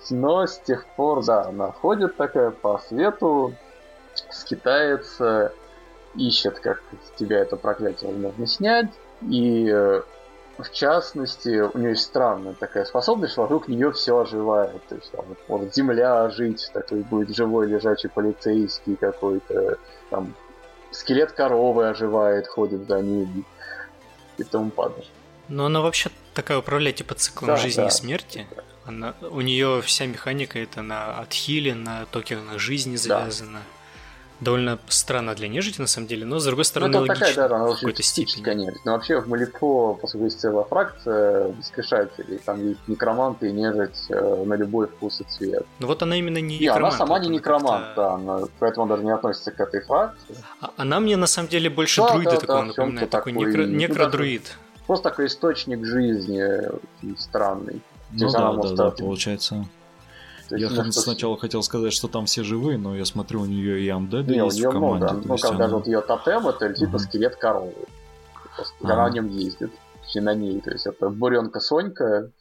Но 0.09 0.45
с 0.45 0.59
тех 0.59 0.85
пор, 0.97 1.23
да, 1.23 1.43
она 1.45 1.71
ходит 1.71 2.17
такая 2.17 2.51
по 2.51 2.81
свету, 2.89 3.55
скитается, 4.29 5.53
ищет, 6.15 6.59
как 6.59 6.83
тебя 7.17 7.39
это 7.39 7.55
проклятие 7.55 8.11
возможно 8.11 8.45
снять. 8.47 8.89
И 9.21 9.69
э, 9.71 10.01
в 10.57 10.71
частности, 10.71 11.61
у 11.61 11.77
нее 11.77 11.91
есть 11.91 12.03
странная 12.03 12.53
такая 12.53 12.85
способность, 12.85 13.33
что 13.33 13.43
вокруг 13.43 13.67
нее 13.67 13.91
все 13.91 14.19
оживает. 14.19 14.85
То 14.87 14.95
есть 14.95 15.11
там 15.11 15.25
может 15.47 15.73
земля 15.73 16.23
ожить, 16.23 16.69
такой 16.73 16.99
будет 17.01 17.35
живой 17.35 17.67
лежачий 17.67 18.09
полицейский 18.09 18.95
какой-то, 18.95 19.77
там 20.09 20.35
скелет 20.91 21.31
коровы 21.31 21.87
оживает, 21.87 22.47
ходит 22.47 22.87
за 22.87 23.01
ним 23.01 23.45
и 24.37 24.43
тому 24.43 24.69
подобное. 24.71 25.05
Но 25.47 25.65
она 25.65 25.81
вообще 25.81 26.11
такая 26.33 26.59
управляет 26.59 26.97
типа 26.97 27.15
циклом 27.15 27.47
да, 27.47 27.57
жизни 27.57 27.81
да. 27.81 27.87
и 27.87 27.91
смерти. 27.91 28.47
Она, 28.85 29.15
у 29.21 29.41
нее 29.41 29.81
вся 29.81 30.05
механика 30.05 30.59
это 30.59 30.81
на 30.81 31.19
отхиле, 31.19 31.75
на 31.75 32.05
токенах 32.11 32.59
жизни 32.59 32.95
завязана. 32.95 33.59
Да 33.59 33.80
довольно 34.41 34.79
странно 34.87 35.35
для 35.35 35.47
нежити, 35.47 35.79
на 35.79 35.87
самом 35.87 36.07
деле, 36.07 36.25
но, 36.25 36.39
с 36.39 36.45
другой 36.45 36.65
стороны, 36.65 36.93
ну, 36.93 36.99
логично 37.01 37.27
такая, 37.27 37.49
да, 37.49 37.55
она 37.55 37.65
в 37.67 37.75
какой-то 37.75 38.03
степени. 38.03 38.65
нежить. 38.65 38.83
Но 38.85 38.93
вообще 38.93 39.21
в 39.21 39.29
Малифо, 39.29 39.93
поскольку 40.01 40.25
есть 40.25 40.39
целая 40.39 40.65
фракция 40.65 41.53
воскрешателей, 41.53 42.39
там 42.39 42.67
есть 42.67 42.79
некроманты 42.87 43.49
и 43.49 43.51
нежить 43.51 44.05
э, 44.09 44.43
на 44.45 44.55
любой 44.55 44.87
вкус 44.87 45.21
и 45.21 45.23
цвет. 45.25 45.65
Ну 45.79 45.87
вот 45.87 46.01
она 46.01 46.17
именно 46.17 46.39
не 46.39 46.59
некромант. 46.59 46.81
Не, 46.81 46.87
она 46.87 46.91
сама 46.91 47.19
не 47.19 47.29
некромант, 47.29 47.85
да, 47.95 48.13
она, 48.13 48.41
поэтому 48.59 48.85
она 48.85 48.95
даже 48.95 49.05
не 49.05 49.13
относится 49.13 49.51
к 49.51 49.59
этой 49.59 49.81
фракции. 49.81 50.35
А, 50.59 50.71
она 50.75 50.99
мне, 50.99 51.15
на 51.17 51.27
самом 51.27 51.49
деле, 51.49 51.69
больше 51.69 52.01
да, 52.01 52.11
друида 52.11 52.31
да, 52.31 52.37
такого 52.37 52.59
да, 52.59 52.65
напоминает, 52.65 53.09
такой, 53.09 53.33
такой 53.33 53.47
некро, 53.47 53.63
некродруид. 53.63 54.57
Просто 54.87 55.09
такой 55.09 55.27
источник 55.27 55.85
жизни 55.85 56.43
странный. 57.19 57.81
Ну 58.11 58.31
да, 58.31 58.53
да, 58.53 58.69
да, 58.73 58.91
получается. 58.91 59.65
Я 60.57 60.69
что 60.69 60.91
сначала 60.91 61.37
хотел 61.37 61.63
сказать, 61.63 61.93
что 61.93 62.07
там 62.07 62.25
все 62.25 62.43
живые, 62.43 62.77
но 62.77 62.95
я 62.95 63.05
смотрю, 63.05 63.41
у 63.41 63.45
нее 63.45 63.81
и 63.81 63.89
амдеды 63.89 64.33
есть 64.33 64.59
в 64.59 64.69
команде. 64.69 65.05
Много. 65.05 65.27
Ну, 65.27 65.37
как 65.37 65.57
даже 65.57 65.75
вот 65.75 65.87
ее 65.87 66.01
тотем, 66.01 66.47
это 66.47 66.73
типа 66.73 66.97
скелет 66.97 67.35
коровы. 67.35 67.73
Она 68.81 69.07
на 69.07 69.13
нем 69.13 69.27
ездит, 69.29 69.71
и 70.13 70.19
на 70.19 70.33
ней. 70.33 70.59
То 70.61 70.71
есть 70.71 70.85
это 70.85 71.09
буренка 71.09 71.59
Сонька, 71.59 72.31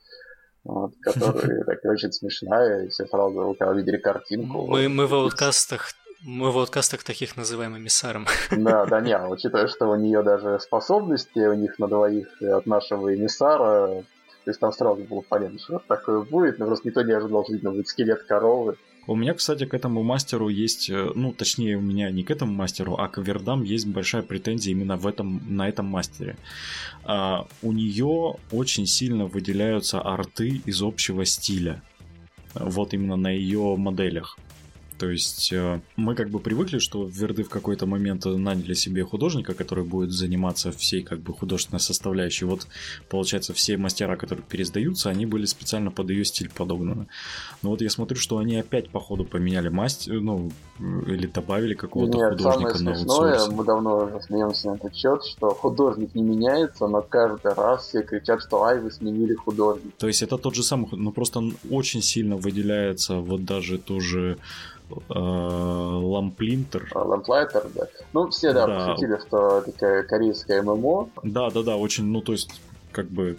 вот, 0.65 0.93
которая 1.03 1.65
так 1.65 1.79
очень 1.85 2.13
смешная, 2.13 2.85
и 2.85 2.89
все 2.89 3.07
сразу, 3.07 3.55
когда 3.59 3.75
видели 3.75 3.97
картинку. 3.97 4.67
Мы, 4.67 4.89
мы 4.89 5.07
в 5.07 5.15
ауткастах 5.15 5.93
мы 6.23 6.51
в 6.51 6.59
ауткастах 6.59 7.03
таких 7.03 7.37
называем 7.37 7.77
эмиссаром. 7.77 8.27
Да, 8.51 8.85
да, 8.85 9.01
не, 9.01 9.17
учитывая, 9.19 9.69
что 9.69 9.87
у 9.87 9.97
нее 9.97 10.23
даже 10.23 10.61
способности 10.61 11.39
у 11.39 11.55
них 11.55 11.79
на 11.79 11.89
двоих 11.89 12.29
от 12.43 12.67
нашего 12.67 13.15
эмиссара 13.15 14.05
То 14.45 14.51
есть 14.51 14.61
там 14.61 14.73
сразу 14.73 15.03
было 15.05 15.21
понятно, 15.21 15.59
что 15.59 15.83
такое 15.87 16.23
будет, 16.23 16.59
но 16.59 16.67
просто 16.67 16.89
никто 16.89 17.03
не 17.03 17.13
ожидал, 17.13 17.45
что 17.45 17.53
видно 17.53 17.71
будет 17.71 17.89
скелет 17.89 18.23
коровы. 18.23 18.77
У 19.07 19.17
меня, 19.17 19.35
кстати, 19.35 19.65
к 19.65 19.75
этому 19.75 20.03
мастеру 20.03 20.49
есть, 20.49 20.91
э, 20.91 21.11
ну, 21.15 21.33
точнее, 21.33 21.77
у 21.77 21.81
меня 21.81 22.11
не 22.11 22.23
к 22.23 22.31
этому 22.31 22.53
мастеру, 22.53 22.95
а 22.95 23.09
к 23.09 23.19
Вердам 23.19 23.63
есть 23.63 23.87
большая 23.87 24.23
претензия 24.23 24.73
именно 24.73 24.97
в 24.97 25.07
этом, 25.07 25.43
на 25.49 25.69
этом 25.69 25.87
мастере. 25.87 26.37
А, 27.05 27.47
у 27.63 27.73
нее 27.73 28.37
очень 28.53 28.87
сильно 28.87 29.27
выделяются 29.27 30.01
арты 30.01 30.63
из 30.65 30.83
общего 30.83 31.25
стиля. 31.25 31.83
Вот 32.55 32.95
именно 32.95 33.17
на 33.17 33.31
ее 33.31 33.77
моделях. 33.77 34.39
То 35.01 35.09
есть 35.09 35.51
э, 35.51 35.81
мы 35.97 36.15
как 36.15 36.29
бы 36.29 36.41
привыкли, 36.41 36.79
что 36.79 37.07
Верды 37.07 37.43
в 37.43 37.49
какой-то 37.49 37.87
момент 37.87 38.27
наняли 38.27 38.75
себе 38.75 39.03
художника, 39.03 39.55
который 39.55 39.83
будет 39.83 40.11
заниматься 40.13 40.73
всей 40.73 41.03
как 41.03 41.21
бы 41.21 41.33
художественной 41.33 41.81
составляющей. 41.81 42.45
Вот 42.45 42.67
получается 43.09 43.55
все 43.55 43.79
мастера, 43.79 44.17
которые 44.17 44.45
пересдаются, 44.47 45.09
они 45.09 45.25
были 45.25 45.47
специально 45.47 45.91
под 45.91 46.11
ее 46.11 46.27
стиль 46.27 46.51
подогнаны. 46.51 47.07
Но 47.63 47.71
вот 47.71 47.81
я 47.81 47.89
смотрю, 47.89 48.19
что 48.19 48.37
они 48.37 48.57
опять 48.57 48.91
по 48.91 49.01
ходу 49.01 49.25
поменяли 49.25 49.71
мастер, 49.71 50.21
ну 50.21 50.53
или 50.79 51.27
добавили 51.27 51.73
какого-то 51.73 52.19
Нет, 52.19 52.33
художника 52.33 52.77
самое 52.77 52.97
на 52.97 53.03
смешное, 53.03 53.57
мы 53.57 53.65
давно 53.65 53.97
уже 54.05 54.21
смеемся 54.21 54.69
на 54.69 54.75
этот 54.75 54.95
счет, 54.95 55.25
что 55.25 55.49
художник 55.49 56.15
не 56.15 56.23
меняется, 56.23 56.87
но 56.89 57.01
каждый 57.01 57.55
раз 57.55 57.89
все 57.89 58.03
кричат, 58.03 58.43
что 58.43 58.65
ай, 58.65 58.79
вы 58.79 58.91
сменили 58.91 59.33
художника. 59.33 59.97
То 59.97 60.09
есть 60.09 60.23
это 60.23 60.37
тот 60.37 60.55
же 60.55 60.63
самый, 60.63 60.89
но 60.93 61.11
просто 61.11 61.41
очень 61.71 62.03
сильно 62.03 62.37
выделяется 62.37 63.15
вот 63.17 63.47
даже 63.47 63.79
тоже 63.79 64.37
Э, 64.90 64.90
Ламплинтер. 65.09 66.91
А, 66.95 67.03
Ламплайтер, 67.03 67.67
да. 67.75 67.87
Ну, 68.13 68.29
все, 68.31 68.53
да, 68.53 68.67
да. 68.67 68.87
пошутили, 68.87 69.19
что 69.27 69.61
такая 69.63 70.03
корейская 70.03 70.63
ММО. 70.63 71.11
Да, 71.23 71.51
да, 71.51 71.63
да, 71.63 71.77
очень, 71.77 72.05
ну, 72.05 72.21
то 72.21 72.33
есть, 72.33 72.51
как 72.93 73.07
бы, 73.07 73.39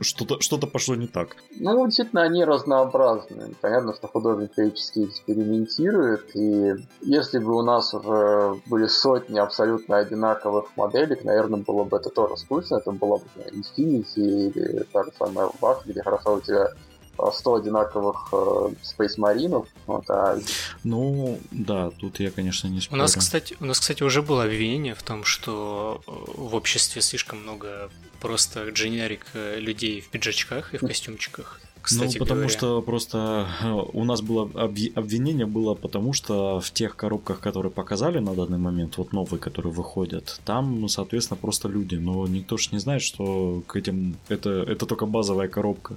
что-то 0.00 0.40
что 0.40 0.58
пошло 0.58 0.94
не 0.94 1.06
так. 1.06 1.36
Ну, 1.58 1.84
действительно, 1.86 2.22
они 2.22 2.44
разнообразны. 2.44 3.54
Понятно, 3.60 3.94
что 3.94 4.08
художник 4.08 4.54
периодически 4.54 5.04
экспериментирует, 5.04 6.34
и 6.34 6.74
если 7.02 7.38
бы 7.38 7.56
у 7.56 7.62
нас 7.62 7.94
уже 7.94 8.60
были 8.66 8.86
сотни 8.86 9.38
абсолютно 9.38 9.98
одинаковых 9.98 10.76
моделек, 10.76 11.24
наверное, 11.24 11.60
было 11.60 11.84
бы 11.84 11.96
это 11.96 12.10
тоже 12.10 12.36
скучно. 12.36 12.76
Это 12.76 12.92
была 12.92 13.18
бы 13.18 13.24
Infinity 13.50 14.50
или 14.50 14.86
та 14.92 15.04
же 15.04 15.12
самая 15.18 15.48
Бах, 15.60 15.86
где 15.86 16.02
хорошо 16.02 16.34
у 16.34 16.40
тебя 16.40 16.70
100 17.18 17.54
одинаковых 17.54 18.28
э, 18.32 18.36
Space 18.82 19.16
Marine. 19.18 19.66
Вот, 19.86 20.04
а... 20.08 20.38
Ну, 20.84 21.38
да, 21.50 21.90
тут 21.90 22.20
я, 22.20 22.30
конечно, 22.30 22.68
не 22.68 22.80
спорю. 22.80 23.00
У 23.00 23.02
нас, 23.02 23.14
кстати, 23.14 23.56
у 23.60 23.64
нас, 23.64 23.80
кстати, 23.80 24.02
уже 24.02 24.22
было 24.22 24.44
обвинение 24.44 24.94
в 24.94 25.02
том, 25.02 25.24
что 25.24 26.00
э, 26.06 26.10
в 26.34 26.54
обществе 26.54 27.02
слишком 27.02 27.42
много 27.42 27.90
просто 28.20 28.68
дженерик 28.70 29.26
э, 29.34 29.58
людей 29.58 30.00
в 30.00 30.08
пиджачках 30.08 30.74
и 30.74 30.78
в 30.78 30.80
костюмчиках 30.80 31.60
кстати 31.86 32.18
Ну, 32.18 32.24
потому 32.24 32.40
говоря. 32.40 32.58
что 32.58 32.82
просто 32.82 33.46
э, 33.62 33.70
у 33.70 34.04
нас 34.04 34.20
было 34.20 34.50
обвинение 34.96 35.46
было, 35.46 35.74
потому 35.74 36.12
что 36.12 36.58
в 36.60 36.70
тех 36.72 36.96
коробках, 36.96 37.38
которые 37.38 37.70
показали 37.70 38.18
на 38.18 38.34
данный 38.34 38.58
момент, 38.58 38.98
вот 38.98 39.12
новые, 39.12 39.38
которые 39.38 39.72
выходят, 39.72 40.40
там, 40.44 40.80
ну, 40.80 40.88
соответственно, 40.88 41.38
просто 41.40 41.68
люди. 41.68 41.94
Но 41.94 42.26
никто 42.26 42.56
же 42.56 42.70
не 42.72 42.80
знает, 42.80 43.02
что 43.02 43.62
к 43.68 43.76
этим 43.76 44.16
это, 44.28 44.50
это 44.50 44.84
только 44.86 45.06
базовая 45.06 45.46
коробка. 45.46 45.94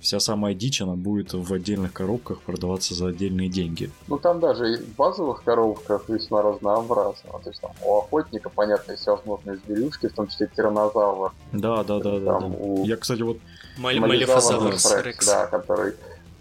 Вся 0.00 0.20
самая 0.20 0.54
дичь, 0.54 0.80
она 0.80 0.94
будет 0.94 1.34
в 1.34 1.52
отдельных 1.52 1.92
коробках 1.92 2.40
продаваться 2.40 2.94
за 2.94 3.08
отдельные 3.08 3.50
деньги. 3.50 3.90
Ну, 4.08 4.18
там 4.18 4.40
даже 4.40 4.78
в 4.78 4.96
базовых 4.96 5.44
коробках 5.44 6.08
весьма 6.08 6.40
разнообразно. 6.40 7.30
То 7.44 7.50
есть 7.50 7.60
там 7.60 7.72
у 7.84 7.98
охотника, 7.98 8.48
понятно, 8.48 8.96
всевозможные 8.96 9.58
зверюшки, 9.66 10.08
в 10.08 10.14
том 10.14 10.28
числе 10.28 10.48
тиранозавр. 10.56 11.32
Да, 11.52 11.84
да, 11.84 11.98
да, 11.98 12.18
да. 12.20 12.40
да. 12.40 12.46
У... 12.46 12.86
Я, 12.86 12.96
кстати, 12.96 13.20
вот 13.20 13.36
Малифозаврус 13.76 14.94
Рекс. 15.02 15.26
Да, 15.26 15.46
который 15.46 15.94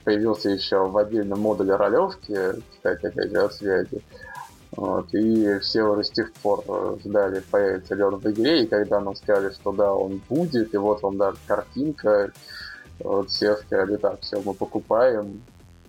появился 0.03 0.49
еще 0.49 0.85
в 0.87 0.97
отдельном 0.97 1.41
модуле 1.41 1.75
ролевки, 1.75 2.37
кстати, 2.71 3.07
опять 3.07 3.31
же, 3.31 3.37
от 3.37 3.53
связи. 3.53 4.01
Вот, 4.71 5.13
и 5.13 5.59
все 5.59 5.83
уже 5.83 6.03
с 6.03 6.11
тех 6.11 6.33
пор 6.33 6.63
ждали, 7.03 7.41
появится 7.49 7.95
ли 7.95 8.03
он 8.03 8.17
в 8.17 8.25
игре, 8.29 8.63
и 8.63 8.67
когда 8.67 8.99
нам 8.99 9.15
сказали, 9.15 9.53
что 9.53 9.71
да, 9.71 9.93
он 9.93 10.21
будет, 10.27 10.73
и 10.73 10.77
вот 10.77 11.01
вам 11.01 11.17
даже 11.17 11.37
картинка, 11.47 12.31
вот 12.99 13.29
все 13.29 13.55
сказали, 13.55 13.95
так, 13.95 14.19
все, 14.21 14.41
мы 14.41 14.53
покупаем, 14.53 15.41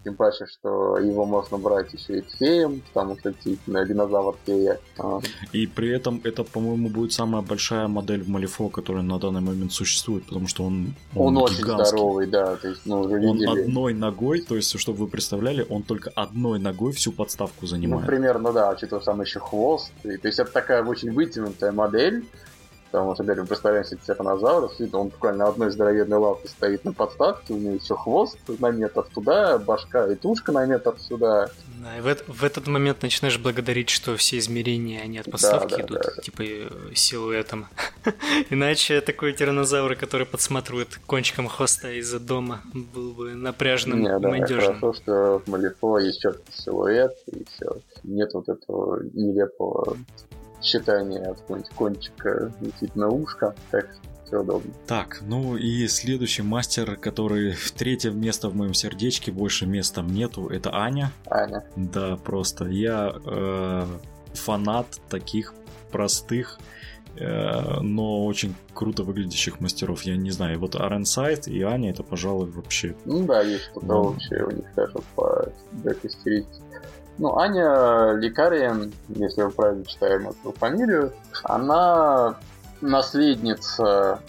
тем 0.07 0.15
паче, 0.15 0.47
что 0.47 0.99
его 0.99 1.25
можно 1.27 1.59
брать 1.59 1.93
еще 1.93 2.19
и 2.21 2.25
феем, 2.39 2.81
потому 2.93 3.19
что 3.19 3.33
действительно 3.33 3.85
динозавр 3.85 4.37
фея. 4.47 4.79
А. 4.99 5.21
И 5.53 5.67
при 5.67 5.91
этом 5.91 6.21
это, 6.23 6.45
по-моему, 6.45 6.89
будет 6.89 7.13
самая 7.13 7.43
большая 7.43 7.89
модель 7.89 8.23
в 8.23 8.29
Малифо, 8.29 8.69
которая 8.69 9.03
на 9.03 9.19
данный 9.19 9.41
момент 9.41 9.73
существует, 9.73 10.25
потому 10.27 10.47
что 10.47 10.65
он 10.65 10.95
Он, 11.15 11.37
он 11.37 11.43
очень 11.45 11.65
здоровый, 11.65 12.27
да, 12.27 12.57
то 12.57 12.69
есть, 12.69 12.83
ну, 12.87 13.01
уже 13.01 13.19
видели. 13.19 13.47
Он 13.47 13.59
одной 13.59 13.95
ногой, 13.95 14.41
то 14.41 14.55
есть, 14.55 14.79
чтобы 14.79 14.99
вы 14.99 15.09
представляли, 15.09 15.67
он 15.69 15.83
только 15.83 16.11
одной 16.11 16.59
ногой 16.61 16.93
всю 16.93 17.13
подставку 17.13 17.67
занимает. 17.67 18.03
Ну, 18.03 18.07
примерно, 18.07 18.53
да, 18.53 18.71
учитывая 18.71 19.03
там 19.03 19.21
еще 19.21 19.41
хвост. 19.41 19.93
И, 20.05 20.17
то 20.17 20.29
есть 20.29 20.39
это 20.39 20.53
такая 20.53 20.85
очень 20.85 21.13
вытянутая 21.13 21.73
модель, 21.73 22.25
Потому 22.91 23.15
что, 23.15 23.25
опять 23.25 23.39
мы 23.39 23.47
представляем 23.47 23.85
себе 23.85 24.01
тиранозавра, 24.07 24.71
он 24.93 25.09
буквально 25.09 25.49
одной 25.49 25.71
здоровенной 25.71 26.19
лапой 26.19 26.49
стоит 26.49 26.85
на 26.85 26.93
подставке, 26.93 27.53
у 27.53 27.59
него 27.59 27.75
еще 27.75 27.97
хвост 27.97 28.39
на 28.47 28.71
метр 28.71 29.05
туда, 29.15 29.59
башка 29.59 30.07
и 30.07 30.15
тушка 30.15 30.53
на 30.53 30.65
метр 30.67 30.95
сюда. 30.99 31.49
Да, 31.83 31.99
и 31.99 32.01
в, 32.01 32.29
в 32.29 32.45
этот 32.45 32.67
момент 32.69 33.03
начинаешь 33.03 33.39
благодарить, 33.39 33.91
что 33.91 34.17
все 34.17 34.39
измерения, 34.39 35.03
они 35.03 35.19
от 35.19 35.31
подставки 35.31 35.73
да, 35.73 35.77
да, 35.77 35.85
идут, 35.85 35.99
да. 36.17 36.23
типа 36.23 36.43
силуэтом. 36.95 37.67
Иначе 38.51 39.01
такой 39.01 39.33
тиранозавр, 39.33 39.97
который 39.97 40.27
подсматривает 40.27 40.99
кончиком 41.07 41.49
хвоста 41.49 41.91
из-за 41.93 42.21
дома, 42.21 42.63
был 42.73 43.13
бы 43.13 43.35
напряженным 43.35 44.01
Не, 44.01 44.19
да, 44.19 44.29
надежным. 44.29 44.81
Хорошо, 44.81 44.93
что 44.95 45.43
в 45.45 45.51
Малифо 45.51 45.99
есть 45.99 46.21
четкий 46.21 46.53
силуэт, 46.53 47.13
и 47.33 47.45
все. 47.45 47.81
Нет 48.05 48.33
вот 48.33 48.49
этого 48.49 49.03
нелепого 49.13 49.97
считание 50.63 51.21
от 51.23 51.41
какого-нибудь 51.41 51.71
кончика 51.73 52.53
летит 52.61 52.97
на 52.97 53.09
ушко. 53.09 53.55
Так 53.71 53.89
все 54.27 54.41
удобно. 54.41 54.73
Так, 54.87 55.23
ну 55.23 55.57
и 55.57 55.87
следующий 55.89 56.43
мастер, 56.43 56.97
который 56.97 57.53
в 57.53 57.71
третье 57.73 58.11
место 58.11 58.49
в 58.49 58.57
моем 58.57 58.75
сердечке, 58.75 59.33
больше 59.33 59.67
места 59.67 60.03
нету, 60.03 60.49
это 60.49 60.75
Аня. 60.75 61.13
Аня. 61.31 61.65
Да, 61.77 62.17
просто 62.17 62.67
я 62.67 63.15
э, 63.25 63.87
фанат 64.35 64.87
таких 65.09 65.55
простых 65.93 66.59
э, 67.17 67.81
но 67.81 68.27
очень 68.27 68.55
круто 68.75 69.05
выглядящих 69.05 69.61
мастеров. 69.61 70.03
Я 70.03 70.17
не 70.17 70.31
знаю, 70.31 70.59
вот 70.59 70.75
Аренсайд 70.75 71.47
и 71.49 71.63
Аня 71.63 71.91
это, 71.91 72.03
пожалуй, 72.03 72.51
вообще... 72.51 72.97
Ну 73.05 73.25
да, 73.25 73.43
есть 73.43 73.65
что-то 73.65 73.87
ну... 73.87 74.03
вообще 74.03 74.43
у 74.43 74.51
них 74.51 74.67
даже 74.75 74.95
по 75.15 75.49
стилистике. 75.85 76.63
Ну, 77.19 77.39
Аня 77.39 78.13
Лекария, 78.13 78.77
если 79.09 79.43
вы 79.43 79.51
правильно 79.51 79.85
читаем 79.87 80.29
эту 80.29 80.53
фамилию, 80.53 81.15
она 81.45 82.37
наследница 82.83 84.21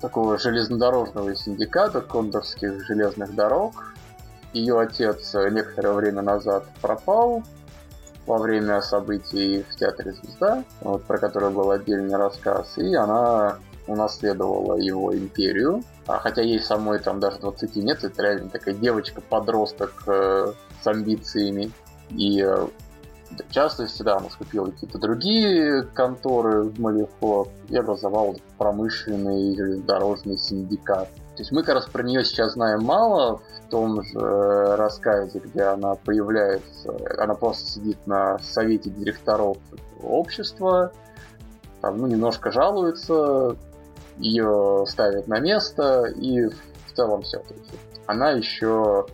такого 0.00 0.38
железнодорожного 0.38 1.34
синдиката 1.34 2.02
кондорских 2.02 2.84
железных 2.86 3.34
дорог. 3.34 3.94
Ее 4.52 4.78
отец 4.78 5.32
некоторое 5.34 5.94
время 5.94 6.20
назад 6.20 6.64
пропал 6.82 7.42
во 8.26 8.36
время 8.36 8.82
событий 8.82 9.64
в 9.70 9.76
Театре 9.76 10.12
Звезда, 10.12 10.64
вот, 10.82 11.04
про 11.04 11.18
который 11.18 11.50
был 11.50 11.70
отдельный 11.70 12.16
рассказ, 12.16 12.76
и 12.76 12.94
она 12.94 13.56
унаследовала 13.86 14.76
его 14.76 15.16
империю. 15.16 15.82
А 16.06 16.18
хотя 16.18 16.42
ей 16.42 16.60
самой 16.60 16.98
там 16.98 17.18
даже 17.18 17.38
20 17.38 17.76
нет, 17.76 18.04
это 18.04 18.22
реально 18.22 18.50
такая 18.50 18.74
девочка-подросток 18.74 20.02
э, 20.06 20.52
с 20.82 20.86
амбициями. 20.86 21.70
И 22.10 22.42
э, 22.42 22.66
в 23.30 23.52
частности, 23.52 24.02
да, 24.02 24.16
она 24.16 24.28
скупила 24.30 24.66
какие-то 24.66 24.98
другие 24.98 25.82
конторы 25.94 26.64
в 26.64 26.80
Малифо 26.80 27.48
и 27.68 27.76
образовал 27.76 28.36
промышленный 28.58 29.56
железнодорожный 29.56 30.36
синдикат. 30.36 31.08
То 31.36 31.42
есть 31.42 31.52
мы 31.52 31.62
как 31.62 31.76
раз 31.76 31.86
про 31.86 32.02
нее 32.02 32.24
сейчас 32.24 32.54
знаем 32.54 32.82
мало. 32.82 33.40
В 33.66 33.70
том 33.70 34.02
же 34.02 34.18
рассказе, 34.76 35.38
где 35.38 35.62
она 35.62 35.94
появляется, 35.94 36.92
она 37.18 37.34
просто 37.34 37.70
сидит 37.70 38.04
на 38.06 38.38
совете 38.40 38.90
директоров 38.90 39.58
общества, 40.02 40.92
там, 41.80 41.98
ну, 41.98 42.08
немножко 42.08 42.50
жалуется, 42.50 43.56
ее 44.18 44.84
ставят 44.88 45.28
на 45.28 45.38
место, 45.38 46.06
и 46.06 46.46
в 46.46 46.92
целом 46.94 47.22
все. 47.22 47.42
Она 48.06 48.32
еще 48.32 49.06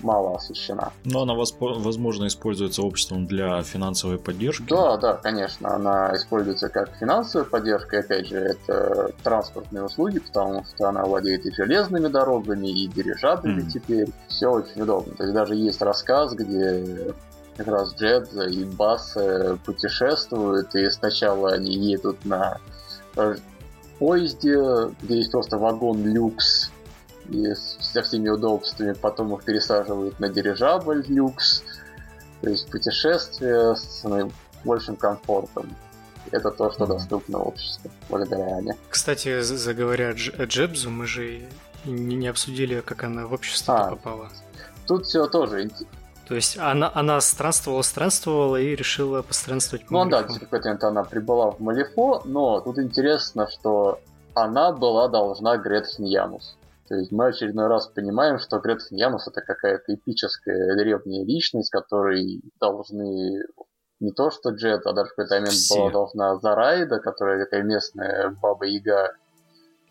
мало 0.00 0.36
освещена. 0.36 0.92
Но 1.04 1.22
она, 1.22 1.34
возможно, 1.34 2.26
используется 2.26 2.82
обществом 2.82 3.26
для 3.26 3.62
финансовой 3.62 4.18
поддержки? 4.18 4.66
Да, 4.68 4.96
да, 4.96 5.14
конечно. 5.14 5.74
Она 5.74 6.14
используется 6.14 6.68
как 6.68 6.90
финансовая 6.98 7.46
поддержка. 7.46 7.98
Опять 8.00 8.28
же, 8.28 8.36
это 8.36 9.10
транспортные 9.22 9.84
услуги, 9.84 10.18
потому 10.18 10.64
что 10.64 10.88
она 10.88 11.04
владеет 11.04 11.46
и 11.46 11.54
железными 11.54 12.08
дорогами, 12.08 12.68
и 12.68 12.86
дирижаблями 12.88 13.62
mm. 13.62 13.70
теперь. 13.70 14.08
Все 14.28 14.48
очень 14.48 14.82
удобно. 14.82 15.14
То 15.14 15.22
есть 15.24 15.34
даже 15.34 15.54
есть 15.54 15.80
рассказ, 15.82 16.34
где 16.34 17.14
как 17.56 17.68
раз 17.68 17.94
Джедза 17.94 18.42
и 18.44 18.64
Бас 18.64 19.16
путешествуют, 19.64 20.74
и 20.74 20.90
сначала 20.90 21.52
они 21.52 21.72
едут 21.72 22.24
на 22.24 22.58
поезде, 24.00 24.58
где 25.02 25.18
есть 25.18 25.30
просто 25.30 25.56
вагон 25.56 26.04
люкс 26.04 26.72
и 27.28 27.54
со 27.54 28.02
всеми 28.02 28.28
удобствами, 28.28 28.92
потом 28.92 29.34
их 29.34 29.44
пересаживают 29.44 30.18
на 30.20 30.28
дирижабль 30.28 31.04
люкс, 31.08 31.62
то 32.40 32.50
есть 32.50 32.70
путешествие 32.70 33.74
с 33.76 34.04
большим 34.64 34.96
комфортом. 34.96 35.74
Это 36.30 36.50
то, 36.50 36.72
что 36.72 36.86
доступно 36.86 37.38
обществу 37.38 37.90
благодаря 38.08 38.56
Ане. 38.56 38.76
Кстати, 38.88 39.40
заговоря 39.42 40.10
о 40.10 40.44
Джебзу, 40.46 40.90
мы 40.90 41.06
же 41.06 41.42
не 41.84 42.26
обсудили, 42.26 42.80
как 42.80 43.04
она 43.04 43.26
в 43.26 43.32
общество 43.32 43.86
а, 43.86 43.90
попала. 43.90 44.28
Тут 44.86 45.06
все 45.06 45.26
тоже 45.26 45.68
то 46.26 46.34
есть 46.34 46.56
она, 46.56 46.90
она 46.94 47.20
странствовала, 47.20 47.82
странствовала 47.82 48.56
и 48.56 48.74
решила 48.74 49.22
постранствовать 49.22 49.86
по 49.86 49.92
Ну 49.92 50.04
Малифо. 50.04 50.22
да, 50.22 50.34
в 50.34 50.40
какой-то 50.40 50.68
момент 50.68 50.84
она 50.84 51.04
прибыла 51.04 51.50
в 51.50 51.60
Малифо, 51.60 52.22
но 52.24 52.60
тут 52.60 52.78
интересно, 52.78 53.48
что 53.50 54.00
она 54.34 54.72
была 54.72 55.08
должна 55.08 55.58
Гретхен 55.58 56.04
Янус. 56.04 56.56
То 56.88 56.96
есть 56.96 57.12
мы 57.12 57.28
очередной 57.28 57.66
раз 57.68 57.86
понимаем, 57.88 58.38
что 58.38 58.58
Гретхен 58.58 58.96
Янус 58.96 59.26
это 59.26 59.40
какая-то 59.40 59.94
эпическая 59.94 60.76
древняя 60.76 61.24
личность, 61.24 61.70
которой 61.70 62.42
должны 62.60 63.42
не 64.00 64.12
то 64.12 64.30
что 64.30 64.50
Джет, 64.50 64.86
а 64.86 64.92
даже 64.92 65.10
в 65.10 65.14
какой-то 65.14 65.34
момент 65.36 65.54
Все. 65.54 65.76
была 65.76 65.90
должна 65.90 66.36
Зарайда, 66.36 66.98
которая 66.98 67.44
такая 67.44 67.62
местная 67.62 68.36
баба-яга, 68.42 69.14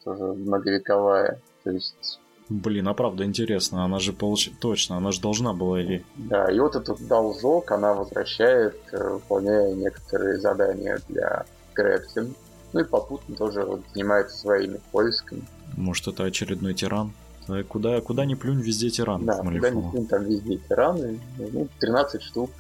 тоже 0.04 0.24
многовековая. 0.24 1.40
То 1.64 1.72
есть 1.72 2.20
Блин, 2.50 2.88
а 2.90 2.94
правда 2.94 3.24
интересно, 3.24 3.86
она 3.86 4.00
же 4.00 4.12
получ... 4.14 4.52
точно, 4.60 4.98
она 4.98 5.12
же 5.12 5.22
должна 5.22 5.54
была 5.54 5.82
и... 5.82 6.02
Да, 6.16 6.52
и 6.52 6.60
вот 6.60 6.76
этот 6.76 7.08
должок 7.08 7.72
она 7.72 7.94
возвращает, 7.94 8.76
э, 8.92 9.14
выполняя 9.14 9.74
некоторые 9.74 10.38
задания 10.40 11.00
для 11.08 11.46
Гретхен. 11.74 12.36
Ну 12.74 12.80
и 12.82 12.84
попутно 12.84 13.36
тоже 13.36 13.64
вот 13.64 13.82
занимается 13.94 14.38
своими 14.38 14.80
поисками. 14.92 15.44
Может, 15.78 16.08
это 16.08 16.24
очередной 16.24 16.74
тиран? 16.74 17.14
Куда, 17.68 18.00
куда 18.02 18.26
ни 18.26 18.36
плюнь, 18.36 18.62
везде 18.62 18.90
тиран. 18.90 19.26
Да, 19.26 19.38
куда 19.38 19.70
ни 19.70 19.92
плюнь, 19.92 20.08
там 20.08 20.24
везде 20.24 20.58
тираны. 20.58 21.20
Ну, 21.38 21.68
13 21.80 22.22
штук. 22.22 22.52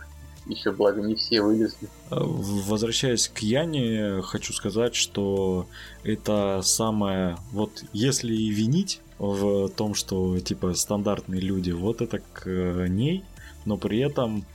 Еще, 0.45 0.71
благо, 0.71 1.01
не 1.01 1.15
все 1.15 1.41
вылезли. 1.41 1.87
Э, 2.11 2.17
возвращаясь 2.19 3.29
к 3.29 3.39
Яне, 3.39 4.21
хочу 4.23 4.51
сказать, 4.51 4.93
что 4.93 5.67
это 6.03 6.59
самое... 6.63 7.37
Вот 7.53 7.85
если 7.93 8.35
и 8.35 8.49
винить 8.49 8.99
в 9.19 9.69
том, 9.69 9.95
что 9.95 10.37
типа 10.39 10.73
стандартные 10.73 11.39
люди, 11.39 11.71
вот 11.71 12.01
это 12.01 12.19
к 12.33 12.45
э, 12.45 12.87
ней, 12.89 13.23
но 13.63 13.77
при 13.77 13.99
этом, 13.99 14.45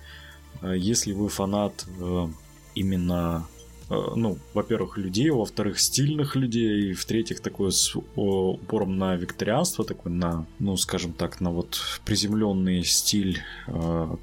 э, 0.61 0.75
если 0.77 1.13
вы 1.13 1.31
фанат 1.31 1.87
э, 1.99 2.27
именно 2.75 3.47
ну, 3.91 4.39
во-первых, 4.55 4.99
людей, 4.99 5.31
во-вторых, 5.31 5.79
стильных 5.81 6.37
людей, 6.37 6.91
и 6.91 6.93
в-третьих, 6.93 7.41
такой 7.41 7.73
с 7.73 7.97
упором 7.97 8.99
на 8.99 9.17
викторианство, 9.17 9.85
такой 9.85 10.13
на, 10.13 10.45
ну, 10.59 10.77
скажем 10.77 11.13
так, 11.13 11.41
на 11.41 11.51
вот 11.51 11.81
приземленный 12.05 12.85
стиль, 12.85 13.39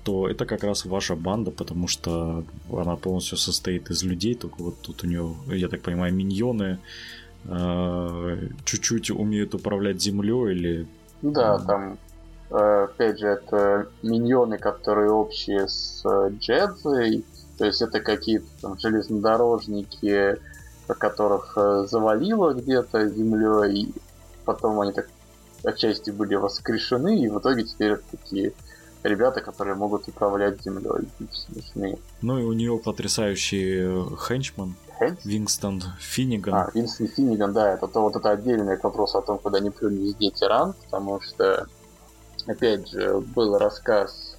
то 0.03 0.29
это 0.29 0.45
как 0.45 0.63
раз 0.63 0.85
ваша 0.85 1.15
банда, 1.15 1.51
потому 1.51 1.87
что 1.87 2.43
она 2.71 2.95
полностью 2.95 3.37
состоит 3.37 3.89
из 3.89 4.03
людей, 4.03 4.35
только 4.35 4.61
вот 4.61 4.79
тут 4.81 5.03
у 5.03 5.07
нее, 5.07 5.35
я 5.47 5.67
так 5.67 5.81
понимаю, 5.81 6.13
миньоны, 6.13 6.77
Э, 7.47 8.37
чуть-чуть 8.63 9.11
умеют 9.11 9.53
управлять 9.53 10.01
землей 10.01 10.51
или... 10.51 10.87
Да, 11.21 11.59
там, 11.59 11.97
э, 12.49 12.87
опять 12.89 13.19
же, 13.19 13.27
это 13.27 13.87
миньоны, 14.01 14.57
которые 14.57 15.11
общие 15.11 15.67
с 15.67 16.01
э, 16.05 16.31
Джедзой, 16.39 17.23
то 17.57 17.65
есть 17.65 17.81
это 17.81 17.99
какие-то 17.99 18.47
там 18.61 18.79
железнодорожники, 18.79 20.37
которых 20.87 21.57
завалило 21.87 22.53
где-то 22.53 23.07
землей, 23.09 23.93
потом 24.45 24.79
они 24.81 24.91
так 24.91 25.07
отчасти 25.63 26.11
были 26.11 26.35
воскрешены, 26.35 27.19
и 27.19 27.27
в 27.27 27.39
итоге 27.39 27.63
теперь 27.63 27.91
это 27.93 28.03
такие 28.11 28.53
ребята, 29.03 29.41
которые 29.41 29.75
могут 29.75 30.07
управлять 30.07 30.61
землей. 30.63 31.07
Смешные. 31.31 31.97
Ну 32.21 32.39
и 32.39 32.43
у 32.43 32.53
нее 32.53 32.77
потрясающий 32.77 34.05
хенчман, 34.27 34.75
Хэнс? 34.97 35.25
Винстон 35.25 35.83
Финниган. 35.99 36.53
А, 36.53 36.71
Винстон 36.73 37.07
Финниган, 37.07 37.53
да, 37.53 37.73
это 37.73 37.87
то, 37.87 38.01
вот 38.01 38.15
это 38.15 38.31
отдельный 38.31 38.77
вопрос 38.81 39.15
о 39.15 39.21
том, 39.21 39.37
куда 39.37 39.59
не 39.59 39.69
плюнь 39.69 39.97
везде 39.97 40.29
тиран, 40.31 40.73
потому 40.83 41.19
что, 41.21 41.67
опять 42.47 42.89
же, 42.89 43.19
был 43.19 43.57
рассказ 43.57 44.34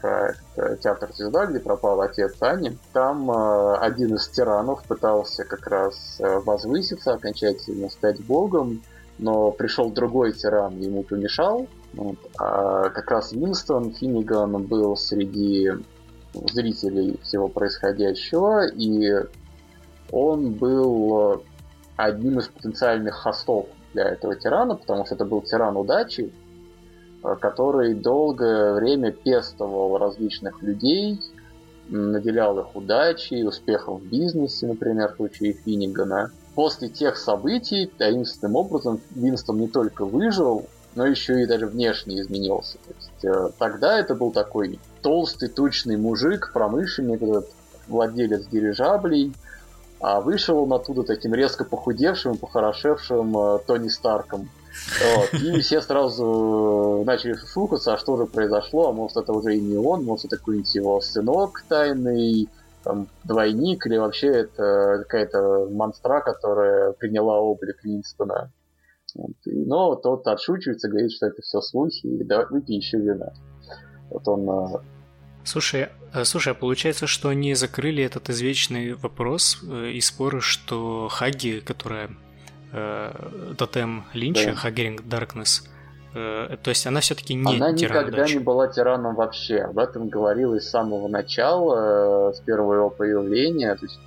про 0.00 0.34
театр 0.82 1.10
звезда, 1.14 1.46
где 1.46 1.60
пропал 1.60 2.00
отец 2.00 2.34
Ани. 2.40 2.76
Там 2.92 3.30
э, 3.30 3.76
один 3.78 4.14
из 4.14 4.28
тиранов 4.28 4.82
пытался 4.84 5.44
как 5.44 5.66
раз 5.66 6.16
э, 6.18 6.40
возвыситься, 6.40 7.14
окончательно 7.14 7.88
стать 7.90 8.24
богом, 8.24 8.82
но 9.18 9.50
пришел 9.50 9.90
другой 9.90 10.32
тиран, 10.32 10.78
ему 10.78 11.02
помешал. 11.02 11.66
Вот. 11.94 12.16
А 12.38 12.88
как 12.90 13.10
раз 13.10 13.32
Винстон 13.32 13.92
Финниган 13.92 14.62
был 14.64 14.96
среди 14.96 15.72
зрителей 16.32 17.18
всего 17.22 17.48
происходящего, 17.48 18.66
и 18.68 19.24
он 20.12 20.52
был 20.54 21.34
э, 21.34 21.38
одним 21.96 22.38
из 22.38 22.48
потенциальных 22.48 23.14
хостов 23.14 23.66
для 23.92 24.08
этого 24.08 24.36
тирана, 24.36 24.76
потому 24.76 25.04
что 25.04 25.14
это 25.14 25.24
был 25.24 25.42
тиран 25.42 25.76
удачи, 25.76 26.22
э, 26.22 26.39
который 27.22 27.94
долгое 27.94 28.74
время 28.74 29.12
пестовал 29.12 29.98
различных 29.98 30.62
людей, 30.62 31.20
наделял 31.88 32.58
их 32.58 32.74
удачей, 32.74 33.46
успехом 33.46 33.98
в 33.98 34.04
бизнесе, 34.04 34.66
например, 34.66 35.12
в 35.12 35.16
случае 35.16 35.52
Финнигана. 35.52 36.30
После 36.54 36.88
тех 36.88 37.16
событий 37.16 37.86
таинственным 37.86 38.56
образом 38.56 39.00
Винстон 39.14 39.58
не 39.58 39.68
только 39.68 40.04
выжил, 40.04 40.66
но 40.94 41.06
еще 41.06 41.42
и 41.42 41.46
даже 41.46 41.66
внешне 41.66 42.20
изменился. 42.20 42.78
То 42.78 42.94
есть, 42.96 43.24
э, 43.24 43.50
тогда 43.58 43.98
это 43.98 44.14
был 44.14 44.32
такой 44.32 44.80
толстый, 45.02 45.48
тучный 45.48 45.96
мужик, 45.96 46.50
промышленник, 46.52 47.44
владелец 47.86 48.46
дирижаблей, 48.46 49.32
а 50.00 50.20
вышел 50.20 50.62
он 50.62 50.72
оттуда 50.72 51.02
таким 51.02 51.34
резко 51.34 51.64
похудевшим, 51.64 52.38
похорошевшим 52.38 53.36
э, 53.36 53.58
Тони 53.66 53.88
Старком. 53.88 54.48
Вот. 55.00 55.34
И 55.34 55.60
все 55.60 55.80
сразу 55.80 57.00
э, 57.02 57.04
начали 57.04 57.34
шушукаться, 57.34 57.94
а 57.94 57.98
что 57.98 58.16
же 58.16 58.26
произошло, 58.26 58.88
а 58.88 58.92
может 58.92 59.16
это 59.16 59.32
уже 59.32 59.56
и 59.56 59.60
не 59.60 59.76
он, 59.76 60.04
может 60.04 60.26
это 60.26 60.36
какой-нибудь 60.36 60.74
его 60.74 61.00
сынок 61.00 61.64
тайный, 61.68 62.48
там, 62.84 63.08
двойник, 63.24 63.86
или 63.86 63.96
вообще 63.96 64.28
это 64.28 64.98
какая-то 65.02 65.68
монстра, 65.70 66.20
которая 66.20 66.92
приняла 66.92 67.40
облик 67.40 67.82
Винстона. 67.82 68.52
Вот. 69.14 69.32
Но 69.44 69.96
тот 69.96 70.26
отшучивается, 70.26 70.88
говорит, 70.88 71.12
что 71.12 71.26
это 71.26 71.42
все 71.42 71.60
слухи, 71.60 72.06
и 72.06 72.24
да, 72.24 72.46
выпей 72.48 72.76
еще 72.76 72.98
вина. 72.98 73.32
Вот 74.08 74.26
он 74.28 74.48
э, 74.48 74.78
Слушай, 75.44 75.88
э, 76.14 76.24
слушай, 76.24 76.52
а 76.52 76.54
получается, 76.54 77.06
что 77.06 77.30
они 77.30 77.54
закрыли 77.54 78.04
этот 78.04 78.30
извечный 78.30 78.94
вопрос 78.94 79.62
и 79.62 80.00
споры, 80.00 80.40
что 80.40 81.08
Хаги, 81.10 81.60
которая 81.60 82.10
э, 82.72 83.54
тотем 83.56 84.04
Линча, 84.12 84.50
да. 84.50 84.54
Хагеринг 84.54 85.02
Даркнесс, 85.06 85.64
э, 86.14 86.56
то 86.62 86.70
есть 86.70 86.86
она 86.86 87.00
все-таки 87.00 87.34
не 87.34 87.56
Она 87.56 87.72
тиран 87.74 88.04
никогда 88.04 88.22
удачи. 88.22 88.32
не 88.34 88.38
была 88.38 88.68
тираном 88.68 89.14
вообще. 89.14 89.58
Об 89.58 89.78
этом 89.78 90.08
говорилось 90.08 90.64
с 90.64 90.70
самого 90.70 91.08
начала, 91.08 92.30
э, 92.30 92.34
с 92.34 92.40
первого 92.40 92.74
его 92.74 92.90
появления. 92.90 93.74
То 93.74 93.86
есть 93.86 93.98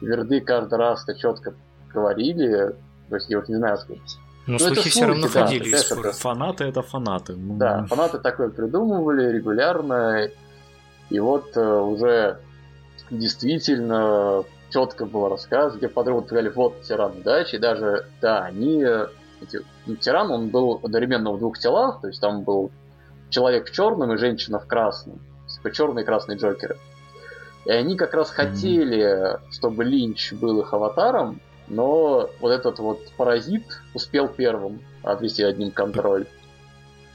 Верды 0.00 0.40
каждый 0.40 0.78
раз 0.78 1.04
это 1.06 1.18
четко 1.18 1.54
говорили. 1.92 2.74
То 3.08 3.16
есть 3.16 3.28
я 3.30 3.38
вот 3.38 3.48
не 3.48 3.56
знаю, 3.56 3.78
сколько. 3.78 4.02
Но 4.46 4.54
ну, 4.54 4.58
слухи 4.58 4.88
все 4.88 5.06
равно 5.06 5.28
да, 5.32 5.44
ходили. 5.44 5.78
Это... 5.78 6.12
Фанаты 6.12 6.64
это 6.64 6.82
фанаты. 6.82 7.34
Да, 7.36 7.84
фанаты 7.86 8.18
такое 8.18 8.48
придумывали 8.48 9.30
регулярно. 9.30 10.28
И 11.10 11.20
вот 11.20 11.56
э, 11.56 11.80
уже 11.80 12.38
действительно 13.10 14.44
четко 14.70 15.06
было 15.06 15.28
рассказано, 15.28 15.78
где 15.78 15.88
подруги 15.88 16.26
сказали, 16.26 16.48
вот 16.48 16.82
тиран 16.82 17.18
удачи, 17.18 17.56
и 17.56 17.58
даже, 17.58 18.06
да, 18.20 18.40
они, 18.40 18.82
э, 18.82 19.08
эти, 19.40 19.60
ну, 19.86 19.96
тиран, 19.96 20.30
он 20.30 20.48
был 20.48 20.80
одновременно 20.82 21.32
в 21.32 21.38
двух 21.38 21.58
телах, 21.58 22.00
то 22.00 22.08
есть 22.08 22.20
там 22.20 22.42
был 22.42 22.70
человек 23.30 23.68
в 23.68 23.72
черном 23.72 24.12
и 24.12 24.18
женщина 24.18 24.58
в 24.58 24.66
красном, 24.66 25.20
типа 25.46 25.70
черный 25.72 26.02
и 26.02 26.04
красный 26.04 26.36
Джокеры. 26.36 26.76
И 27.64 27.70
они 27.70 27.96
как 27.96 28.14
раз 28.14 28.30
хотели, 28.30 29.38
чтобы 29.50 29.84
Линч 29.84 30.32
был 30.32 30.60
их 30.60 30.72
аватаром, 30.72 31.40
но 31.66 32.30
вот 32.40 32.50
этот 32.50 32.78
вот 32.78 33.00
паразит 33.16 33.80
успел 33.92 34.28
первым 34.28 34.80
отвести 35.02 35.42
одним 35.42 35.70
контроль. 35.70 36.26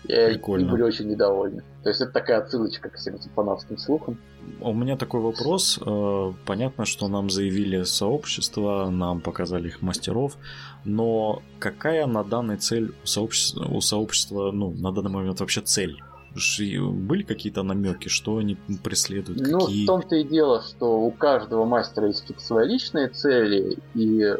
И 0.04 0.08
Прикольно. 0.08 0.72
были 0.72 0.82
очень 0.82 1.08
недовольны. 1.10 1.64
То 1.84 1.90
есть 1.90 2.02
это 2.02 2.12
такая 2.12 2.40
отсылочка 2.40 2.90
к 2.90 2.96
всем 2.96 3.16
этим 3.16 3.30
фанатским 3.36 3.78
слухам. 3.78 4.18
У 4.60 4.74
меня 4.74 4.98
такой 4.98 5.22
вопрос. 5.22 5.80
Э, 5.86 6.34
понятно, 6.46 6.86
что 6.86 7.08
нам 7.08 7.30
заявили 7.30 7.84
сообщество, 7.84 8.90
нам 8.90 9.22
показали 9.22 9.70
их 9.70 9.82
мастеров, 9.82 10.38
но 10.84 11.42
какая 11.60 12.06
на 12.06 12.24
данный 12.24 12.58
цель 12.58 12.94
у 13.04 13.08
сообщества, 13.08 13.66
у 13.66 13.80
сообщества 13.80 14.52
ну, 14.52 14.72
на 14.72 14.92
данный 14.92 15.12
момент 15.12 15.40
вообще 15.40 15.62
цель? 15.62 16.02
Были 16.36 17.22
какие-то 17.24 17.62
намеки, 17.64 18.08
что 18.08 18.38
они 18.38 18.58
преследуют? 18.84 19.40
Ну, 19.40 19.60
какие... 19.60 19.84
в 19.84 19.88
том-то 19.88 20.16
и 20.16 20.24
дело, 20.24 20.64
что 20.64 21.00
у 21.00 21.12
каждого 21.12 21.64
мастера 21.64 22.08
есть 22.08 22.26
свои 22.42 22.68
личные 22.68 23.10
цели, 23.10 23.78
и 23.94 24.36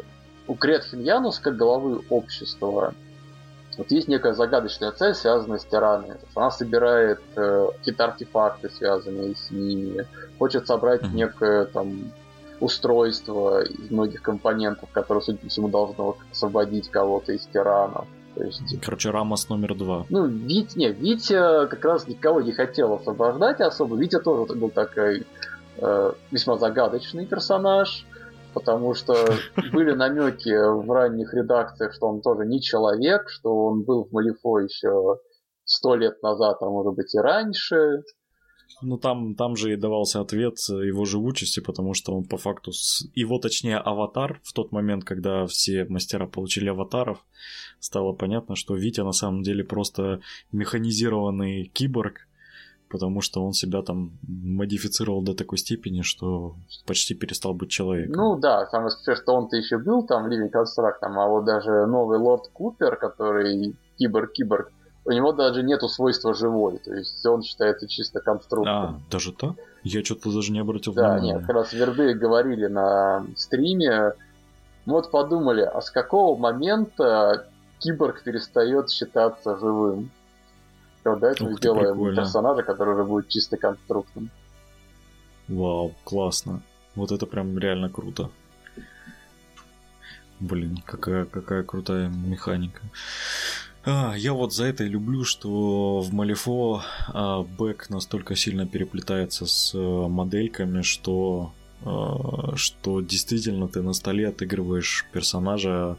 у 0.48 0.54
Гретхен 0.54 1.02
Янус, 1.02 1.38
как 1.38 1.56
головы 1.56 2.02
общества, 2.10 2.94
вот 3.78 3.90
есть 3.90 4.08
некая 4.08 4.34
загадочная 4.34 4.92
цель, 4.92 5.14
связанная 5.14 5.58
с 5.58 5.64
тиранами. 5.64 6.16
Она 6.34 6.50
собирает 6.50 7.20
э, 7.36 7.68
какие-то 7.78 8.04
артефакты, 8.04 8.70
связанные 8.70 9.34
с 9.34 9.50
ними, 9.50 10.06
хочет 10.38 10.66
собрать 10.66 11.02
mm-hmm. 11.02 11.14
некое 11.14 11.64
там 11.66 12.12
устройство 12.60 13.62
из 13.62 13.90
многих 13.90 14.22
компонентов, 14.22 14.88
которое, 14.92 15.20
судя 15.20 15.38
по 15.38 15.48
всему, 15.48 15.68
должно 15.68 16.16
освободить 16.30 16.90
кого-то 16.90 17.32
из 17.32 17.46
тиранов. 17.46 18.06
То 18.34 18.44
есть... 18.44 18.80
Короче, 18.80 19.10
Рамос 19.10 19.48
номер 19.48 19.74
два. 19.74 20.06
Ну, 20.08 20.26
Вить, 20.26 20.76
не, 20.76 20.90
Витя 20.90 21.68
как 21.68 21.84
раз 21.84 22.08
никого 22.08 22.40
не 22.40 22.52
хотел 22.52 22.94
освобождать 22.94 23.60
особо. 23.60 23.96
Витя 23.96 24.18
тоже 24.18 24.54
был 24.54 24.70
такой 24.70 25.24
э, 25.78 26.12
весьма 26.30 26.58
загадочный 26.58 27.26
персонаж 27.26 28.06
потому 28.54 28.94
что 28.94 29.14
были 29.72 29.92
намеки 29.92 30.50
в 30.50 30.90
ранних 30.90 31.34
редакциях, 31.34 31.92
что 31.92 32.06
он 32.06 32.22
тоже 32.22 32.46
не 32.46 32.60
человек, 32.62 33.28
что 33.28 33.66
он 33.66 33.82
был 33.82 34.04
в 34.04 34.12
Малифо 34.12 34.60
еще 34.60 35.18
сто 35.64 35.96
лет 35.96 36.22
назад, 36.22 36.58
а 36.60 36.66
может 36.66 36.94
быть 36.94 37.14
и 37.14 37.18
раньше. 37.18 38.02
Ну, 38.82 38.98
там, 38.98 39.34
там 39.34 39.56
же 39.56 39.72
и 39.72 39.76
давался 39.76 40.20
ответ 40.20 40.56
его 40.68 41.04
живучести, 41.04 41.60
потому 41.60 41.94
что 41.94 42.14
он 42.14 42.24
по 42.24 42.36
факту... 42.36 42.72
Его, 43.14 43.38
точнее, 43.38 43.78
аватар 43.78 44.40
в 44.42 44.52
тот 44.52 44.72
момент, 44.72 45.04
когда 45.04 45.46
все 45.46 45.84
мастера 45.84 46.26
получили 46.26 46.68
аватаров, 46.68 47.24
стало 47.78 48.12
понятно, 48.12 48.56
что 48.56 48.74
Витя 48.74 49.02
на 49.02 49.12
самом 49.12 49.42
деле 49.42 49.64
просто 49.64 50.20
механизированный 50.52 51.66
киборг, 51.66 52.26
потому 52.94 53.20
что 53.22 53.44
он 53.44 53.52
себя 53.54 53.82
там 53.82 54.12
модифицировал 54.22 55.20
до 55.20 55.34
такой 55.34 55.58
степени, 55.58 56.02
что 56.02 56.54
почти 56.86 57.14
перестал 57.14 57.52
быть 57.52 57.70
человеком. 57.70 58.14
Ну 58.14 58.38
да, 58.38 58.66
самое 58.66 58.90
смешное, 58.90 59.16
что 59.16 59.34
он-то 59.34 59.56
еще 59.56 59.78
был 59.78 60.06
там, 60.06 60.28
Living 60.28 60.52
там, 61.00 61.18
а 61.18 61.26
вот 61.26 61.44
даже 61.44 61.86
новый 61.86 62.18
Лорд 62.18 62.50
Купер, 62.52 62.94
который 62.94 63.74
киборг-киборг, 63.98 64.70
у 65.06 65.10
него 65.10 65.32
даже 65.32 65.64
нету 65.64 65.88
свойства 65.88 66.34
живой, 66.34 66.78
то 66.78 66.94
есть 66.94 67.26
он 67.26 67.42
считается 67.42 67.88
чисто 67.88 68.20
конструктором. 68.20 68.78
А, 68.78 69.00
даже 69.10 69.32
так? 69.32 69.56
Я 69.82 70.04
что-то 70.04 70.32
даже 70.32 70.52
не 70.52 70.60
обратил 70.60 70.94
да, 70.94 71.14
внимания. 71.14 71.32
Да, 71.32 71.38
нет, 71.40 71.46
как 71.48 71.56
раз 71.56 71.72
Верды 71.72 72.14
говорили 72.14 72.66
на 72.66 73.26
стриме, 73.36 74.12
мы 74.86 74.92
вот 74.92 75.10
подумали, 75.10 75.62
а 75.62 75.80
с 75.80 75.90
какого 75.90 76.38
момента 76.38 77.48
киборг 77.80 78.22
перестает 78.22 78.88
считаться 78.88 79.56
живым? 79.56 80.12
Все, 81.04 81.16
давайте 81.16 81.44
мы 81.44 81.54
сделаем 81.54 81.92
прикольно. 81.92 82.22
персонажа, 82.22 82.62
который 82.62 82.94
уже 82.94 83.04
будет 83.04 83.28
чисто 83.28 83.58
конструктом. 83.58 84.30
Вау, 85.48 85.94
классно. 86.02 86.62
Вот 86.94 87.12
это 87.12 87.26
прям 87.26 87.58
реально 87.58 87.90
круто. 87.90 88.30
Блин, 90.40 90.78
какая, 90.86 91.26
какая 91.26 91.62
крутая 91.62 92.08
механика. 92.08 92.80
А, 93.84 94.14
я 94.16 94.32
вот 94.32 94.54
за 94.54 94.64
это 94.64 94.84
и 94.84 94.88
люблю, 94.88 95.24
что 95.24 96.00
в 96.00 96.10
Малифо 96.14 96.82
а, 97.08 97.42
бэк 97.42 97.90
настолько 97.90 98.34
сильно 98.34 98.66
переплетается 98.66 99.44
с 99.44 99.74
а, 99.74 100.08
модельками, 100.08 100.80
что 100.80 101.52
что 101.84 103.00
действительно 103.00 103.68
ты 103.68 103.82
на 103.82 103.92
столе 103.92 104.28
отыгрываешь 104.28 105.06
персонажа 105.12 105.98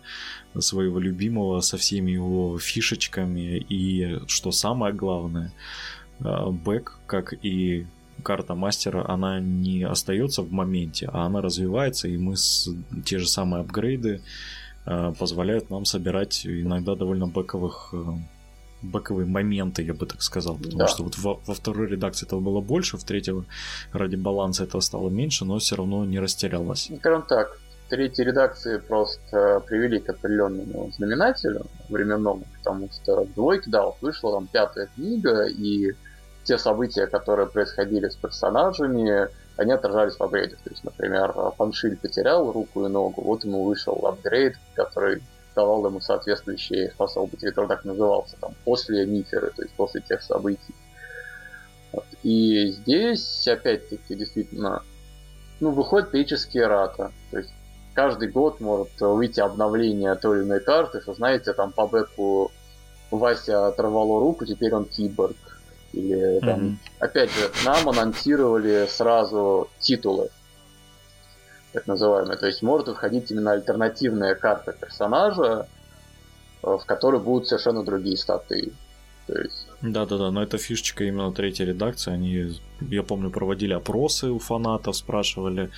своего 0.60 1.00
любимого 1.00 1.62
со 1.62 1.78
всеми 1.78 2.12
его 2.12 2.58
фишечками. 2.58 3.58
И, 3.70 4.20
что 4.28 4.52
самое 4.52 4.94
главное, 4.94 5.54
а, 6.20 6.50
бэк, 6.50 7.00
как 7.06 7.34
и 7.46 7.86
карта 8.24 8.56
мастера, 8.56 9.06
она 9.08 9.40
не 9.40 9.84
остается 9.84 10.42
в 10.42 10.52
моменте, 10.52 11.10
а 11.12 11.26
она 11.26 11.42
развивается, 11.42 12.08
и 12.08 12.18
мы 12.18 12.38
с 12.38 12.70
те 13.06 13.20
же 13.20 13.28
самые 13.28 13.62
апгрейды 13.62 14.22
а, 14.86 15.12
позволяют 15.14 15.70
нам 15.70 15.86
собирать 15.86 16.46
иногда 16.46 16.96
довольно 16.96 17.28
бэковых 17.28 17.94
боковые 18.92 19.26
моменты, 19.26 19.84
я 19.84 19.94
бы 19.94 20.06
так 20.06 20.22
сказал. 20.22 20.58
Потому 20.58 20.78
да. 20.78 20.88
что 20.88 21.04
вот 21.04 21.18
во, 21.18 21.40
во 21.46 21.54
второй 21.54 21.88
редакции 21.88 22.26
этого 22.26 22.40
было 22.40 22.62
больше, 22.62 22.98
в 22.98 23.04
третьей 23.04 23.44
ради 23.94 24.16
баланса 24.16 24.64
этого 24.64 24.82
стало 24.82 25.10
меньше, 25.10 25.46
но 25.46 25.58
все 25.58 25.76
равно 25.76 26.06
не 26.06 26.20
растерялось. 26.20 26.88
Ну, 26.90 26.98
скажем 26.98 27.24
так, 27.24 27.58
третьей 27.90 28.26
редакции 28.26 28.78
просто 28.78 29.62
привели 29.68 30.00
к 30.00 30.10
определенному 30.10 30.92
знаменателю 30.96 31.66
временному, 31.90 32.44
потому 32.58 32.90
что 32.92 33.26
в 33.26 33.34
двойке, 33.34 33.70
да, 33.70 33.86
вот 33.86 33.96
вышла 34.02 34.34
там 34.34 34.48
пятая 34.48 34.88
книга, 34.96 35.46
и 35.46 35.94
те 36.44 36.58
события, 36.58 37.08
которые 37.08 37.48
происходили 37.48 38.08
с 38.08 38.16
персонажами, 38.16 39.30
они 39.58 39.72
отражались 39.72 40.16
в 40.16 40.22
апгрейдах. 40.22 40.60
То 40.60 40.70
есть, 40.70 40.84
например, 40.84 41.34
Фаншиль 41.58 41.98
потерял 41.98 42.52
руку 42.52 42.86
и 42.86 42.90
ногу, 42.90 43.22
вот 43.22 43.46
ему 43.46 43.64
вышел 43.64 43.94
апгрейд, 44.06 44.56
который 44.76 45.22
давал 45.56 45.86
ему 45.86 46.02
соответствующие 46.02 46.92
способности, 46.92 47.46
который 47.46 47.68
так 47.68 47.86
назывался, 47.86 48.36
там, 48.40 48.54
после 48.66 49.06
Миферы, 49.06 49.52
то 49.56 49.64
есть 49.64 49.74
после 49.76 50.02
тех 50.02 50.22
событий. 50.22 50.76
Вот. 51.92 52.06
И 52.24 52.68
здесь, 52.68 53.48
опять-таки, 53.48 54.16
действительно, 54.16 54.84
ну, 55.60 55.72
выходит 55.72 56.12
периодически 56.12 56.58
рата. 56.58 57.12
То 57.32 57.40
есть 57.40 57.52
каждый 57.94 58.30
год 58.30 58.60
может 58.60 59.00
выйти 59.00 59.40
обновление 59.40 60.14
той 60.16 60.40
или 60.40 60.46
иной 60.46 60.60
карты, 60.60 61.02
что, 61.02 61.14
знаете, 61.14 61.54
там 61.54 61.72
по 61.72 61.88
бэку 61.88 62.52
Вася 63.12 63.68
оторвало 63.68 64.20
руку, 64.20 64.46
теперь 64.46 64.74
он 64.74 64.86
киборг. 64.86 65.38
Или 65.94 66.40
там, 66.42 66.60
mm-hmm. 66.60 66.76
опять 67.00 67.30
же, 67.32 67.50
нам 67.64 67.88
анонсировали 67.88 68.86
сразу 68.90 69.70
титулы 69.80 70.30
так 71.76 71.88
называемые. 71.88 72.38
То 72.38 72.48
есть 72.48 72.64
может 72.64 72.88
входить 72.88 73.32
именно 73.32 73.52
альтернативная 73.52 74.34
карта 74.36 74.72
персонажа, 74.72 75.68
э, 76.64 76.78
в 76.78 76.86
которой 76.86 77.22
будут 77.22 77.48
совершенно 77.48 77.84
другие 77.84 78.18
статы. 78.18 78.72
Есть... 79.28 79.68
Да-да-да, 79.82 80.32
но 80.32 80.42
это 80.42 80.58
фишечка 80.58 81.04
именно 81.04 81.32
третьей 81.32 81.66
редакции. 81.66 82.14
Они, 82.14 82.60
я 82.80 83.04
помню, 83.04 83.30
проводили 83.30 83.74
опросы 83.74 84.30
у 84.30 84.40
фанатов, 84.40 84.96
спрашивали, 84.96 85.70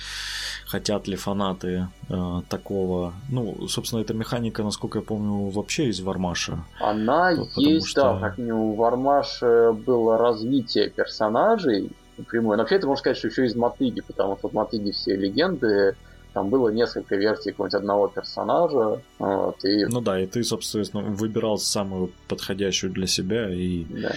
хотят 0.66 1.08
ли 1.08 1.16
фанаты 1.16 1.88
э, 2.08 2.42
такого. 2.48 3.12
Ну, 3.30 3.68
собственно, 3.68 4.00
эта 4.00 4.14
механика, 4.14 4.62
насколько 4.62 4.98
я 4.98 5.04
помню, 5.04 5.50
вообще 5.50 5.88
из 5.88 6.00
Вармаша. 6.00 6.64
Она 6.80 7.30
есть, 7.56 7.88
что... 7.88 8.02
да, 8.02 8.20
как 8.20 8.38
у 8.38 8.74
Вармаша 8.74 9.72
было 9.72 10.18
развитие 10.18 10.90
персонажей, 10.90 11.90
напрямую. 12.18 12.56
Но 12.56 12.62
вообще 12.62 12.76
это 12.76 12.86
можно 12.86 13.00
сказать, 13.00 13.18
что 13.18 13.28
еще 13.28 13.46
из 13.46 13.54
Мотыги, 13.54 14.00
потому 14.00 14.36
что 14.36 14.48
в 14.48 14.52
Мотыге 14.52 14.92
все 14.92 15.16
легенды, 15.16 15.96
там 16.34 16.50
было 16.50 16.68
несколько 16.68 17.16
версий 17.16 17.50
какого-нибудь 17.50 17.80
одного 17.80 18.08
персонажа. 18.08 19.00
Вот, 19.18 19.64
и... 19.64 19.86
Ну 19.86 20.00
да, 20.00 20.20
и 20.20 20.26
ты, 20.26 20.44
собственно, 20.44 21.02
выбирал 21.02 21.58
самую 21.58 22.12
подходящую 22.28 22.92
для 22.92 23.06
себя 23.06 23.50
и 23.50 23.84
да. 23.84 24.12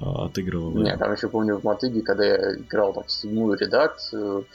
А, 0.00 0.26
отыгрывал. 0.26 0.72
Нет, 0.72 0.98
там 0.98 1.12
еще 1.12 1.28
помню 1.28 1.56
в 1.56 1.64
Мотыге, 1.64 2.02
когда 2.02 2.24
я 2.24 2.56
играл 2.56 2.92
там 2.92 3.04
седьмую 3.06 3.56
редакцию, 3.56 4.46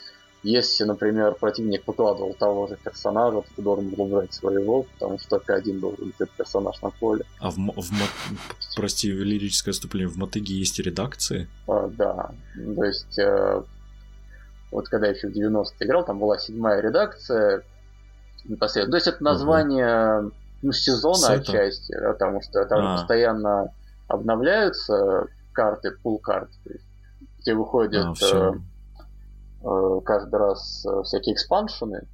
если, 0.42 0.84
например, 0.84 1.34
противник 1.34 1.86
выкладывал 1.86 2.34
того 2.34 2.66
же 2.66 2.76
персонажа, 2.82 3.42
то 3.42 3.46
ты 3.56 3.62
должен 3.62 3.90
был 3.90 4.04
убрать 4.04 4.32
своего, 4.32 4.84
потому 4.84 5.18
что 5.18 5.28
только 5.30 5.54
один 5.54 5.80
должен 5.80 6.06
быть 6.06 6.14
этот 6.18 6.30
персонаж 6.30 6.80
на 6.80 6.90
поле. 6.90 7.24
А 7.40 7.50
в, 7.50 7.56
в 7.56 8.74
прости, 8.74 9.10
лирическое 9.10 9.72
отступление, 9.72 10.08
в 10.08 10.16
Мотыге 10.16 10.54
есть 10.54 10.78
редакции? 10.78 11.46
А, 11.68 11.88
да, 11.88 12.30
то 12.54 12.84
есть 12.84 13.18
э, 13.18 13.62
вот 14.70 14.88
когда 14.88 15.08
я 15.08 15.12
еще 15.12 15.28
в 15.28 15.36
90-е 15.36 15.86
играл, 15.86 16.04
там 16.04 16.18
была 16.18 16.38
седьмая 16.38 16.80
редакция 16.80 17.62
непосредственно. 18.44 18.92
То 18.92 18.96
есть 18.96 19.06
это 19.08 19.22
название 19.22 20.20
угу. 20.20 20.32
ну, 20.62 20.72
сезона 20.72 21.16
Сета? 21.16 21.40
отчасти, 21.40 21.94
да, 22.00 22.12
потому 22.12 22.40
что 22.42 22.64
там 22.64 22.86
а. 22.86 22.96
постоянно 22.96 23.74
обновляются 24.08 25.26
карты, 25.52 25.90
пул 25.90 26.18
карт, 26.18 26.50
где 27.40 27.54
выходят 27.54 28.16
а, 28.32 28.54
каждый 29.62 30.36
раз 30.36 30.84
э, 30.86 31.02
всякие 31.02 31.34
экспаншены. 31.34 32.08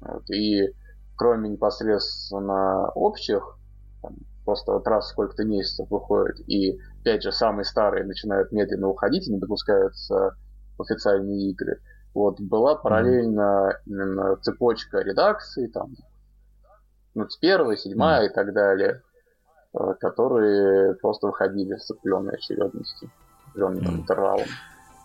Вот, 0.00 0.28
и 0.30 0.74
кроме 1.16 1.50
непосредственно 1.50 2.88
общих, 2.90 3.58
там, 4.02 4.16
просто 4.44 4.72
вот 4.72 4.86
раз 4.88 5.10
сколько-то 5.10 5.44
месяцев 5.44 5.88
выходит, 5.90 6.40
и 6.48 6.78
опять 7.00 7.22
же 7.22 7.32
самые 7.32 7.64
старые 7.64 8.04
начинают 8.04 8.52
медленно 8.52 8.88
уходить 8.88 9.28
и 9.28 9.32
не 9.32 9.38
допускаются 9.38 10.34
в 10.78 10.82
официальные 10.82 11.50
игры. 11.50 11.80
Вот 12.14 12.40
была 12.40 12.74
параллельно 12.74 13.78
именно 13.86 14.36
цепочка 14.36 15.00
редакций, 15.00 15.68
там, 15.68 15.94
ну, 17.14 17.28
с 17.28 17.36
первой, 17.36 17.76
седьмая 17.76 18.28
и 18.28 18.32
так 18.32 18.52
далее, 18.52 19.02
э, 19.74 19.94
которые 20.00 20.94
просто 20.94 21.28
выходили 21.28 21.76
с 21.76 21.90
определенной 21.90 22.34
очередностью, 22.34 23.10
определенным 23.46 23.84
mm. 23.84 24.00
интервалом. 24.00 24.46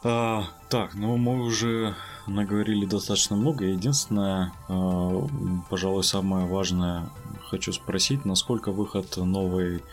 А, 0.08 0.44
так, 0.70 0.94
ну 0.94 1.18
мы 1.18 1.42
уже 1.42 1.96
наговорили 2.28 2.86
достаточно 2.86 3.36
много. 3.36 3.66
Единственное, 3.66 4.54
а, 4.70 5.28
пожалуй, 5.70 6.04
самое 6.04 6.46
важное 6.46 7.10
хочу 7.50 7.74
спросить, 7.74 8.24
насколько 8.24 8.72
выход 8.72 9.18
новой 9.18 9.84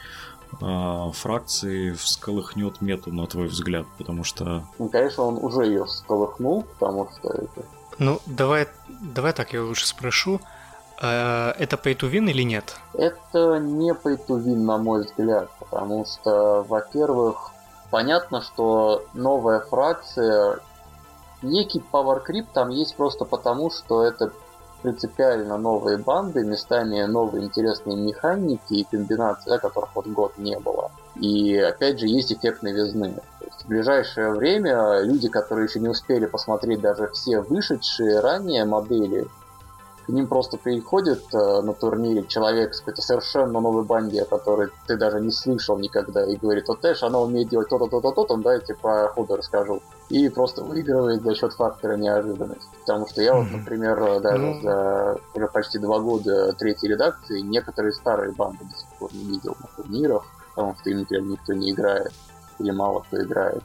а, 0.61 1.11
фракции 1.13 1.93
всколыхнет 1.93 2.83
мету, 2.83 3.11
на 3.11 3.27
твой 3.27 3.47
взгляд, 3.47 3.87
потому 3.97 4.23
что... 4.23 4.65
Ну, 4.79 4.91
конечно, 4.91 5.25
он 5.25 5.39
уже 5.43 5.65
ее 5.65 5.87
всколыхнул, 5.87 6.65
потому 6.79 7.09
что 7.11 7.31
это... 7.31 7.65
Ну, 7.99 8.21
давай, 8.27 8.69
давай 9.01 9.33
так, 9.33 9.55
я 9.55 9.65
лучше 9.65 9.87
спрошу. 9.87 10.43
А 11.01 11.53
это 11.59 11.77
pay 11.77 11.97
to 11.97 12.11
win 12.11 12.31
или 12.31 12.43
нет? 12.43 12.77
Это 12.93 13.59
не 13.59 13.93
pay 13.93 14.19
to 14.29 14.39
win, 14.45 14.57
на 14.57 14.77
мой 14.77 15.05
взгляд, 15.05 15.51
потому 15.59 16.05
что, 16.05 16.65
во-первых, 16.69 17.52
понятно, 17.93 18.41
что 18.41 19.05
новая 19.13 19.61
фракция, 19.61 20.59
некий 21.43 21.85
power 21.93 22.23
creep 22.27 22.47
там 22.53 22.71
есть 22.71 22.97
просто 22.97 23.27
потому, 23.27 23.71
что 23.71 24.03
это 24.03 24.33
принципиально 24.83 25.59
новые 25.59 25.99
банды, 25.99 26.43
местами 26.43 27.03
новые 27.03 27.45
интересные 27.45 27.97
механики 27.97 28.73
и 28.73 28.85
комбинации, 28.85 29.51
да, 29.51 29.59
которых 29.59 29.95
вот 29.95 30.07
год 30.07 30.39
не 30.39 30.59
было. 30.59 30.91
И 31.17 31.55
опять 31.57 32.01
же 32.01 32.07
есть 32.07 32.33
эффект 32.33 32.63
новизны. 32.63 33.21
В 33.61 33.69
ближайшее 33.69 34.31
время 34.31 35.03
люди, 35.03 35.29
которые 35.29 35.67
еще 35.67 35.79
не 35.79 35.89
успели 35.89 36.25
посмотреть 36.25 36.81
даже 36.81 37.09
все 37.09 37.41
вышедшие 37.41 38.21
ранее 38.21 38.65
модели, 38.65 39.27
к 40.07 40.09
ним 40.09 40.27
просто 40.27 40.57
приходит 40.57 41.23
э, 41.33 41.63
на 41.63 41.73
турнире 41.75 42.25
человек 42.27 42.75
с 42.75 42.81
какой-то 42.81 43.03
совершенно 43.03 43.61
новой 43.61 43.85
банде, 43.85 44.23
о 44.23 44.25
которой 44.25 44.69
ты 44.87 44.97
даже 44.97 45.21
не 45.21 45.31
слышал 45.31 45.79
никогда, 45.79 46.25
и 46.25 46.37
говорит, 46.37 46.67
вот 46.69 46.85
Эш, 46.85 47.03
она 47.03 47.21
умеет 47.21 47.49
делать 47.49 47.69
то-то, 47.69 47.87
то-то, 47.87 48.11
то-то, 48.11 48.37
дайте 48.37 48.75
по 48.75 49.09
ходу 49.09 49.37
расскажу. 49.37 49.81
И 50.09 50.29
просто 50.29 50.63
выигрывает 50.65 51.23
за 51.23 51.35
счет 51.35 51.53
фактора 51.53 51.97
неожиданности. 51.97 52.67
Потому 52.81 53.07
что 53.07 53.23
я 53.23 53.35
вот, 53.35 53.51
например, 53.51 54.21
даже 54.21 54.45
mm-hmm. 54.45 54.63
за 54.63 55.21
уже 55.35 55.49
почти 55.49 55.79
два 55.79 56.01
года 56.01 56.53
третьей 56.55 56.91
редакции 56.91 57.41
некоторые 57.41 57.93
старые 57.93 58.33
банды 58.33 58.65
до 58.65 58.77
сих 58.77 58.89
пор 58.99 59.11
не 59.15 59.25
видел 59.25 59.57
на 59.61 59.83
турнирах, 59.83 60.25
потому 60.55 60.75
что 60.81 60.91
им, 60.91 60.99
например, 61.01 61.25
никто 61.27 61.53
не 61.53 61.71
играет, 61.71 62.13
или 62.59 62.71
мало 62.73 63.01
кто 63.01 63.23
играет. 63.23 63.63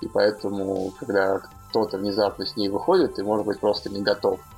И 0.00 0.08
поэтому, 0.08 0.92
когда 0.98 1.40
кто-то 1.68 1.98
внезапно 1.98 2.46
с 2.46 2.56
ней 2.56 2.70
выходит, 2.70 3.16
ты, 3.16 3.22
может 3.22 3.44
быть, 3.44 3.60
просто 3.60 3.90
не 3.90 4.00
готов 4.00 4.40
Э, 4.40 4.57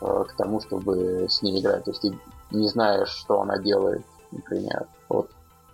к 0.00 0.28
тому, 0.36 0.60
чтобы 0.60 1.26
с 1.28 1.42
ней 1.42 1.60
играть. 1.60 1.84
То 1.84 1.90
есть 1.90 2.02
ты 2.02 2.18
не 2.50 2.68
знаешь, 2.68 3.08
что 3.08 3.40
она 3.40 3.58
делает, 3.58 4.02
например. 4.30 4.86
Вот. 5.08 5.30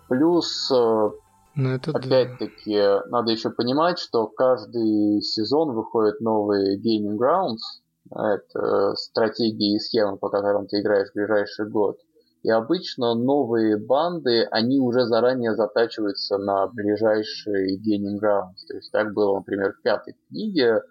Плюс, 0.07 0.69
э, 0.71 1.09
ну, 1.55 1.69
это 1.69 1.91
опять-таки, 1.91 2.77
да. 2.77 3.03
надо 3.09 3.31
еще 3.31 3.49
понимать, 3.49 3.99
что 3.99 4.27
каждый 4.27 5.21
сезон 5.21 5.73
выходит 5.73 6.21
новый 6.21 6.77
Gaming 6.77 7.17
Grounds. 7.17 7.81
Это 8.11 8.93
стратегии 8.95 9.75
и 9.75 9.79
схемы, 9.79 10.17
по 10.17 10.29
которым 10.29 10.67
ты 10.67 10.81
играешь 10.81 11.09
в 11.09 11.15
ближайший 11.15 11.67
год. 11.69 11.97
И 12.43 12.49
обычно 12.51 13.15
новые 13.15 13.77
банды, 13.77 14.43
они 14.51 14.79
уже 14.79 15.07
заранее 15.07 15.55
затачиваются 15.55 16.37
на 16.37 16.67
ближайший 16.67 17.77
Gaming 17.79 18.19
Grounds. 18.21 18.67
То 18.67 18.75
есть 18.75 18.91
так 18.91 19.13
было, 19.13 19.37
например, 19.37 19.73
в 19.73 19.81
пятой 19.81 20.15
книге, 20.29 20.83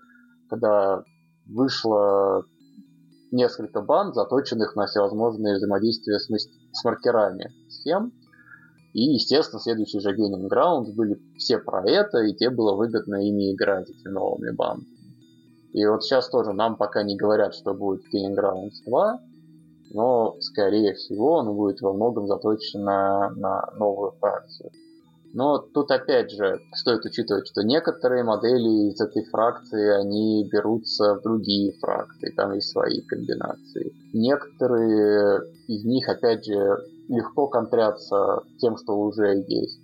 когда 0.50 1.04
вышла 1.46 2.42
несколько 3.34 3.82
банд, 3.82 4.14
заточенных 4.14 4.76
на 4.76 4.86
всевозможные 4.86 5.56
взаимодействия 5.56 6.18
с, 6.18 6.28
с 6.28 6.84
маркерами 6.84 7.52
схем. 7.68 8.12
И, 8.94 9.02
естественно, 9.14 9.60
следующий 9.60 10.00
же 10.00 10.10
Gaining 10.10 10.48
Grounds 10.48 10.94
были 10.94 11.20
все 11.36 11.58
про 11.58 11.82
это, 11.88 12.18
и 12.18 12.34
те 12.34 12.48
было 12.48 12.74
выгодно 12.76 13.16
ими 13.16 13.52
играть, 13.52 13.90
этими 13.90 14.12
новыми 14.12 14.54
бандами. 14.54 14.88
И 15.72 15.84
вот 15.84 16.04
сейчас 16.04 16.28
тоже 16.30 16.52
нам 16.52 16.76
пока 16.76 17.02
не 17.02 17.16
говорят, 17.16 17.54
что 17.54 17.74
будет 17.74 18.02
Gaining 18.14 18.36
Grounds 18.36 18.84
2, 18.86 19.20
но, 19.90 20.36
скорее 20.40 20.94
всего, 20.94 21.34
он 21.34 21.54
будет 21.54 21.80
во 21.80 21.92
многом 21.92 22.28
заточен 22.28 22.84
на, 22.84 23.30
на 23.30 23.68
новую 23.76 24.12
фракцию. 24.20 24.70
Но 25.34 25.58
тут 25.58 25.90
опять 25.90 26.30
же 26.30 26.60
стоит 26.72 27.04
учитывать, 27.04 27.48
что 27.48 27.62
некоторые 27.62 28.22
модели 28.22 28.92
из 28.92 29.00
этой 29.00 29.24
фракции, 29.24 30.00
они 30.00 30.48
берутся 30.48 31.16
в 31.16 31.22
другие 31.22 31.72
фракции, 31.80 32.32
там 32.36 32.52
есть 32.52 32.70
свои 32.70 33.00
комбинации. 33.00 33.92
Некоторые 34.12 35.40
из 35.66 35.84
них, 35.84 36.08
опять 36.08 36.44
же, 36.44 36.78
легко 37.08 37.48
контрятся 37.48 38.42
тем, 38.60 38.76
что 38.76 38.96
уже 38.96 39.44
есть. 39.48 39.80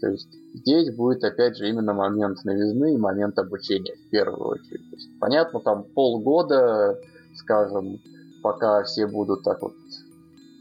То 0.00 0.08
есть 0.08 0.28
здесь 0.54 0.92
будет, 0.92 1.22
опять 1.22 1.56
же, 1.56 1.68
именно 1.68 1.94
момент 1.94 2.44
новизны 2.44 2.94
и 2.94 2.98
момент 2.98 3.38
обучения 3.38 3.94
в 3.94 4.10
первую 4.10 4.48
очередь. 4.48 4.82
Есть, 4.90 5.16
понятно, 5.20 5.60
там 5.60 5.84
полгода, 5.94 6.98
скажем, 7.36 8.00
пока 8.42 8.82
все 8.82 9.06
будут 9.06 9.44
так 9.44 9.62
вот 9.62 9.74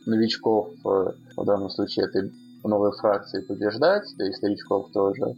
новичков, 0.06 0.70
э, 0.86 1.12
в 1.36 1.44
данном 1.44 1.72
случае 1.72 2.06
это 2.06 2.30
новой 2.68 2.92
фракции 2.92 3.42
побеждать, 3.42 4.04
да 4.18 4.28
и 4.28 4.34
старичков 4.34 4.92
тоже. 4.92 5.36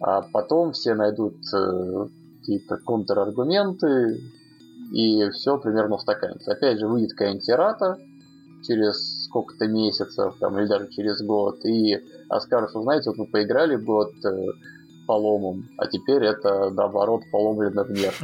А 0.00 0.22
потом 0.22 0.72
все 0.72 0.94
найдут 0.94 1.36
э, 1.54 2.06
какие-то 2.38 2.78
контраргументы, 2.78 4.20
и 4.92 5.28
все 5.30 5.58
примерно 5.58 5.96
устаканится. 5.96 6.52
Опять 6.52 6.78
же, 6.78 6.88
выйдет 6.88 7.12
какая-нибудь 7.12 7.44
через 8.66 9.24
сколько-то 9.24 9.66
месяцев, 9.66 10.34
там, 10.40 10.58
или 10.58 10.66
даже 10.66 10.88
через 10.88 11.22
год, 11.22 11.64
и 11.64 11.98
а 12.28 12.40
скажут, 12.40 12.70
что, 12.70 12.82
знаете, 12.82 13.10
вот 13.10 13.18
вы 13.18 13.26
поиграли 13.26 13.76
год 13.76 14.12
э, 14.24 14.46
поломом, 15.06 15.68
а 15.78 15.86
теперь 15.86 16.24
это, 16.24 16.70
наоборот, 16.70 17.22
поломленным 17.30 17.92
нет. 17.92 18.14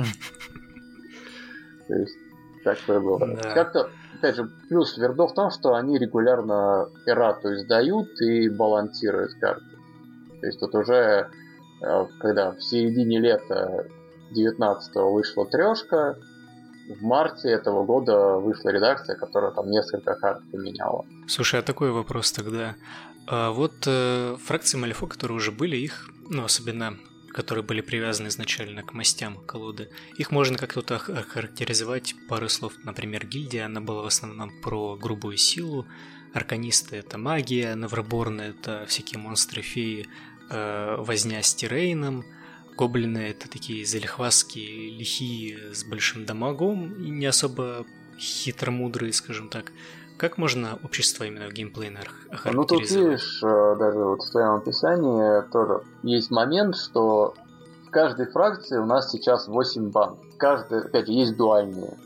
То 1.88 1.94
есть, 1.94 2.16
такое 2.64 3.00
было. 3.00 3.18
Как-то 3.54 3.88
опять 4.26 4.36
же, 4.36 4.50
плюс 4.68 4.96
Вердо 4.98 5.26
в 5.26 5.34
том, 5.34 5.50
что 5.50 5.74
они 5.74 5.98
регулярно 5.98 6.88
эрату 7.06 7.54
издают 7.54 8.20
и 8.20 8.48
балансируют 8.48 9.34
карты. 9.40 9.64
То 10.40 10.46
есть 10.46 10.60
тут 10.60 10.74
уже, 10.74 11.30
э, 11.82 12.06
когда 12.18 12.52
в 12.52 12.60
середине 12.60 13.20
лета 13.20 13.86
19 14.32 14.94
вышла 15.12 15.46
трешка, 15.46 16.18
в 16.88 17.02
марте 17.02 17.48
этого 17.48 17.84
года 17.84 18.36
вышла 18.36 18.70
редакция, 18.70 19.16
которая 19.16 19.50
там 19.52 19.70
несколько 19.70 20.14
карт 20.14 20.42
поменяла. 20.52 21.04
Слушай, 21.26 21.60
а 21.60 21.62
такой 21.62 21.90
вопрос 21.90 22.32
тогда. 22.32 22.76
А 23.26 23.50
вот 23.50 23.74
э, 23.86 24.36
фракции 24.44 24.78
Малифо, 24.78 25.06
которые 25.06 25.36
уже 25.36 25.50
были, 25.50 25.76
их, 25.76 26.08
ну, 26.28 26.44
особенно 26.44 26.96
которые 27.36 27.62
были 27.62 27.82
привязаны 27.82 28.28
изначально 28.28 28.82
к 28.82 28.94
мастям 28.94 29.36
колоды. 29.44 29.90
Их 30.16 30.30
можно 30.30 30.56
как-то 30.56 30.96
охарактеризовать 30.96 32.14
пару 32.30 32.48
слов. 32.48 32.72
Например, 32.82 33.26
гильдия, 33.26 33.66
она 33.66 33.82
была 33.82 34.02
в 34.02 34.06
основном 34.06 34.50
про 34.62 34.96
грубую 34.96 35.36
силу, 35.36 35.86
арканисты— 36.32 36.96
это 36.96 37.18
магия, 37.18 37.74
Навроборны— 37.74 38.40
это 38.56 38.86
всякие 38.88 39.18
монстры, 39.18 39.60
феи, 39.60 40.08
э, 40.48 40.96
возня 40.98 41.42
с 41.42 41.54
тирейном, 41.54 42.24
гоблины— 42.74 43.18
это 43.28 43.50
такие 43.50 43.84
залихвастские, 43.84 44.90
лихие, 44.90 45.74
с 45.74 45.84
большим 45.84 46.24
дамагом 46.24 47.04
и 47.04 47.10
не 47.10 47.26
особо 47.26 47.84
хитромудрые, 48.18 49.12
скажем 49.12 49.50
так. 49.50 49.72
Как 50.18 50.38
можно 50.38 50.78
общество 50.82 51.24
именно 51.24 51.48
в 51.48 51.52
охарактеризовать? 51.52 52.10
Ну 52.52 52.64
тут 52.64 52.90
видишь, 52.90 53.42
э, 53.42 53.76
даже 53.78 53.98
вот 53.98 54.22
в 54.22 54.30
твоем 54.30 54.54
описании 54.54 55.42
тоже 55.50 55.82
есть 56.02 56.30
момент, 56.30 56.76
что 56.76 57.34
в 57.86 57.90
каждой 57.90 58.26
фракции 58.26 58.78
у 58.78 58.86
нас 58.86 59.10
сейчас 59.10 59.46
8 59.46 59.90
банд. 59.90 60.18
Каждая, 60.38 60.82
опять 60.82 61.06
же, 61.06 61.12
есть 61.12 61.36
дуальные. 61.36 61.98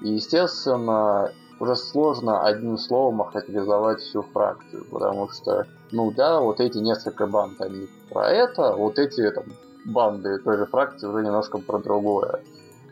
И, 0.00 0.14
естественно, 0.14 1.32
уже 1.60 1.76
сложно 1.76 2.42
одним 2.44 2.78
словом 2.78 3.22
охарактеризовать 3.22 4.00
всю 4.00 4.22
фракцию, 4.22 4.84
потому 4.90 5.28
что, 5.30 5.66
ну 5.92 6.10
да, 6.10 6.40
вот 6.40 6.60
эти 6.60 6.78
несколько 6.78 7.26
банд, 7.26 7.60
они 7.60 7.88
про 8.10 8.28
это, 8.30 8.74
вот 8.74 8.98
эти 8.98 9.30
там, 9.30 9.44
банды 9.84 10.38
той 10.38 10.56
же 10.56 10.66
фракции 10.66 11.06
уже 11.06 11.24
немножко 11.24 11.58
про 11.58 11.78
другое. 11.78 12.40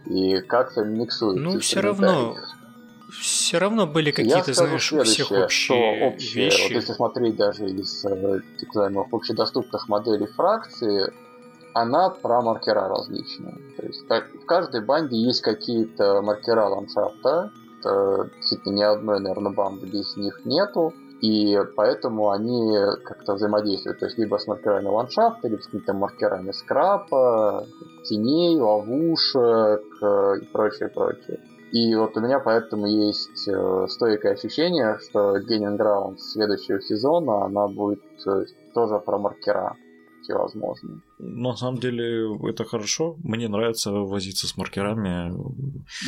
И 0.07 0.41
как-то 0.41 0.85
миксуют. 0.85 1.41
Ну, 1.41 1.59
все 1.59 1.81
равно, 1.81 2.37
все 3.11 3.59
равно 3.59 3.87
были 3.87 4.11
какие-то, 4.11 4.53
знаешь, 4.53 4.93
у 4.93 5.03
всех 5.03 5.31
общие, 5.31 6.09
общие 6.09 6.45
вещи. 6.45 6.63
Вот 6.63 6.71
если 6.73 6.93
смотреть 6.93 7.37
даже 7.37 7.67
из 7.67 8.05
э, 8.05 8.41
так 8.59 8.69
называемых 8.69 9.07
общедоступных 9.13 9.89
моделей 9.89 10.27
фракции, 10.27 11.13
она 11.75 12.11
про 12.11 12.43
маркера 12.43 12.89
различные. 12.89 13.55
То 13.77 13.87
есть 13.87 14.05
в 14.09 14.47
каждой 14.47 14.85
банде 14.85 15.17
есть 15.17 15.43
какие-то 15.43 16.23
маркера 16.23 16.67
ландшафта. 16.67 17.53
Это 17.79 18.31
действительно 18.37 18.75
ни 18.75 18.83
одной, 18.83 19.21
наверное, 19.21 19.53
банды 19.53 19.87
без 19.87 20.17
них 20.17 20.41
нету. 20.45 20.93
И 21.21 21.59
поэтому 21.77 22.31
они 22.31 22.77
как-то 23.05 23.35
взаимодействуют. 23.35 23.99
То 24.01 24.07
есть 24.07 24.19
либо 24.19 24.39
с 24.39 24.47
маркерами 24.47 24.87
ландшафта, 24.87 25.49
либо 25.49 25.61
с 25.61 25.67
какими-то 25.67 25.93
маркерами 25.93 26.53
скрапа, 26.53 27.67
теней, 28.05 28.59
ловушек 28.59 29.85
э, 30.03 30.39
и 30.41 30.45
прочее, 30.47 30.89
прочее. 30.89 31.41
И 31.73 31.95
вот 31.95 32.17
у 32.17 32.21
меня 32.21 32.41
поэтому 32.41 32.87
есть 32.87 33.47
э, 33.49 33.87
стойкое 33.89 34.33
ощущение, 34.33 34.99
что 34.99 35.39
Gaining 35.39 35.79
Ground 35.79 36.19
следующего 36.19 36.81
сезона, 36.81 37.45
она 37.45 37.69
будет 37.69 38.03
э, 38.27 38.45
тоже 38.75 38.99
про 38.99 39.19
маркера 39.19 39.77
всевозможные. 40.23 41.01
На 41.19 41.55
самом 41.57 41.79
деле 41.79 42.37
это 42.49 42.65
хорошо. 42.65 43.17
Мне 43.23 43.49
нравится 43.49 43.93
возиться 43.93 44.49
с 44.49 44.57
маркерами. 44.57 45.33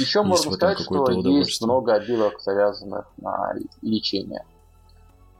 Еще 0.00 0.22
можно 0.22 0.52
сказать, 0.52 0.80
что 0.80 1.10
есть 1.10 1.62
много 1.62 1.94
отделов, 1.94 2.34
завязанных 2.40 3.06
на 3.18 3.54
лечение. 3.82 4.44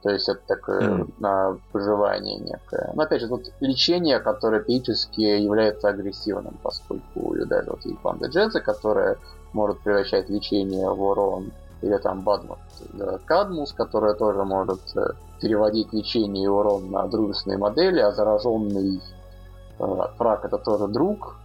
То 0.03 0.09
есть 0.09 0.27
это 0.27 0.41
такое 0.47 0.81
mm. 0.81 1.13
на 1.19 1.57
выживание 1.71 2.37
некое. 2.37 2.91
Но 2.93 3.03
опять 3.03 3.21
же, 3.21 3.29
тут 3.29 3.53
лечение, 3.61 4.19
которое 4.19 4.61
периодически 4.61 5.21
является 5.21 5.87
агрессивным, 5.87 6.59
поскольку 6.61 7.33
даже 7.45 7.69
вот 7.69 7.85
есть 7.85 8.01
банда 8.01 8.27
Дженса, 8.27 8.59
которая 8.59 9.17
может 9.53 9.79
превращать 9.79 10.29
лечение 10.29 10.89
в 10.89 11.01
урон 11.01 11.51
или 11.81 11.97
там 11.97 12.21
Бадмут 12.21 12.59
Кадмус, 13.25 13.73
которая 13.73 14.13
тоже 14.13 14.43
может 14.43 14.81
э, 14.95 15.13
переводить 15.41 15.91
лечение 15.93 16.45
и 16.45 16.47
урон 16.47 16.91
на 16.91 17.07
дружественные 17.07 17.57
модели, 17.57 17.99
а 17.99 18.11
зараженный 18.11 19.01
э, 19.79 20.01
фраг 20.17 20.45
это 20.45 20.57
тоже 20.57 20.87
друг, 20.87 21.35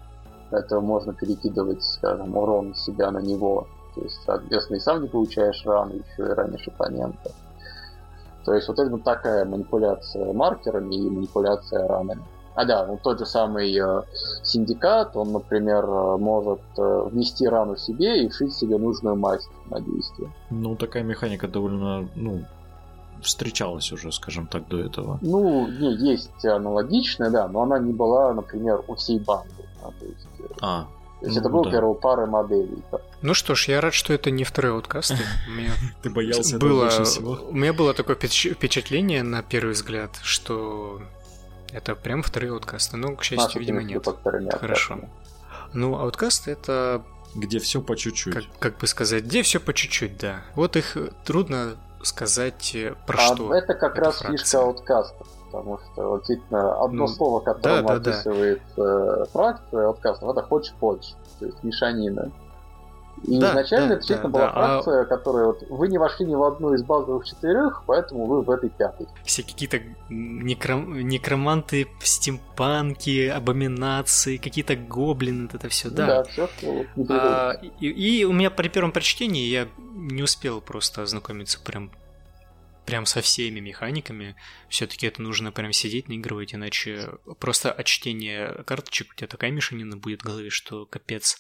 это 0.50 0.80
можно 0.80 1.12
перекидывать, 1.12 1.82
скажем, 1.82 2.36
урон 2.36 2.74
себя 2.74 3.10
на 3.10 3.18
него. 3.18 3.66
То 3.94 4.02
есть, 4.02 4.18
соответственно, 4.24 4.76
и 4.76 4.80
сам 4.80 5.02
не 5.02 5.08
получаешь 5.08 5.64
рану, 5.66 5.94
еще 5.94 6.30
и 6.30 6.34
ранишь 6.34 6.68
оппонента. 6.68 7.30
То 8.44 8.54
есть 8.54 8.68
вот 8.68 8.78
это 8.78 8.96
такая 8.98 9.44
манипуляция 9.44 10.32
маркерами 10.32 10.94
и 10.94 11.10
манипуляция 11.10 11.86
ранами. 11.86 12.22
А 12.58 12.64
да, 12.64 12.84
ну 12.86 12.98
тот 13.00 13.20
же 13.20 13.24
самый 13.26 13.72
э, 13.72 14.02
синдикат, 14.42 15.16
он, 15.16 15.30
например, 15.30 15.84
э, 15.84 16.16
может 16.16 16.60
э, 16.76 17.02
внести 17.08 17.46
рану 17.46 17.76
себе 17.76 18.24
и 18.24 18.28
вшить 18.28 18.52
себе 18.52 18.78
нужную 18.78 19.14
масть 19.14 19.48
на 19.70 19.80
действие. 19.80 20.32
Ну, 20.50 20.74
такая 20.74 21.04
механика 21.04 21.46
довольно, 21.46 22.08
ну, 22.16 22.44
встречалась 23.22 23.92
уже, 23.92 24.10
скажем 24.10 24.48
так, 24.48 24.66
до 24.66 24.80
этого. 24.80 25.20
Ну, 25.22 25.68
не, 25.68 25.94
есть 25.94 26.44
аналогичная, 26.44 27.30
да, 27.30 27.46
но 27.46 27.62
она 27.62 27.78
не 27.78 27.92
была, 27.92 28.34
например, 28.34 28.82
у 28.88 28.96
всей 28.96 29.20
банды. 29.20 29.64
А, 29.84 29.92
то 29.92 30.04
есть, 30.04 30.26
э, 30.40 30.54
А, 30.60 30.88
то 31.20 31.26
есть 31.26 31.36
ну 31.36 31.40
это 31.40 31.50
был 31.50 31.62
да. 31.62 31.70
первый 31.70 31.94
пары 31.94 32.26
моделей. 32.26 32.82
Ну 33.22 33.34
что 33.34 33.54
ж, 33.54 33.68
я 33.68 33.80
рад, 33.80 33.94
что 33.94 34.12
это 34.12 34.32
не 34.32 34.42
второй 34.42 34.72
ауткаст. 34.72 35.14
У 35.48 35.52
меня 35.52 35.70
ты 36.02 36.10
боялся 36.10 36.58
было, 36.58 36.80
больше 36.80 37.04
всего. 37.04 37.38
у 37.50 37.54
меня 37.54 37.72
было 37.72 37.94
такое 37.94 38.16
впеч- 38.16 38.52
впечатление 38.54 39.22
на 39.22 39.42
первый 39.42 39.74
взгляд, 39.74 40.10
что 40.22 41.00
это 41.72 41.94
прям 41.94 42.22
вторые 42.22 42.52
ауткасты. 42.52 42.96
Но, 42.96 43.14
к 43.16 43.22
счастью, 43.22 43.44
Наши 43.46 43.58
видимо, 43.58 43.82
нет. 43.82 44.04
Хорошо. 44.58 44.98
Ну, 45.74 45.96
ауткаст 45.98 46.48
это, 46.48 47.02
Где 47.34 47.58
все 47.58 47.80
по 47.82 47.96
чуть-чуть. 47.96 48.34
как, 48.34 48.44
как 48.58 48.78
бы 48.78 48.86
сказать, 48.86 49.24
где 49.24 49.42
все 49.42 49.60
по 49.60 49.72
чуть-чуть, 49.74 50.16
да. 50.18 50.40
Вот 50.54 50.76
их 50.76 50.96
трудно 51.24 51.76
сказать 52.02 52.72
э, 52.74 52.94
про 53.06 53.18
а 53.18 53.34
что. 53.34 53.54
это 53.54 53.74
как 53.74 53.96
раз 53.96 54.18
фракция. 54.18 54.38
фишка 54.38 54.58
ауткаста. 54.60 55.24
Потому 55.50 55.78
что 55.78 56.08
вот 56.10 56.18
действительно 56.26 56.84
одно 56.84 57.06
Ну, 57.06 57.08
слово, 57.08 57.40
которым 57.40 57.86
да, 57.86 57.94
да, 57.94 57.98
да. 57.98 58.10
описывает 58.12 58.62
э, 58.76 59.24
фракция 59.32 59.86
ауткастов, 59.86 60.30
это 60.30 60.42
хочешь-хочешь. 60.46 61.14
То 61.38 61.46
есть 61.46 61.62
мешанина. 61.62 62.30
И 63.24 63.38
Да, 63.38 63.50
изначально 63.50 63.88
да, 63.88 63.92
это 63.94 64.00
действительно 64.00 64.30
да, 64.30 64.38
была 64.38 64.46
да, 64.46 64.50
а- 64.50 64.82
фракция, 64.82 65.04
которая 65.04 65.46
вот 65.46 65.62
вы 65.68 65.88
не 65.88 65.98
вошли 65.98 66.26
ни 66.26 66.34
в 66.34 66.42
одну 66.42 66.74
из 66.74 66.82
базовых 66.82 67.26
четырех, 67.26 67.82
поэтому 67.86 68.26
вы 68.26 68.42
в 68.42 68.50
этой 68.50 68.70
пятой. 68.70 69.06
Все 69.24 69.42
какие-то 69.42 69.80
некром- 70.08 71.00
некроманты, 71.00 71.88
стимпанки, 72.00 73.26
абоминации, 73.28 74.36
какие-то 74.36 74.76
гоблины, 74.76 75.48
это 75.52 75.68
все, 75.68 75.90
да. 75.90 76.24
все, 76.24 76.48
что 76.48 76.84
А, 77.08 77.52
и, 77.80 77.88
и 77.88 78.24
у 78.24 78.32
меня 78.32 78.50
при 78.50 78.68
первом 78.68 78.92
прочтении 78.92 79.46
я 79.46 79.68
не 79.78 80.22
успел 80.22 80.60
просто 80.60 81.02
ознакомиться 81.02 81.60
прям 81.60 81.90
прям 82.88 83.04
со 83.04 83.20
всеми 83.20 83.60
механиками. 83.60 84.34
Все-таки 84.70 85.06
это 85.06 85.20
нужно 85.20 85.52
прям 85.52 85.74
сидеть, 85.74 86.08
наигрывать, 86.08 86.54
иначе 86.54 87.10
просто 87.38 87.70
от 87.70 87.84
чтения 87.84 88.62
карточек 88.64 89.12
у 89.12 89.14
тебя 89.14 89.28
такая 89.28 89.50
мешанина 89.50 89.98
будет 89.98 90.22
в 90.22 90.24
голове, 90.24 90.48
что 90.48 90.86
капец. 90.86 91.38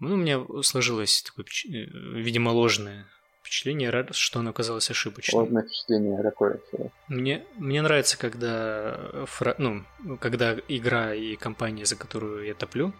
Ну, 0.00 0.14
у 0.14 0.16
меня 0.16 0.44
сложилось 0.62 1.22
такое, 1.22 1.46
э, 1.66 1.86
видимо, 2.20 2.50
ложное 2.50 3.06
впечатление, 3.42 4.06
что 4.12 4.40
оно 4.40 4.50
оказалось 4.50 4.90
ошибочным. 4.90 5.40
Сложное 5.40 5.62
впечатление 5.62 6.22
какое 6.22 6.52
вообще. 6.52 6.90
Мне, 7.08 7.44
мне 7.58 7.82
нравится, 7.82 8.18
когда, 8.18 9.24
фра- 9.26 9.54
ну, 9.58 9.84
когда 10.20 10.56
игра 10.68 11.14
и 11.14 11.36
компания, 11.36 11.84
за 11.84 11.96
которую 11.96 12.46
я 12.46 12.54
топлю, 12.54 12.92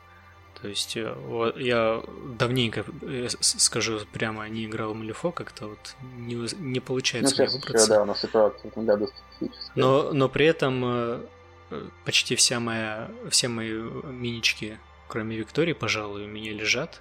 то 0.60 0.68
есть 0.68 0.96
э, 0.96 1.12
вот 1.12 1.56
я 1.58 2.02
давненько, 2.38 2.84
э, 3.02 3.28
скажу 3.40 4.00
прямо, 4.12 4.48
не 4.48 4.66
играл 4.66 4.92
в 4.92 4.96
Малифо, 4.96 5.32
как-то 5.32 5.66
вот 5.68 5.96
не, 6.16 6.34
не 6.34 6.78
Ну, 6.78 6.80
получается 6.80 7.34
мне 7.34 7.46
сейчас 7.48 7.54
еще, 7.54 7.66
выбраться. 7.66 7.88
да, 7.88 8.02
у 8.02 8.04
нас 8.04 8.20
ситуация 8.20 8.62
в 8.62 8.72
этом 8.72 8.86
году 8.86 9.06
специфическая. 9.08 9.72
Но, 9.74 10.12
но 10.12 10.28
при 10.28 10.46
этом 10.46 11.22
почти 12.04 12.36
вся 12.36 12.60
моя, 12.60 13.10
все 13.30 13.48
мои 13.48 13.72
минички, 13.72 14.78
кроме 15.14 15.36
Виктории, 15.36 15.74
пожалуй, 15.74 16.24
у 16.24 16.26
меня 16.26 16.52
лежат, 16.52 17.00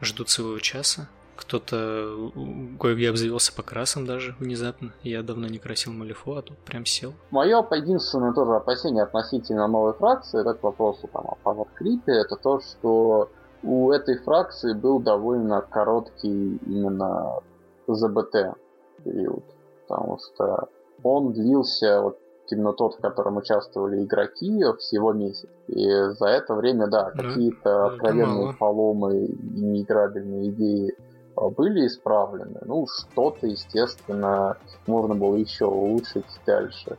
ждут 0.00 0.30
своего 0.30 0.58
часа. 0.60 1.08
Кто-то 1.36 2.32
кое-где 2.80 3.10
обзавелся 3.10 3.54
покрасом 3.54 4.06
даже 4.06 4.34
внезапно. 4.38 4.94
Я 5.02 5.22
давно 5.22 5.46
не 5.46 5.58
красил 5.58 5.92
Малифо, 5.92 6.36
а 6.36 6.42
тут 6.42 6.56
прям 6.56 6.86
сел. 6.86 7.12
Мое 7.30 7.62
единственное 7.72 8.32
тоже 8.32 8.52
опасение 8.52 9.02
относительно 9.02 9.68
новой 9.68 9.92
фракции, 9.92 10.40
это 10.40 10.54
к 10.54 10.62
вопросу 10.62 11.06
там, 11.12 11.26
о 11.26 11.34
пауэркрипе, 11.42 12.12
это 12.12 12.36
то, 12.36 12.60
что 12.60 13.28
у 13.62 13.90
этой 13.92 14.16
фракции 14.16 14.72
был 14.72 14.98
довольно 15.00 15.60
короткий 15.60 16.56
именно 16.64 17.40
ЗБТ 17.86 18.56
период, 19.04 19.44
потому 19.86 20.18
что 20.18 20.70
он 21.02 21.34
длился, 21.34 22.00
вот 22.00 22.18
именно 22.52 22.72
тот, 22.72 22.96
в 22.96 23.00
котором 23.00 23.36
участвовали 23.36 24.02
игроки, 24.04 24.62
всего 24.78 25.12
месяц. 25.12 25.48
И 25.68 25.86
за 25.88 26.26
это 26.26 26.54
время, 26.54 26.86
да, 26.86 27.10
Да, 27.14 27.22
какие-то 27.22 27.86
откровенные 27.86 28.46
мало. 28.46 28.52
поломы 28.58 29.26
и 29.26 29.36
неиграбельные 29.60 30.50
идеи 30.50 30.94
а, 31.36 31.48
были 31.48 31.86
исправлены. 31.86 32.60
Ну, 32.64 32.86
что-то, 32.86 33.46
естественно, 33.46 34.56
можно 34.86 35.14
было 35.14 35.36
еще 35.36 35.66
улучшить 35.66 36.26
дальше. 36.46 36.96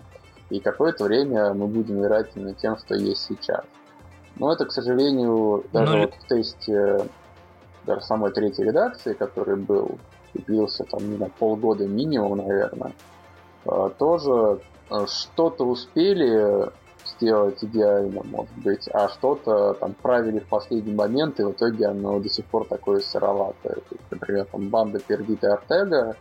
И 0.50 0.60
какое-то 0.60 1.04
время 1.06 1.54
мы 1.54 1.68
будем 1.68 2.02
играть 2.02 2.32
именно 2.36 2.54
тем, 2.54 2.78
что 2.78 2.96
есть 2.96 3.24
сейчас. 3.24 3.64
Но 4.38 4.52
это, 4.52 4.66
к 4.66 4.72
сожалению, 4.72 5.64
даже 5.72 5.94
Ну, 5.94 6.02
вот 6.02 6.14
в 6.14 6.28
тесте 6.28 7.06
даже 7.86 8.02
самой 8.02 8.32
третьей 8.32 8.66
редакции, 8.66 9.14
который 9.14 9.56
был 9.56 9.98
и 10.34 10.42
длился 10.42 10.84
там, 10.84 11.10
не 11.10 11.18
знаю, 11.18 11.32
полгода 11.40 11.88
минимум, 11.88 12.38
наверное, 12.38 12.92
э, 13.66 13.90
тоже 13.98 14.60
что-то 15.08 15.66
успели 15.66 16.72
сделать 17.06 17.64
идеально, 17.64 18.24
может 18.24 18.58
быть, 18.58 18.88
а 18.92 19.10
что-то 19.10 19.74
там 19.76 19.94
правили 19.94 20.40
в 20.40 20.48
последний 20.48 20.94
момент, 20.94 21.40
и 21.40 21.44
в 21.44 21.52
итоге 21.52 21.88
оно 21.88 22.20
до 22.20 22.30
сих 22.30 22.46
пор 22.46 22.66
такое 22.66 23.00
сыроватое. 23.00 23.76
То 23.76 23.92
есть, 23.92 24.12
например, 24.12 24.46
там 24.52 24.70
банда 24.70 25.00
Пердита 25.00 25.54
Артега, 25.54 26.16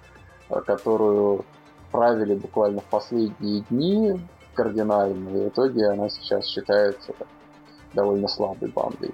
э, 0.51 0.61
которую 0.61 1.45
правили 1.91 2.35
буквально 2.35 2.81
в 2.81 2.85
последние 2.85 3.63
дни 3.71 4.21
кардинально, 4.55 5.29
и 5.31 5.45
в 5.45 5.49
итоге 5.49 5.89
она 5.89 6.09
сейчас 6.11 6.47
считается 6.47 7.15
довольно 7.95 8.29
слабой 8.29 8.69
бандой. 8.71 9.13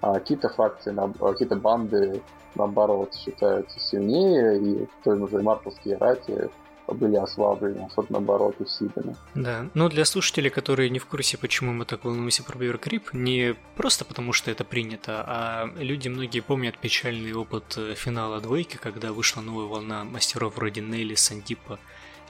А 0.00 0.14
какие-то 0.14 0.48
фракции, 0.48 0.94
а 0.96 1.32
какие-то 1.32 1.56
банды, 1.56 2.22
наоборот, 2.54 3.14
считаются 3.14 3.78
сильнее, 3.78 4.58
и 4.58 4.86
в 4.86 5.04
той 5.04 5.18
же 5.28 5.42
Марковские 5.42 5.96
рати 5.98 6.50
были 6.94 7.16
ослаблены, 7.16 7.86
а 7.86 7.90
что-то 7.90 8.12
наоборот 8.12 8.56
усилены. 8.58 9.16
Да, 9.34 9.66
ну 9.74 9.88
для 9.88 10.04
слушателей, 10.04 10.50
которые 10.50 10.90
не 10.90 10.98
в 10.98 11.06
курсе, 11.06 11.38
почему 11.38 11.72
мы 11.72 11.84
так 11.84 12.04
волнуемся 12.04 12.42
про 12.42 12.58
Creep, 12.60 13.08
не 13.12 13.56
просто 13.76 14.04
потому, 14.04 14.32
что 14.32 14.50
это 14.50 14.64
принято, 14.64 15.24
а 15.26 15.70
люди 15.76 16.08
многие 16.08 16.40
помнят 16.40 16.78
печальный 16.78 17.32
опыт 17.32 17.76
э, 17.76 17.94
финала 17.94 18.40
двойки, 18.40 18.76
когда 18.76 19.12
вышла 19.12 19.40
новая 19.40 19.66
волна 19.66 20.04
мастеров 20.04 20.56
вроде 20.56 20.80
Нелли, 20.80 21.14
Сандипа 21.14 21.78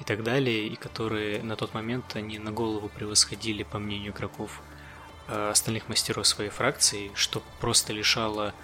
и 0.01 0.05
так 0.05 0.23
далее, 0.23 0.67
и 0.67 0.77
которые 0.77 1.43
на 1.43 1.57
тот 1.57 1.75
момент 1.75 2.05
они 2.15 2.39
на 2.39 2.53
голову 2.53 2.89
превосходили, 2.89 3.63
по 3.65 3.79
мнению 3.79 4.13
игроков, 4.13 4.63
э, 5.29 5.51
остальных 5.51 5.89
мастеров 5.89 6.27
своей 6.27 6.51
фракции, 6.51 7.11
что 7.15 7.43
просто 7.61 7.93
лишало 7.93 8.55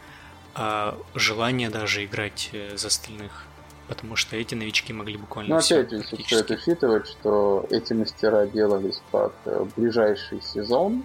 а, 0.59 0.99
желания 1.15 1.69
даже 1.69 2.07
играть 2.07 2.49
э, 2.53 2.77
за 2.79 2.87
остальных. 2.87 3.45
Потому 3.89 4.17
что 4.17 4.37
эти 4.37 4.55
новички 4.55 4.93
могли 4.93 5.17
буквально 5.17 5.57
Но 5.57 5.61
всё 5.61 5.81
опять 5.81 5.91
же, 5.91 5.99
практически. 5.99 6.35
стоит 6.35 6.51
учитывать, 6.51 7.07
что 7.07 7.67
эти 7.71 7.93
мастера 7.93 8.47
делались 8.47 9.01
под 9.11 9.33
э, 9.45 9.65
ближайший 9.77 10.43
сезон, 10.43 11.05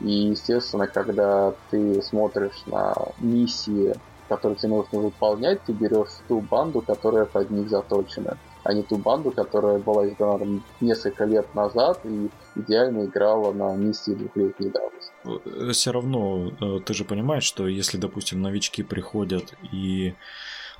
и, 0.00 0.10
естественно, 0.10 0.86
когда 0.86 1.54
ты 1.70 2.02
смотришь 2.02 2.62
на 2.66 2.94
миссии, 3.18 3.94
которые 4.28 4.56
тебе 4.56 4.70
нужно 4.70 4.98
выполнять, 5.00 5.62
ты 5.64 5.72
берешь 5.72 6.08
ту 6.28 6.40
банду, 6.40 6.80
которая 6.80 7.26
под 7.26 7.50
них 7.50 7.68
заточена, 7.68 8.38
а 8.64 8.72
не 8.72 8.82
ту 8.82 8.96
банду, 8.96 9.30
которая 9.30 9.78
была 9.78 10.08
издана 10.08 10.38
там, 10.38 10.64
несколько 10.80 11.24
лет 11.24 11.54
назад 11.54 12.00
и 12.04 12.30
идеально 12.56 13.04
играла 13.04 13.52
на 13.52 13.76
миссии 13.76 14.12
двухлетней 14.12 14.70
давности. 14.70 15.72
Все 15.72 15.92
равно 15.92 16.50
э, 16.60 16.80
ты 16.84 16.94
же 16.94 17.04
понимаешь, 17.04 17.44
что 17.44 17.66
если, 17.68 17.98
допустим, 17.98 18.40
новички 18.40 18.82
приходят 18.82 19.54
и 19.72 20.14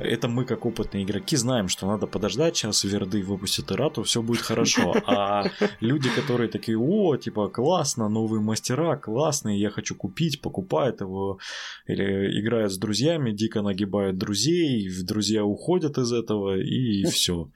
это 0.00 0.28
мы, 0.28 0.44
как 0.44 0.66
опытные 0.66 1.04
игроки, 1.04 1.36
знаем, 1.36 1.68
что 1.68 1.86
надо 1.86 2.06
подождать, 2.06 2.56
сейчас 2.56 2.84
Верды 2.84 3.22
выпустят 3.22 3.70
Ирату, 3.72 4.02
все 4.02 4.22
будет 4.22 4.40
хорошо. 4.42 4.94
А 5.06 5.44
люди, 5.80 6.08
которые 6.10 6.48
такие, 6.48 6.78
о, 6.78 7.16
типа, 7.16 7.48
классно, 7.48 8.08
новые 8.08 8.40
мастера, 8.40 8.96
классные, 8.96 9.60
я 9.60 9.70
хочу 9.70 9.94
купить, 9.94 10.40
покупают 10.40 11.00
его, 11.00 11.38
или 11.86 12.40
играют 12.40 12.72
с 12.72 12.78
друзьями, 12.78 13.32
дико 13.32 13.62
нагибают 13.62 14.18
друзей, 14.18 14.88
друзья 15.04 15.44
уходят 15.44 15.98
из 15.98 16.12
этого, 16.12 16.58
и 16.58 17.04
все. 17.04 17.48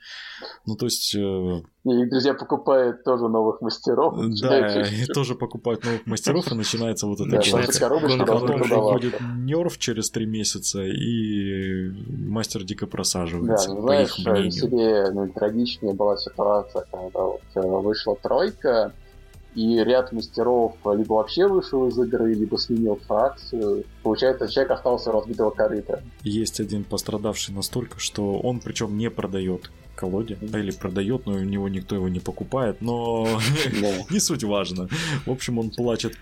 Ну, 0.67 0.77
то 0.77 0.87
есть... 0.87 1.15
э, 1.15 1.63
И 1.85 1.91
их 1.91 2.11
друзья 2.11 2.35
покупают 2.35 3.05
тоже 3.05 3.29
новых 3.29 3.61
мастеров. 3.61 4.15
Да, 4.41 4.83
и 4.89 5.07
тоже 5.07 5.35
покупают 5.35 5.85
новых 5.85 6.07
мастеров, 6.07 6.51
и 6.51 6.55
начинается 6.55 7.07
вот 7.07 7.21
это 7.21 7.31
Да, 7.31 7.37
Начинается 7.37 7.89
Потом 8.27 8.63
выходит 8.63 9.15
нерв 9.39 9.79
через 9.79 10.11
три 10.11 10.27
месяца, 10.27 10.83
и 10.83 11.91
мастер 12.35 12.65
дико 12.65 12.87
просаживается. 12.87 13.69
Да, 13.69 13.75
ну, 13.75 13.83
знаешь, 13.83 14.13
себе 14.13 15.11
ну, 15.11 15.29
трагичнее 15.29 15.95
была 15.95 16.17
ситуация, 16.17 16.85
когда 16.91 17.21
вот 17.21 17.43
э, 17.55 17.61
вышла 17.61 18.17
тройка, 18.17 18.93
и 19.55 19.79
ряд 19.85 20.13
мастеров 20.13 20.75
либо 20.85 21.15
вообще 21.15 21.47
вышел 21.47 21.87
из 21.87 21.97
игры, 21.99 22.35
либо 22.35 22.57
сменил 22.57 22.97
фракцию. 23.07 23.85
Получается, 24.03 24.49
человек 24.49 24.73
остался 24.73 25.13
разбитого 25.13 25.51
корыта. 25.51 26.03
Есть 26.23 26.61
один 26.61 26.83
пострадавший 26.85 27.55
настолько, 27.55 28.01
что 28.01 28.39
он 28.39 28.61
причем 28.61 28.99
не 28.99 29.11
продает 29.11 29.71
колоде, 29.95 30.37
да, 30.41 30.59
или 30.59 30.73
продает, 30.73 31.27
но 31.27 31.35
у 31.35 31.39
него 31.39 31.69
никто 31.69 31.95
его 31.95 32.09
не 32.09 32.19
покупает, 32.19 32.81
но 32.81 33.29
не 34.11 34.19
суть 34.19 34.43
важно. 34.43 34.89
В 35.25 35.31
общем, 35.31 35.59
он 35.59 35.71
плачет 35.71 36.15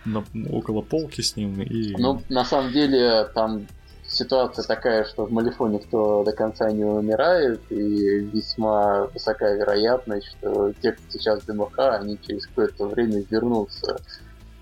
около 0.50 0.82
полки 0.82 1.22
с 1.22 1.36
ним 1.36 1.62
и... 1.62 1.96
Ну, 1.96 2.20
на 2.28 2.44
самом 2.44 2.72
деле, 2.72 3.24
там 3.34 3.66
ситуация 4.12 4.64
такая, 4.64 5.04
что 5.04 5.26
в 5.26 5.32
Малифо 5.32 5.68
никто 5.68 6.22
до 6.24 6.32
конца 6.32 6.70
не 6.70 6.84
умирает, 6.84 7.60
и 7.70 8.18
весьма 8.32 9.06
высокая 9.06 9.56
вероятность, 9.56 10.26
что 10.26 10.72
те, 10.82 10.92
кто 10.92 11.02
сейчас 11.10 11.42
в 11.42 11.46
ДМХ, 11.46 11.78
они 11.78 12.18
через 12.26 12.46
какое-то 12.46 12.86
время 12.86 13.24
вернутся 13.30 13.96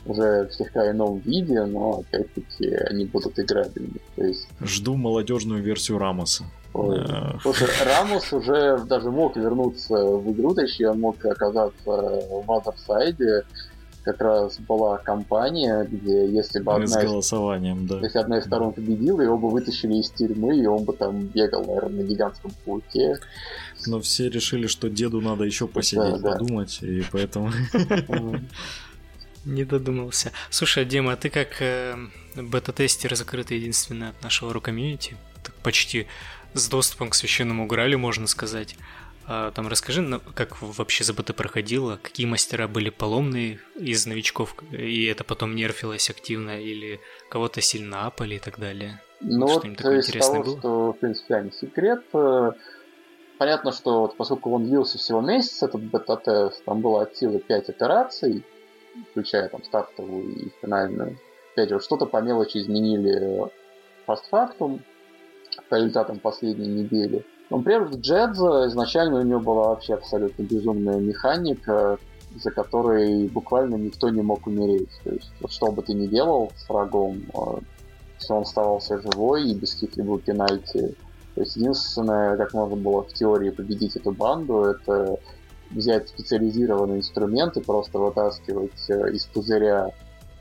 уже 0.06 0.48
в 0.48 0.52
слегка 0.54 0.90
ином 0.90 1.18
виде, 1.18 1.62
но 1.64 2.00
опять-таки 2.00 2.70
они 2.88 3.04
будут 3.04 3.38
играбельны. 3.38 4.00
То 4.16 4.24
есть... 4.24 4.48
Жду 4.60 4.96
молодежную 4.96 5.62
версию 5.62 5.98
Рамоса. 5.98 6.44
Ой. 6.72 7.04
Слушай, 7.42 7.68
Рамос 7.84 8.32
уже 8.32 8.78
даже 8.86 9.10
мог 9.10 9.36
вернуться 9.36 9.94
в 9.94 10.32
игру, 10.32 10.54
точнее, 10.54 10.90
он 10.90 11.00
мог 11.00 11.24
оказаться 11.24 11.74
в 11.84 12.44
Азерсайде, 12.48 13.42
как 14.02 14.20
раз 14.20 14.58
была 14.58 14.98
компания, 14.98 15.84
где 15.84 16.26
если 16.26 16.60
бы 16.60 16.74
одна 16.74 16.86
с 16.86 16.96
голосованием, 16.96 17.84
из, 17.84 17.88
да. 17.90 18.00
если 18.00 18.18
одна 18.18 18.38
из 18.38 18.44
сторон 18.44 18.72
победила, 18.72 19.20
его 19.20 19.36
бы 19.36 19.50
вытащили 19.50 19.94
из 19.94 20.10
тюрьмы, 20.10 20.58
и 20.58 20.66
он 20.66 20.84
бы 20.84 20.92
там 20.92 21.26
бегал, 21.26 21.64
наверное, 21.64 22.04
на 22.04 22.08
гигантском 22.08 22.52
пауке. 22.64 23.16
Но 23.86 24.00
все 24.00 24.28
решили, 24.28 24.66
что 24.66 24.88
деду 24.88 25.20
надо 25.20 25.44
еще 25.44 25.66
посидеть, 25.66 26.20
да, 26.20 26.32
подумать, 26.32 26.78
да. 26.80 26.88
и 26.88 27.02
поэтому... 27.10 27.50
Не 29.46 29.64
додумался. 29.64 30.32
Слушай, 30.50 30.84
Дима, 30.84 31.14
а 31.14 31.16
ты 31.16 31.30
как 31.30 31.62
э, 31.62 31.96
бета-тестер 32.36 33.16
закрытый 33.16 33.56
единственный 33.56 34.10
от 34.10 34.22
нашего 34.22 34.52
рукомьюнити, 34.52 35.16
почти 35.62 36.06
с 36.52 36.68
доступом 36.68 37.08
к 37.08 37.14
священному 37.14 37.66
Гралю, 37.66 37.98
можно 37.98 38.26
сказать. 38.26 38.76
А, 39.32 39.52
там 39.52 39.68
расскажи, 39.68 40.20
как 40.34 40.60
вообще 40.60 41.04
ЗБТ 41.04 41.36
проходило, 41.36 42.00
какие 42.02 42.26
мастера 42.26 42.66
были 42.66 42.90
поломные 42.90 43.60
из 43.76 44.04
новичков, 44.04 44.56
и 44.72 45.04
это 45.04 45.22
потом 45.22 45.54
нерфилось 45.54 46.10
активно, 46.10 46.60
или 46.60 46.98
кого-то 47.28 47.60
сильно 47.60 48.06
апали 48.06 48.34
и 48.34 48.38
так 48.40 48.58
далее. 48.58 49.00
Ну 49.20 49.46
вот, 49.46 49.64
вот 49.64 49.80
из 49.92 50.10
того, 50.10 50.42
было? 50.42 50.58
что, 50.58 50.92
в 50.92 50.98
принципе, 50.98 51.42
не 51.44 51.52
секрет, 51.52 52.02
э, 52.12 52.52
понятно, 53.38 53.70
что 53.70 54.00
вот, 54.00 54.16
поскольку 54.16 54.50
он 54.50 54.64
длился 54.64 54.98
всего 54.98 55.20
месяц, 55.20 55.62
этот 55.62 55.80
бета-тест, 55.80 56.64
там 56.64 56.80
было 56.80 57.02
от 57.02 57.16
силы 57.16 57.38
5 57.38 57.70
итераций, 57.70 58.42
включая 59.12 59.48
там 59.48 59.62
стартовую 59.62 60.28
и 60.28 60.52
финальную. 60.60 61.20
Опять 61.52 61.68
же, 61.68 61.78
что-то 61.78 62.06
по 62.06 62.20
мелочи 62.20 62.58
изменили 62.58 63.48
постфактум 64.06 64.82
по 65.68 65.76
результатам 65.76 66.18
последней 66.18 66.66
недели. 66.66 67.24
Например, 67.50 67.84
в 67.84 67.96
Джедза 67.96 68.68
изначально 68.68 69.20
у 69.20 69.22
него 69.22 69.40
была 69.40 69.68
вообще 69.68 69.94
абсолютно 69.94 70.42
безумная 70.44 71.00
механика, 71.00 71.98
за 72.36 72.50
которой 72.52 73.26
буквально 73.28 73.74
никто 73.74 74.08
не 74.08 74.22
мог 74.22 74.46
умереть. 74.46 74.90
То 75.02 75.10
есть, 75.10 75.32
что 75.48 75.72
бы 75.72 75.82
ты 75.82 75.94
ни 75.94 76.06
делал 76.06 76.52
с 76.56 76.68
врагом, 76.68 77.22
если 78.20 78.32
он 78.32 78.42
оставался 78.42 79.00
живой 79.00 79.50
и 79.50 79.54
без 79.54 79.74
каких-либо 79.74 80.20
пенальти. 80.20 80.94
То 81.34 81.40
есть 81.40 81.56
единственное, 81.56 82.36
как 82.36 82.54
можно 82.54 82.76
было 82.76 83.02
в 83.02 83.12
теории 83.12 83.50
победить 83.50 83.96
эту 83.96 84.12
банду, 84.12 84.62
это 84.62 85.18
взять 85.70 86.08
специализированный 86.08 86.98
инструмент 86.98 87.56
и 87.56 87.60
просто 87.60 87.98
вытаскивать 87.98 88.90
э, 88.90 89.12
из 89.12 89.26
пузыря 89.26 89.90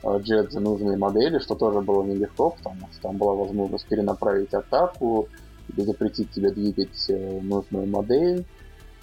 Джедза 0.03 0.59
нужные 0.59 0.97
модели, 0.97 1.39
что 1.39 1.55
тоже 1.55 1.81
было 1.81 2.03
нелегко, 2.03 2.51
потому 2.51 2.87
что 2.91 3.01
там 3.01 3.17
была 3.17 3.33
возможность 3.33 3.85
перенаправить 3.85 4.53
атаку, 4.53 5.27
или 5.69 5.85
запретить 5.85 6.31
тебе 6.31 6.51
двигать 6.51 7.05
э, 7.09 7.39
нужную 7.41 7.87
модель. 7.87 8.45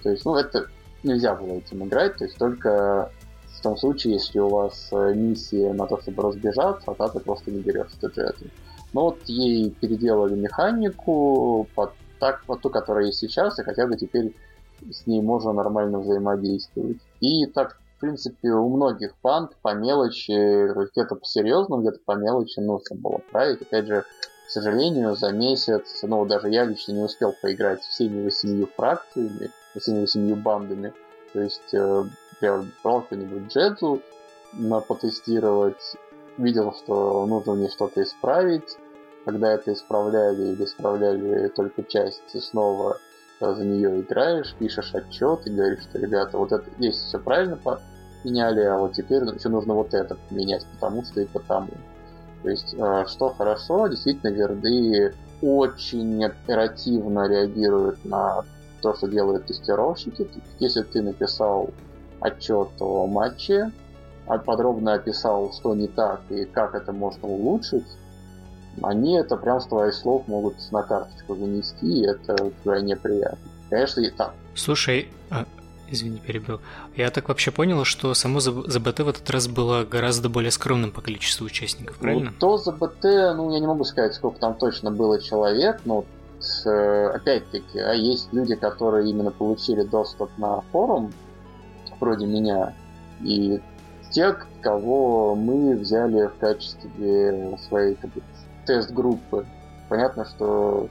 То 0.03 0.09
есть, 0.09 0.25
ну, 0.25 0.35
это 0.35 0.67
нельзя 1.03 1.35
было 1.35 1.53
этим 1.53 1.85
играть, 1.85 2.17
то 2.17 2.25
есть 2.25 2.37
только 2.37 3.11
в 3.57 3.61
том 3.61 3.77
случае, 3.77 4.13
если 4.13 4.39
у 4.39 4.49
вас 4.49 4.89
э, 4.91 5.13
миссия 5.15 5.73
на 5.73 5.87
то, 5.87 5.99
чтобы 6.01 6.23
разбежаться, 6.23 6.95
а 6.97 7.09
ты 7.09 7.19
просто 7.19 7.51
не 7.51 7.61
берешь 7.61 7.91
эту 7.97 8.13
джету. 8.13 8.45
Но 8.93 9.05
вот 9.05 9.19
ей 9.25 9.71
переделали 9.71 10.35
механику 10.35 11.67
под, 11.75 11.91
так, 12.19 12.43
под 12.45 12.61
ту, 12.61 12.69
которая 12.69 13.07
есть 13.07 13.19
сейчас, 13.19 13.59
и 13.59 13.63
хотя 13.63 13.87
бы 13.87 13.97
теперь 13.97 14.35
с 14.91 15.07
ней 15.07 15.21
можно 15.21 15.53
нормально 15.53 15.99
взаимодействовать. 15.99 16.97
И 17.19 17.47
так, 17.47 17.79
в 17.97 17.99
принципе, 17.99 18.51
у 18.51 18.69
многих 18.69 19.15
панд 19.15 19.55
по 19.61 19.73
мелочи, 19.73 20.89
где-то 20.91 21.15
по-серьезному, 21.15 21.81
где-то 21.81 21.99
по 22.05 22.15
мелочи 22.15 22.59
нужно 22.59 22.95
было 22.95 23.19
править. 23.31 23.61
Опять 23.61 23.87
же, 23.87 24.05
к 24.47 24.49
сожалению, 24.49 25.15
за 25.17 25.33
месяц, 25.33 25.99
ну, 26.03 26.25
даже 26.25 26.49
я 26.49 26.63
лично 26.63 26.93
не 26.93 27.01
успел 27.01 27.33
поиграть 27.33 27.81
всеми 27.81 28.23
восемью 28.23 28.69
фракциями, 28.77 29.51
всеми 29.77 30.01
восемью 30.01 30.37
бандами. 30.37 30.93
То 31.33 31.41
есть, 31.41 31.73
э, 31.73 32.05
я 32.39 32.65
брал 32.81 33.01
какой-нибудь 33.01 33.51
джедзу 33.51 34.01
на 34.53 34.79
потестировать, 34.79 35.97
видел, 36.37 36.73
что 36.73 37.25
нужно 37.25 37.55
мне 37.55 37.67
что-то 37.67 38.01
исправить. 38.01 38.77
Когда 39.25 39.51
это 39.51 39.73
исправляли 39.73 40.53
или 40.53 40.63
исправляли 40.63 41.49
только 41.49 41.83
часть, 41.83 42.41
снова 42.41 42.99
за 43.41 43.65
нее 43.65 43.99
играешь, 43.99 44.55
пишешь 44.57 44.95
отчет 44.95 45.45
и 45.45 45.49
говоришь, 45.49 45.81
что, 45.81 45.99
ребята, 45.99 46.37
вот 46.37 46.53
это 46.53 46.71
здесь 46.77 46.95
все 46.95 47.19
правильно 47.19 47.57
поменяли, 48.23 48.61
а 48.61 48.77
вот 48.77 48.93
теперь 48.93 49.23
еще 49.23 49.49
нужно 49.49 49.73
вот 49.73 49.93
это 49.93 50.15
поменять, 50.29 50.65
потому 50.71 51.03
что 51.03 51.19
и 51.19 51.25
потому. 51.25 51.71
То 52.43 52.49
есть, 52.49 52.75
э, 52.77 53.05
что 53.07 53.29
хорошо, 53.29 53.87
действительно, 53.87 54.29
верды 54.29 55.13
очень 55.41 56.23
оперативно 56.25 57.27
реагируют 57.27 58.03
на 58.05 58.43
то, 58.81 58.93
что 58.93 59.07
делают 59.07 59.45
тестировщики. 59.45 60.27
Если 60.59 60.83
ты 60.83 61.01
написал 61.01 61.71
отчет 62.19 62.69
о 62.79 63.07
матче, 63.07 63.71
а 64.27 64.37
подробно 64.37 64.93
описал, 64.93 65.53
что 65.53 65.73
не 65.75 65.87
так 65.87 66.21
и 66.29 66.45
как 66.45 66.75
это 66.75 66.91
можно 66.91 67.27
улучшить, 67.27 67.85
они 68.81 69.17
это 69.17 69.37
прям 69.37 69.59
с 69.59 69.65
твоих 69.65 69.93
слов 69.93 70.27
могут 70.27 70.55
на 70.71 70.83
карточку 70.83 71.35
занести, 71.35 72.01
и 72.01 72.05
это 72.05 72.51
крайне 72.63 72.95
приятно. 72.95 73.37
Конечно, 73.69 74.01
и 74.01 74.09
так. 74.09 74.33
Слушай, 74.55 75.09
а 75.29 75.45
Извини, 75.89 76.19
перебил. 76.19 76.59
Я 76.95 77.09
так 77.11 77.29
вообще 77.29 77.51
понял, 77.51 77.83
что 77.85 78.13
само 78.13 78.39
ЗБТ 78.39 78.99
в 78.99 79.07
этот 79.09 79.29
раз 79.29 79.47
было 79.47 79.83
гораздо 79.83 80.29
более 80.29 80.51
скромным 80.51 80.91
по 80.91 81.01
количеству 81.01 81.45
участников, 81.45 81.97
правильно? 81.97 82.31
Ну, 82.31 82.37
то 82.39 82.57
ЗБТ, 82.57 83.03
ну, 83.03 83.51
я 83.53 83.59
не 83.59 83.67
могу 83.67 83.83
сказать, 83.85 84.13
сколько 84.13 84.39
там 84.39 84.55
точно 84.55 84.91
было 84.91 85.21
человек, 85.21 85.81
но 85.85 86.03
э, 86.65 87.11
опять-таки, 87.15 87.79
а 87.79 87.93
есть 87.93 88.33
люди, 88.33 88.55
которые 88.55 89.09
именно 89.09 89.31
получили 89.31 89.83
доступ 89.83 90.29
на 90.37 90.61
форум, 90.71 91.13
вроде 91.99 92.25
меня, 92.25 92.73
и 93.21 93.61
те, 94.11 94.35
кого 94.61 95.35
мы 95.35 95.75
взяли 95.75 96.27
в 96.27 96.35
качестве 96.39 97.57
своей 97.67 97.95
как 97.95 98.11
бы, 98.11 98.21
тест-группы. 98.65 99.45
Понятно, 99.89 100.25
что 100.25 100.89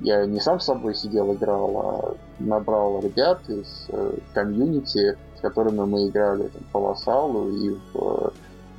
я 0.00 0.26
не 0.26 0.40
сам 0.40 0.60
с 0.60 0.64
собой 0.64 0.94
сидел, 0.94 1.32
играл, 1.34 1.76
а 1.78 2.16
набрал 2.38 3.00
ребят 3.00 3.40
из 3.48 3.86
э, 3.88 4.16
комьюнити, 4.32 5.16
с 5.36 5.40
которыми 5.40 5.84
мы 5.84 6.08
играли 6.08 6.48
там, 6.48 6.62
по 6.72 6.80
Вассалу 6.80 7.50
и 7.50 7.70
в 7.70 7.96
э, 7.96 8.30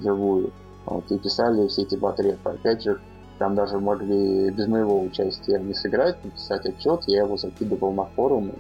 живую. 0.02 0.52
Вот, 0.86 1.12
и 1.12 1.18
писали 1.18 1.68
все 1.68 1.84
эти 1.84 1.96
батрепы. 1.96 2.50
Опять 2.50 2.84
же, 2.84 3.00
там 3.40 3.56
даже 3.56 3.80
могли 3.80 4.50
без 4.52 4.68
моего 4.68 5.02
участия 5.02 5.60
не 5.60 5.74
сыграть, 5.74 6.24
написать 6.24 6.66
отчет, 6.66 7.04
я 7.08 7.24
его 7.24 7.38
закидывал 7.38 7.92
на 7.92 8.06
форум. 8.06 8.52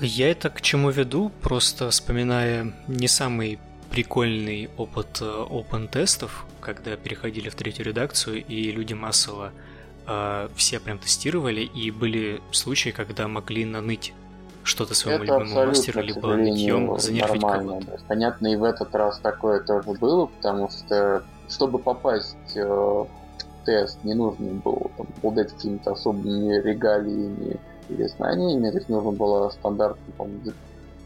Я 0.00 0.30
это 0.30 0.50
к 0.50 0.60
чему 0.60 0.90
веду, 0.90 1.30
просто 1.42 1.90
вспоминая 1.90 2.72
не 2.86 3.08
самый 3.08 3.58
прикольный 3.90 4.68
опыт 4.76 5.18
э, 5.20 5.24
open 5.24 5.88
тестов, 5.88 6.46
когда 6.60 6.96
переходили 6.96 7.48
в 7.48 7.54
третью 7.54 7.86
редакцию 7.86 8.44
и 8.44 8.70
люди 8.70 8.92
массово 8.92 9.52
э, 10.06 10.48
все 10.56 10.78
прям 10.78 10.98
тестировали, 10.98 11.62
и 11.62 11.90
были 11.90 12.40
случаи, 12.52 12.90
когда 12.90 13.28
могли 13.28 13.64
наныть 13.64 14.12
что-то 14.68 14.94
своему 14.94 15.24
это 15.24 15.38
любимому 15.38 15.66
мастеру, 15.66 16.00
либо 16.00 16.36
нытьем 16.36 16.98
занервить 16.98 17.42
кого-то. 17.42 17.86
Да. 17.86 17.96
Понятно, 18.06 18.46
и 18.52 18.56
в 18.56 18.64
этот 18.64 18.94
раз 18.94 19.18
такое 19.18 19.60
тоже 19.60 19.90
было, 19.92 20.26
потому 20.26 20.68
что 20.70 21.24
чтобы 21.48 21.78
попасть 21.78 22.36
э, 22.54 22.64
в 22.64 23.08
тест, 23.64 23.98
не 24.04 24.14
нужно 24.14 24.52
было 24.54 24.90
там, 24.96 25.06
обладать 25.16 25.52
какими-то 25.52 25.92
особыми 25.92 26.60
регалиями 26.60 27.58
или 27.88 28.06
знаниями, 28.06 28.70
то 28.70 28.76
есть 28.76 28.88
нужно 28.88 29.12
было 29.12 29.50
стандартно 29.50 30.26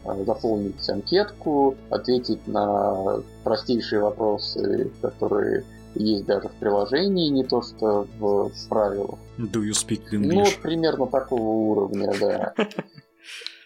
э, 0.05 0.23
заполнить 0.25 0.89
анкетку, 0.89 1.75
ответить 1.89 2.45
на 2.47 3.21
простейшие 3.43 4.01
вопросы, 4.01 4.91
которые 5.01 5.63
есть 5.95 6.25
даже 6.25 6.49
в 6.49 6.53
приложении, 6.53 7.29
не 7.29 7.43
то 7.43 7.61
что 7.61 8.07
в 8.19 8.51
правилах. 8.67 9.19
Do 9.37 9.61
you 9.61 9.71
speak 9.71 10.01
English? 10.11 10.33
Ну, 10.33 10.45
примерно 10.61 11.07
такого 11.07 11.41
уровня, 11.41 12.13
да. 12.19 12.53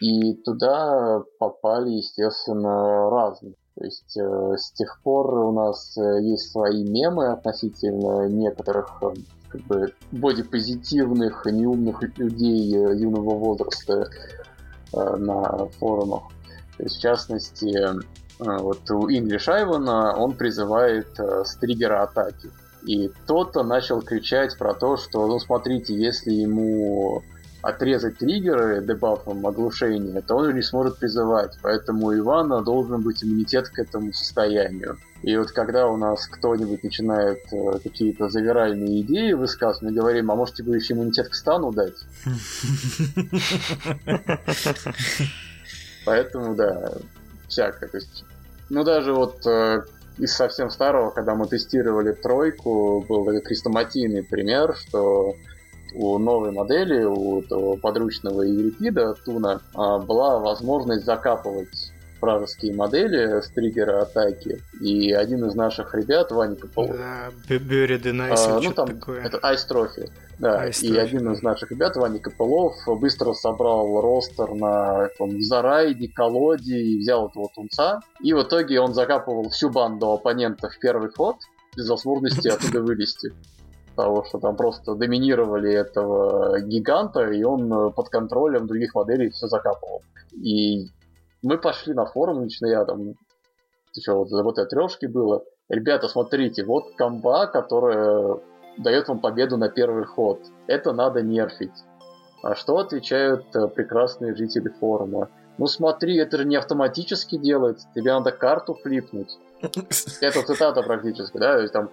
И 0.00 0.34
туда 0.34 1.22
попали, 1.38 1.90
естественно, 1.90 3.10
разные. 3.10 3.54
То 3.78 3.84
есть 3.84 4.16
э, 4.16 4.56
с 4.56 4.72
тех 4.72 5.00
пор 5.02 5.32
у 5.34 5.52
нас 5.52 5.96
э, 5.96 6.22
есть 6.22 6.50
свои 6.50 6.82
мемы 6.82 7.28
относительно 7.28 8.28
некоторых 8.28 8.98
э, 9.02 9.14
как 9.48 9.60
бы 9.62 9.92
бодипозитивных, 10.10 11.46
неумных 11.46 12.02
людей 12.18 12.74
э, 12.74 12.96
юного 12.96 13.36
возраста 13.36 14.08
э, 14.92 15.16
на 15.16 15.66
форумах. 15.78 16.24
То 16.76 16.82
есть, 16.84 16.96
в 16.96 17.00
частности, 17.00 17.76
э, 17.76 18.00
вот 18.38 18.90
у 18.90 19.08
English 19.08 19.48
Айвана 19.48 20.16
он 20.16 20.32
призывает 20.32 21.08
э, 21.20 21.44
с 21.44 21.56
триггера 21.56 22.02
атаки. 22.02 22.50
И 22.84 23.08
кто-то 23.08 23.62
начал 23.62 24.02
кричать 24.02 24.58
про 24.58 24.74
то, 24.74 24.96
что, 24.96 25.26
ну 25.26 25.38
смотрите, 25.38 25.94
если 25.94 26.32
ему 26.32 27.22
отрезать 27.62 28.18
триггеры 28.18 28.82
дебафом 28.84 29.46
оглушения, 29.46 30.20
то 30.22 30.36
он 30.36 30.54
не 30.54 30.62
сможет 30.62 30.98
призывать. 30.98 31.58
Поэтому 31.62 32.06
у 32.06 32.16
Ивана 32.16 32.62
должен 32.62 33.02
быть 33.02 33.24
иммунитет 33.24 33.68
к 33.68 33.78
этому 33.78 34.12
состоянию. 34.12 34.96
И 35.22 35.36
вот 35.36 35.50
когда 35.50 35.88
у 35.88 35.96
нас 35.96 36.26
кто-нибудь 36.26 36.84
начинает 36.84 37.40
э, 37.52 37.78
какие-то 37.82 38.28
завиральные 38.28 39.00
идеи 39.00 39.32
высказывать, 39.32 39.82
мы 39.82 39.90
говорим, 39.90 40.30
а 40.30 40.36
может 40.36 40.54
тебе 40.54 40.76
еще 40.76 40.94
иммунитет 40.94 41.28
к 41.28 41.34
стану 41.34 41.72
дать? 41.72 41.96
Поэтому, 46.04 46.54
да, 46.54 46.92
всякое. 47.48 47.88
То 47.88 47.96
есть, 47.96 48.24
ну 48.70 48.84
даже 48.84 49.12
вот 49.12 49.44
э, 49.44 49.82
из 50.18 50.32
совсем 50.32 50.70
старого, 50.70 51.10
когда 51.10 51.34
мы 51.34 51.48
тестировали 51.48 52.12
тройку, 52.12 53.04
был 53.08 53.24
такой 53.24 53.40
крестоматийный 53.40 54.22
пример, 54.22 54.76
что 54.76 55.34
у 55.94 56.18
новой 56.18 56.52
модели, 56.52 57.04
у 57.04 57.42
того 57.42 57.76
подручного 57.76 58.42
Еврипида, 58.42 59.14
Туна, 59.24 59.60
а, 59.74 59.98
была 59.98 60.38
возможность 60.38 61.04
закапывать 61.04 61.92
вражеские 62.20 62.74
модели 62.74 63.40
с 63.40 63.48
триггера 63.50 64.02
атаки. 64.02 64.60
И 64.80 65.12
один 65.12 65.44
из 65.46 65.54
наших 65.54 65.94
ребят, 65.94 66.32
Ваня 66.32 66.56
Копол... 66.56 66.88
Да, 66.88 67.30
Buried 67.48 68.02
in 68.02 68.32
Ice, 68.32 68.46
а, 68.48 68.60
ну, 68.60 68.72
там, 68.72 68.88
такое. 68.88 69.22
Это 69.22 69.38
Ice 69.38 69.68
Trophy. 69.70 70.10
Да, 70.38 70.68
Ice 70.68 70.80
и 70.82 70.92
Trophy, 70.92 70.98
один 70.98 71.32
из 71.32 71.42
наших 71.42 71.70
ребят, 71.70 71.96
Ваня 71.96 72.18
Копылов, 72.18 72.74
быстро 72.86 73.34
собрал 73.34 74.00
ростер 74.00 74.54
на 74.54 75.08
там, 75.18 75.40
Зарайде, 75.42 76.08
Колоде 76.08 76.76
и 76.76 76.98
взял 76.98 77.28
этого 77.28 77.48
тунца. 77.54 78.00
И 78.20 78.32
в 78.32 78.42
итоге 78.42 78.80
он 78.80 78.94
закапывал 78.94 79.48
всю 79.50 79.70
банду 79.70 80.10
оппонентов 80.10 80.74
в 80.74 80.78
первый 80.80 81.10
ход 81.10 81.36
без 81.76 81.88
возможности 81.88 82.48
оттуда 82.48 82.82
вылезти. 82.82 83.32
Потому 83.98 84.24
что 84.24 84.38
там 84.38 84.54
просто 84.54 84.94
доминировали 84.94 85.72
этого 85.72 86.60
гиганта, 86.60 87.32
и 87.32 87.42
он 87.42 87.72
э, 87.72 87.90
под 87.90 88.08
контролем 88.10 88.68
других 88.68 88.94
моделей 88.94 89.30
все 89.30 89.48
закапывал. 89.48 90.02
И 90.40 90.86
мы 91.42 91.58
пошли 91.58 91.94
на 91.94 92.06
форум, 92.06 92.44
лично 92.44 92.66
я 92.66 92.84
там, 92.84 93.14
еще 93.92 94.12
вот 94.12 94.30
этой 94.30 94.66
трешки 94.66 95.06
было. 95.06 95.42
Ребята, 95.68 96.06
смотрите, 96.06 96.64
вот 96.64 96.94
комба, 96.96 97.48
которая 97.48 98.38
дает 98.76 99.08
вам 99.08 99.18
победу 99.18 99.56
на 99.56 99.68
первый 99.68 100.04
ход. 100.04 100.42
Это 100.68 100.92
надо 100.92 101.20
нерфить. 101.22 101.84
А 102.44 102.54
что 102.54 102.78
отвечают 102.78 103.46
э, 103.56 103.66
прекрасные 103.66 104.36
жители 104.36 104.68
форума? 104.78 105.28
Ну 105.58 105.66
смотри, 105.66 106.16
это 106.18 106.38
же 106.38 106.44
не 106.44 106.54
автоматически 106.54 107.36
делается, 107.36 107.88
тебе 107.96 108.12
надо 108.12 108.30
карту 108.30 108.74
флипнуть. 108.74 109.36
Это 110.20 110.42
цитата 110.42 110.82
практически, 110.84 111.36
да, 111.36 111.56
то 111.56 111.62
есть 111.62 111.72
там 111.72 111.90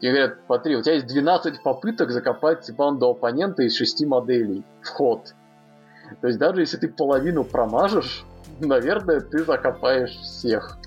Тебе 0.00 0.12
говорят, 0.12 0.38
смотри, 0.46 0.76
у 0.76 0.82
тебя 0.82 0.94
есть 0.94 1.06
12 1.06 1.62
попыток 1.62 2.10
закопать 2.10 2.70
банду 2.74 3.08
оппонента 3.10 3.62
из 3.62 3.76
6 3.76 4.06
моделей 4.06 4.64
в 4.82 4.88
ход. 4.88 5.34
То 6.20 6.26
есть 6.26 6.38
даже 6.38 6.60
если 6.60 6.78
ты 6.78 6.88
половину 6.88 7.44
промажешь, 7.44 8.24
наверное, 8.60 9.20
ты 9.20 9.44
закопаешь 9.44 10.16
всех. 10.16 10.78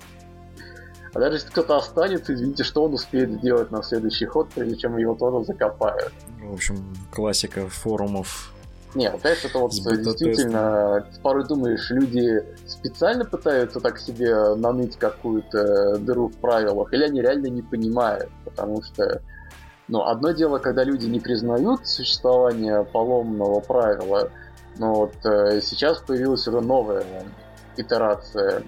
А 1.14 1.20
даже 1.20 1.36
если 1.36 1.50
кто-то 1.50 1.78
останется, 1.78 2.34
извините, 2.34 2.64
что 2.64 2.84
он 2.84 2.94
успеет 2.96 3.32
сделать 3.34 3.70
на 3.70 3.84
следующий 3.84 4.26
ход, 4.26 4.50
прежде 4.54 4.78
чем 4.78 4.98
его 4.98 5.14
тоже 5.14 5.46
закопают. 5.46 6.12
В 6.42 6.54
общем, 6.54 6.78
классика 7.12 7.68
форумов. 7.70 8.53
Нет, 8.96 9.16
опять 9.16 9.44
это 9.44 9.58
вот 9.58 9.72
действительно, 9.72 11.08
порой 11.24 11.48
думаешь, 11.48 11.90
люди 11.90 12.44
специально 12.68 13.26
пытаются 13.26 13.80
так 13.80 13.98
себе 14.00 14.54
наныть 14.56 14.98
какую-то 14.98 15.98
дыру 15.98 16.28
в 16.28 16.38
правилах, 16.38 16.94
или 16.94 17.04
они 17.04 17.22
реально 17.22 17.48
не 17.48 17.64
понимают, 17.64 18.30
потому 18.46 18.84
что 18.84 19.22
ну, 19.88 20.04
одно 20.06 20.32
дело, 20.32 20.60
когда 20.60 20.84
люди 20.84 21.08
не 21.08 21.20
признают 21.20 21.88
существование 21.88 22.84
поломного 22.84 23.60
правила, 23.60 24.30
но 24.78 24.94
вот 24.94 25.14
э, 25.26 25.62
сейчас 25.62 26.00
появилась 26.00 26.48
уже 26.48 26.62
новая 26.62 27.04
итерация 27.76 28.64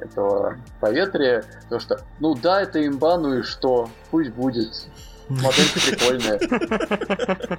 этого 0.00 0.56
поветрия, 0.80 1.44
потому 1.64 1.80
что, 1.80 2.00
ну 2.20 2.34
да, 2.34 2.62
это 2.62 2.84
имба, 2.86 3.16
ну 3.18 3.38
и 3.38 3.42
что, 3.42 3.88
пусть 4.10 4.30
будет, 4.30 4.86
моделька 5.28 5.80
прикольная. 5.86 7.58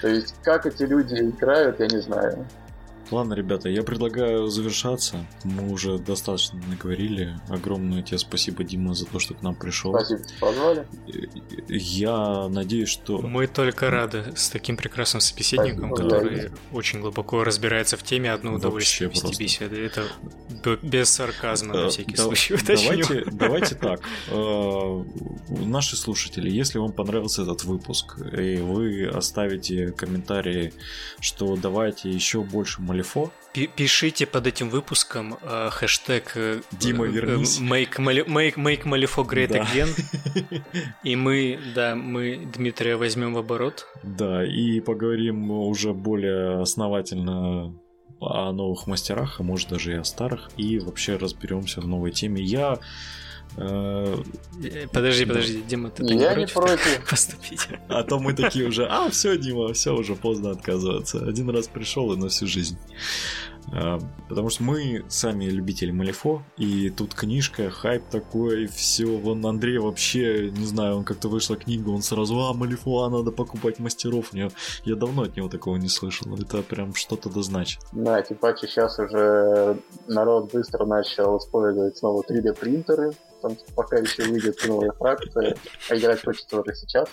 То 0.00 0.08
есть, 0.08 0.34
как 0.42 0.66
эти 0.66 0.82
люди 0.84 1.14
играют, 1.14 1.80
я 1.80 1.86
не 1.86 2.00
знаю. 2.00 2.46
Ладно, 3.10 3.34
ребята, 3.34 3.68
я 3.70 3.82
предлагаю 3.82 4.48
завершаться. 4.48 5.26
Мы 5.44 5.70
уже 5.72 5.98
достаточно 5.98 6.60
наговорили. 6.68 7.38
Огромное 7.48 8.02
тебе 8.02 8.18
спасибо, 8.18 8.64
Дима, 8.64 8.94
за 8.94 9.06
то, 9.06 9.18
что 9.18 9.34
к 9.34 9.42
нам 9.42 9.54
пришел. 9.54 9.92
Спасибо, 9.94 10.20
что 10.28 10.38
позвали. 10.40 10.86
Я 11.68 12.48
надеюсь, 12.48 12.88
что... 12.90 13.18
Мы 13.18 13.46
только 13.46 13.90
рады 13.90 14.24
с 14.36 14.50
таким 14.50 14.76
прекрасным 14.76 15.20
собеседником, 15.20 15.94
Спасибо, 15.94 16.10
который 16.10 16.50
очень 16.72 17.00
глубоко 17.00 17.44
разбирается 17.44 17.96
в 17.96 18.02
теме. 18.02 18.32
Одно 18.32 18.54
удовольствие 18.54 19.08
Вообще 19.08 19.20
вести 19.22 19.26
просто. 19.26 19.42
беседы. 19.66 19.80
Это 19.86 20.04
без 20.82 21.08
сарказма, 21.08 21.74
на 21.74 21.86
Э, 21.86 21.88
всякий 21.88 22.14
да- 22.16 22.22
случай. 22.24 22.56
Давайте, 22.66 23.24
давайте 23.32 23.74
так. 23.74 24.00
Э, 24.30 25.04
Наши 25.50 25.96
слушатели, 25.96 26.50
если 26.50 26.78
вам 26.78 26.92
понравился 26.92 27.42
этот 27.42 27.64
выпуск, 27.64 28.18
и 28.36 28.56
вы 28.56 29.06
оставите 29.06 29.92
комментарии, 29.92 30.72
что 31.20 31.56
давайте 31.56 32.10
еще 32.10 32.42
больше 32.42 32.82
Малифо, 32.98 33.30
Пи- 33.52 33.68
Пишите 33.74 34.26
под 34.26 34.46
этим 34.46 34.68
выпуском 34.70 35.38
э, 35.40 35.68
хэштег 35.70 36.32
э, 36.34 36.60
Дима, 36.72 37.06
э. 37.06 37.60
Make, 37.60 37.96
make, 37.98 38.56
make 38.56 38.84
Malifaux 38.84 39.24
Great 39.26 39.48
Да. 39.48 39.60
Again. 39.62 40.62
И 41.04 41.16
мы, 41.16 41.58
да, 41.74 41.94
мы 41.94 42.48
Дмитрия 42.54 42.96
возьмем 42.96 43.34
в 43.34 43.38
оборот. 43.38 43.86
да, 44.02 44.44
и 44.44 44.80
поговорим 44.80 45.50
уже 45.50 45.92
более 45.94 46.60
основательно 46.60 47.74
о 48.20 48.52
новых 48.52 48.86
мастерах, 48.88 49.38
а 49.38 49.42
может 49.44 49.68
даже 49.68 49.92
и 49.92 49.96
о 49.96 50.04
старых, 50.04 50.50
и 50.56 50.78
вообще 50.80 51.16
разберемся 51.16 51.80
в 51.80 51.86
новой 51.86 52.10
теме. 52.10 52.42
Я 52.42 52.78
Подожди, 53.56 55.24
Да. 55.24 55.32
подожди, 55.34 55.62
Дима, 55.62 55.90
ты, 55.90 56.04
Я 56.04 56.34
не 56.34 56.42
не 56.42 56.46
против, 56.46 57.06
поступить? 57.10 57.68
А 57.88 58.02
то 58.02 58.18
мы 58.18 58.34
такие 58.34 58.66
уже, 58.66 58.86
а, 58.86 59.08
все, 59.10 59.36
Дима, 59.36 59.72
все, 59.72 59.94
уже 59.96 60.14
поздно 60.14 60.50
отказываться. 60.50 61.26
Один 61.26 61.50
раз 61.50 61.68
пришел 61.68 62.12
и 62.12 62.16
на 62.16 62.28
всю 62.28 62.46
жизнь. 62.46 62.78
А, 63.72 63.98
Потому 64.28 64.50
что 64.50 64.62
мы 64.62 65.04
сами 65.08 65.46
любители 65.46 65.90
Малифо, 65.90 66.42
и 66.56 66.90
тут 66.90 67.14
книжка, 67.14 67.70
хайп 67.70 68.08
такой, 68.08 68.66
все. 68.66 69.06
Вон 69.06 69.44
Андрей 69.44 69.78
вообще, 69.78 70.50
не 70.50 70.64
знаю, 70.64 70.96
он 70.96 71.04
как-то 71.04 71.28
вышла 71.28 71.56
книга, 71.56 71.90
он 71.90 72.02
сразу, 72.02 72.38
а, 72.40 72.54
Малифо, 72.54 73.02
а, 73.04 73.10
надо 73.10 73.30
покупать 73.32 73.78
мастеров. 73.78 74.32
Я, 74.32 74.48
я 74.84 74.96
давно 74.96 75.22
от 75.22 75.36
него 75.36 75.48
такого 75.48 75.76
не 75.76 75.88
слышал. 75.88 76.34
Это 76.36 76.62
прям 76.62 76.94
что-то 76.94 77.28
да 77.30 77.42
значит. 77.42 77.80
Да, 77.92 78.22
паче 78.40 78.66
сейчас 78.68 78.98
уже 78.98 79.78
народ 80.06 80.52
быстро 80.52 80.84
начал 80.86 81.38
использовать 81.38 81.96
снова 81.96 82.22
3D 82.22 82.58
что 83.38 83.74
пока 83.74 83.98
еще 83.98 84.24
выйдет 84.24 84.56
новая 84.66 84.92
фракция, 84.92 85.56
а 85.90 85.96
играть 85.96 86.22
хочется 86.24 86.60
уже 86.60 86.74
сейчас. 86.74 87.08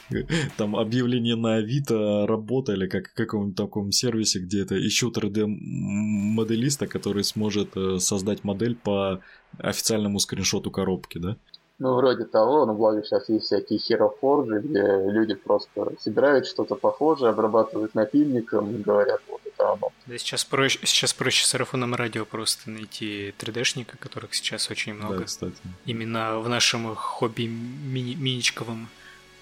Там 0.58 0.76
объявление 0.76 1.36
на 1.36 1.56
Авито 1.56 2.26
работали, 2.28 2.88
как 2.88 3.10
в 3.10 3.14
каком-нибудь 3.14 3.56
таком 3.56 3.92
сервисе, 3.92 4.40
где 4.40 4.62
это 4.62 4.76
ищут 4.76 5.18
3D-моделиста, 5.18 6.88
который 6.88 7.24
сможет 7.24 7.76
э, 7.76 8.00
создать 8.00 8.44
модель 8.44 8.76
по 8.76 9.22
официальному 9.58 10.20
скриншоту 10.20 10.72
коробки, 10.72 11.18
да? 11.18 11.38
Ну, 11.78 11.94
вроде 11.96 12.24
того, 12.24 12.66
но 12.66 12.74
благо 12.74 13.04
сейчас 13.04 13.28
есть 13.28 13.46
всякие 13.46 13.80
Forge, 14.22 14.62
где 14.62 15.12
люди 15.12 15.34
просто 15.34 15.92
собирают 16.00 16.48
что-то 16.48 16.76
похожее, 16.76 17.32
обрабатывают 17.32 17.96
напильником 17.96 18.74
и 18.74 18.82
говорят, 18.82 19.20
вот 19.28 19.42
это 19.56 19.72
оно. 19.74 19.92
Да, 20.06 20.18
сейчас 20.18 20.44
проще, 20.46 20.80
сейчас 20.84 21.14
проще 21.14 21.46
с 21.46 21.50
сарафоном 21.50 21.96
радио 21.96 22.26
просто 22.26 22.70
найти 22.70 23.34
3D-шника, 23.40 23.98
которых 23.98 24.34
сейчас 24.36 24.70
очень 24.70 24.94
много. 24.94 25.20
Да, 25.20 25.24
кстати. 25.26 25.56
Именно 25.86 26.40
в 26.40 26.50
нашем 26.50 26.94
хобби 26.96 27.44
мини- 27.44 28.16
миничковом 28.16 28.88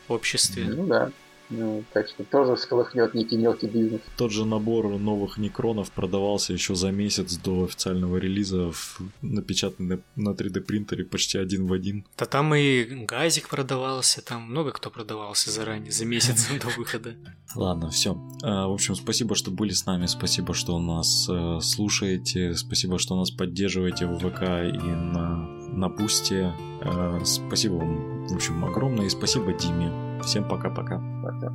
обществе. 0.08 0.66
Ну 0.66 0.86
да. 0.88 1.12
Ну, 1.56 1.84
так 1.94 2.08
что 2.08 2.24
тоже 2.24 2.56
всколыхнет 2.56 3.14
некий 3.14 3.38
мелкий 3.38 3.68
бизнес. 3.68 4.02
Тот 4.18 4.32
же 4.32 4.46
набор 4.46 4.88
новых 4.98 5.38
некронов 5.38 5.92
продавался 5.92 6.54
еще 6.54 6.74
за 6.74 6.92
месяц 6.92 7.36
до 7.38 7.66
официального 7.66 8.18
релиза, 8.18 8.72
в, 8.72 9.00
напечатанный 9.22 10.00
на 10.16 10.30
3D 10.30 10.62
принтере 10.62 11.06
почти 11.06 11.38
один 11.38 11.68
в 11.68 11.74
один. 11.74 12.06
Да 12.18 12.26
там 12.26 12.56
и 12.56 12.84
газик 13.06 13.50
продавался, 13.50 14.24
там 14.24 14.44
много 14.44 14.72
кто 14.72 14.90
продавался 14.90 15.52
заранее, 15.52 15.92
за 15.92 16.06
месяц 16.06 16.48
до 16.62 16.68
выхода. 16.78 17.14
Ладно, 17.56 17.92
все. 17.92 18.14
В 18.42 18.74
общем, 18.74 18.96
спасибо, 18.96 19.36
что 19.36 19.52
были 19.52 19.72
с 19.72 19.86
нами, 19.86 20.08
спасибо, 20.08 20.54
что 20.54 20.80
нас 20.80 21.28
э, 21.30 21.60
слушаете, 21.62 22.56
спасибо, 22.56 22.98
что 22.98 23.16
нас 23.16 23.30
поддерживаете 23.30 24.08
в 24.08 24.18
ВК 24.18 24.42
и 24.42 24.88
на, 24.88 25.48
на 25.72 25.90
Бусте. 25.90 26.54
Э, 26.82 27.20
спасибо 27.24 27.76
вам, 27.76 28.28
в 28.28 28.34
общем, 28.34 28.66
огромное, 28.66 29.06
и 29.06 29.10
спасибо 29.10 29.54
Диме. 29.54 30.13
Всем 30.24 30.44
пока-пока. 30.44 31.02
Пока. 31.24 31.52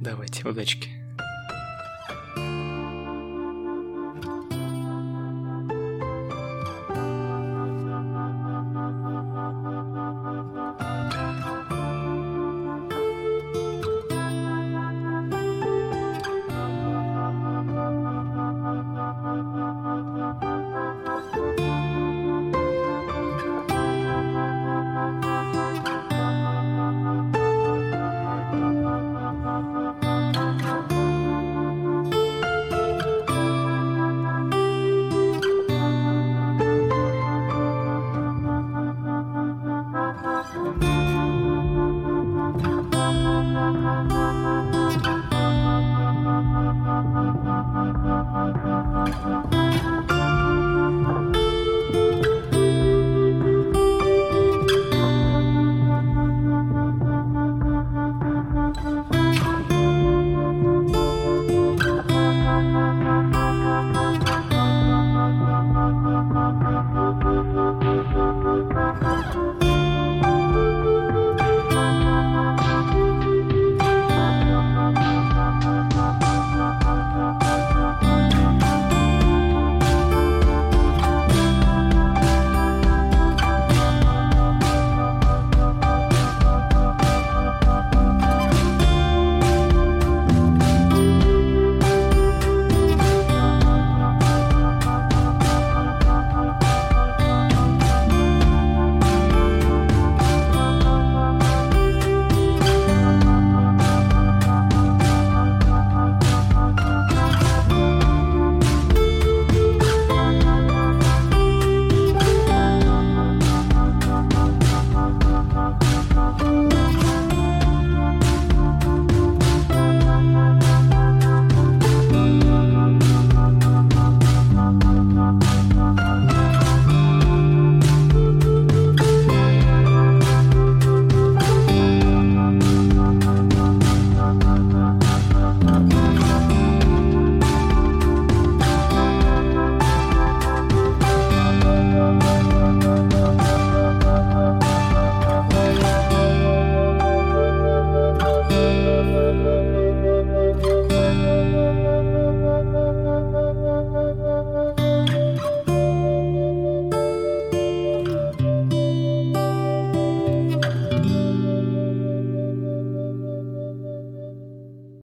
Давайте, 0.00 0.46
удачки. 0.48 1.03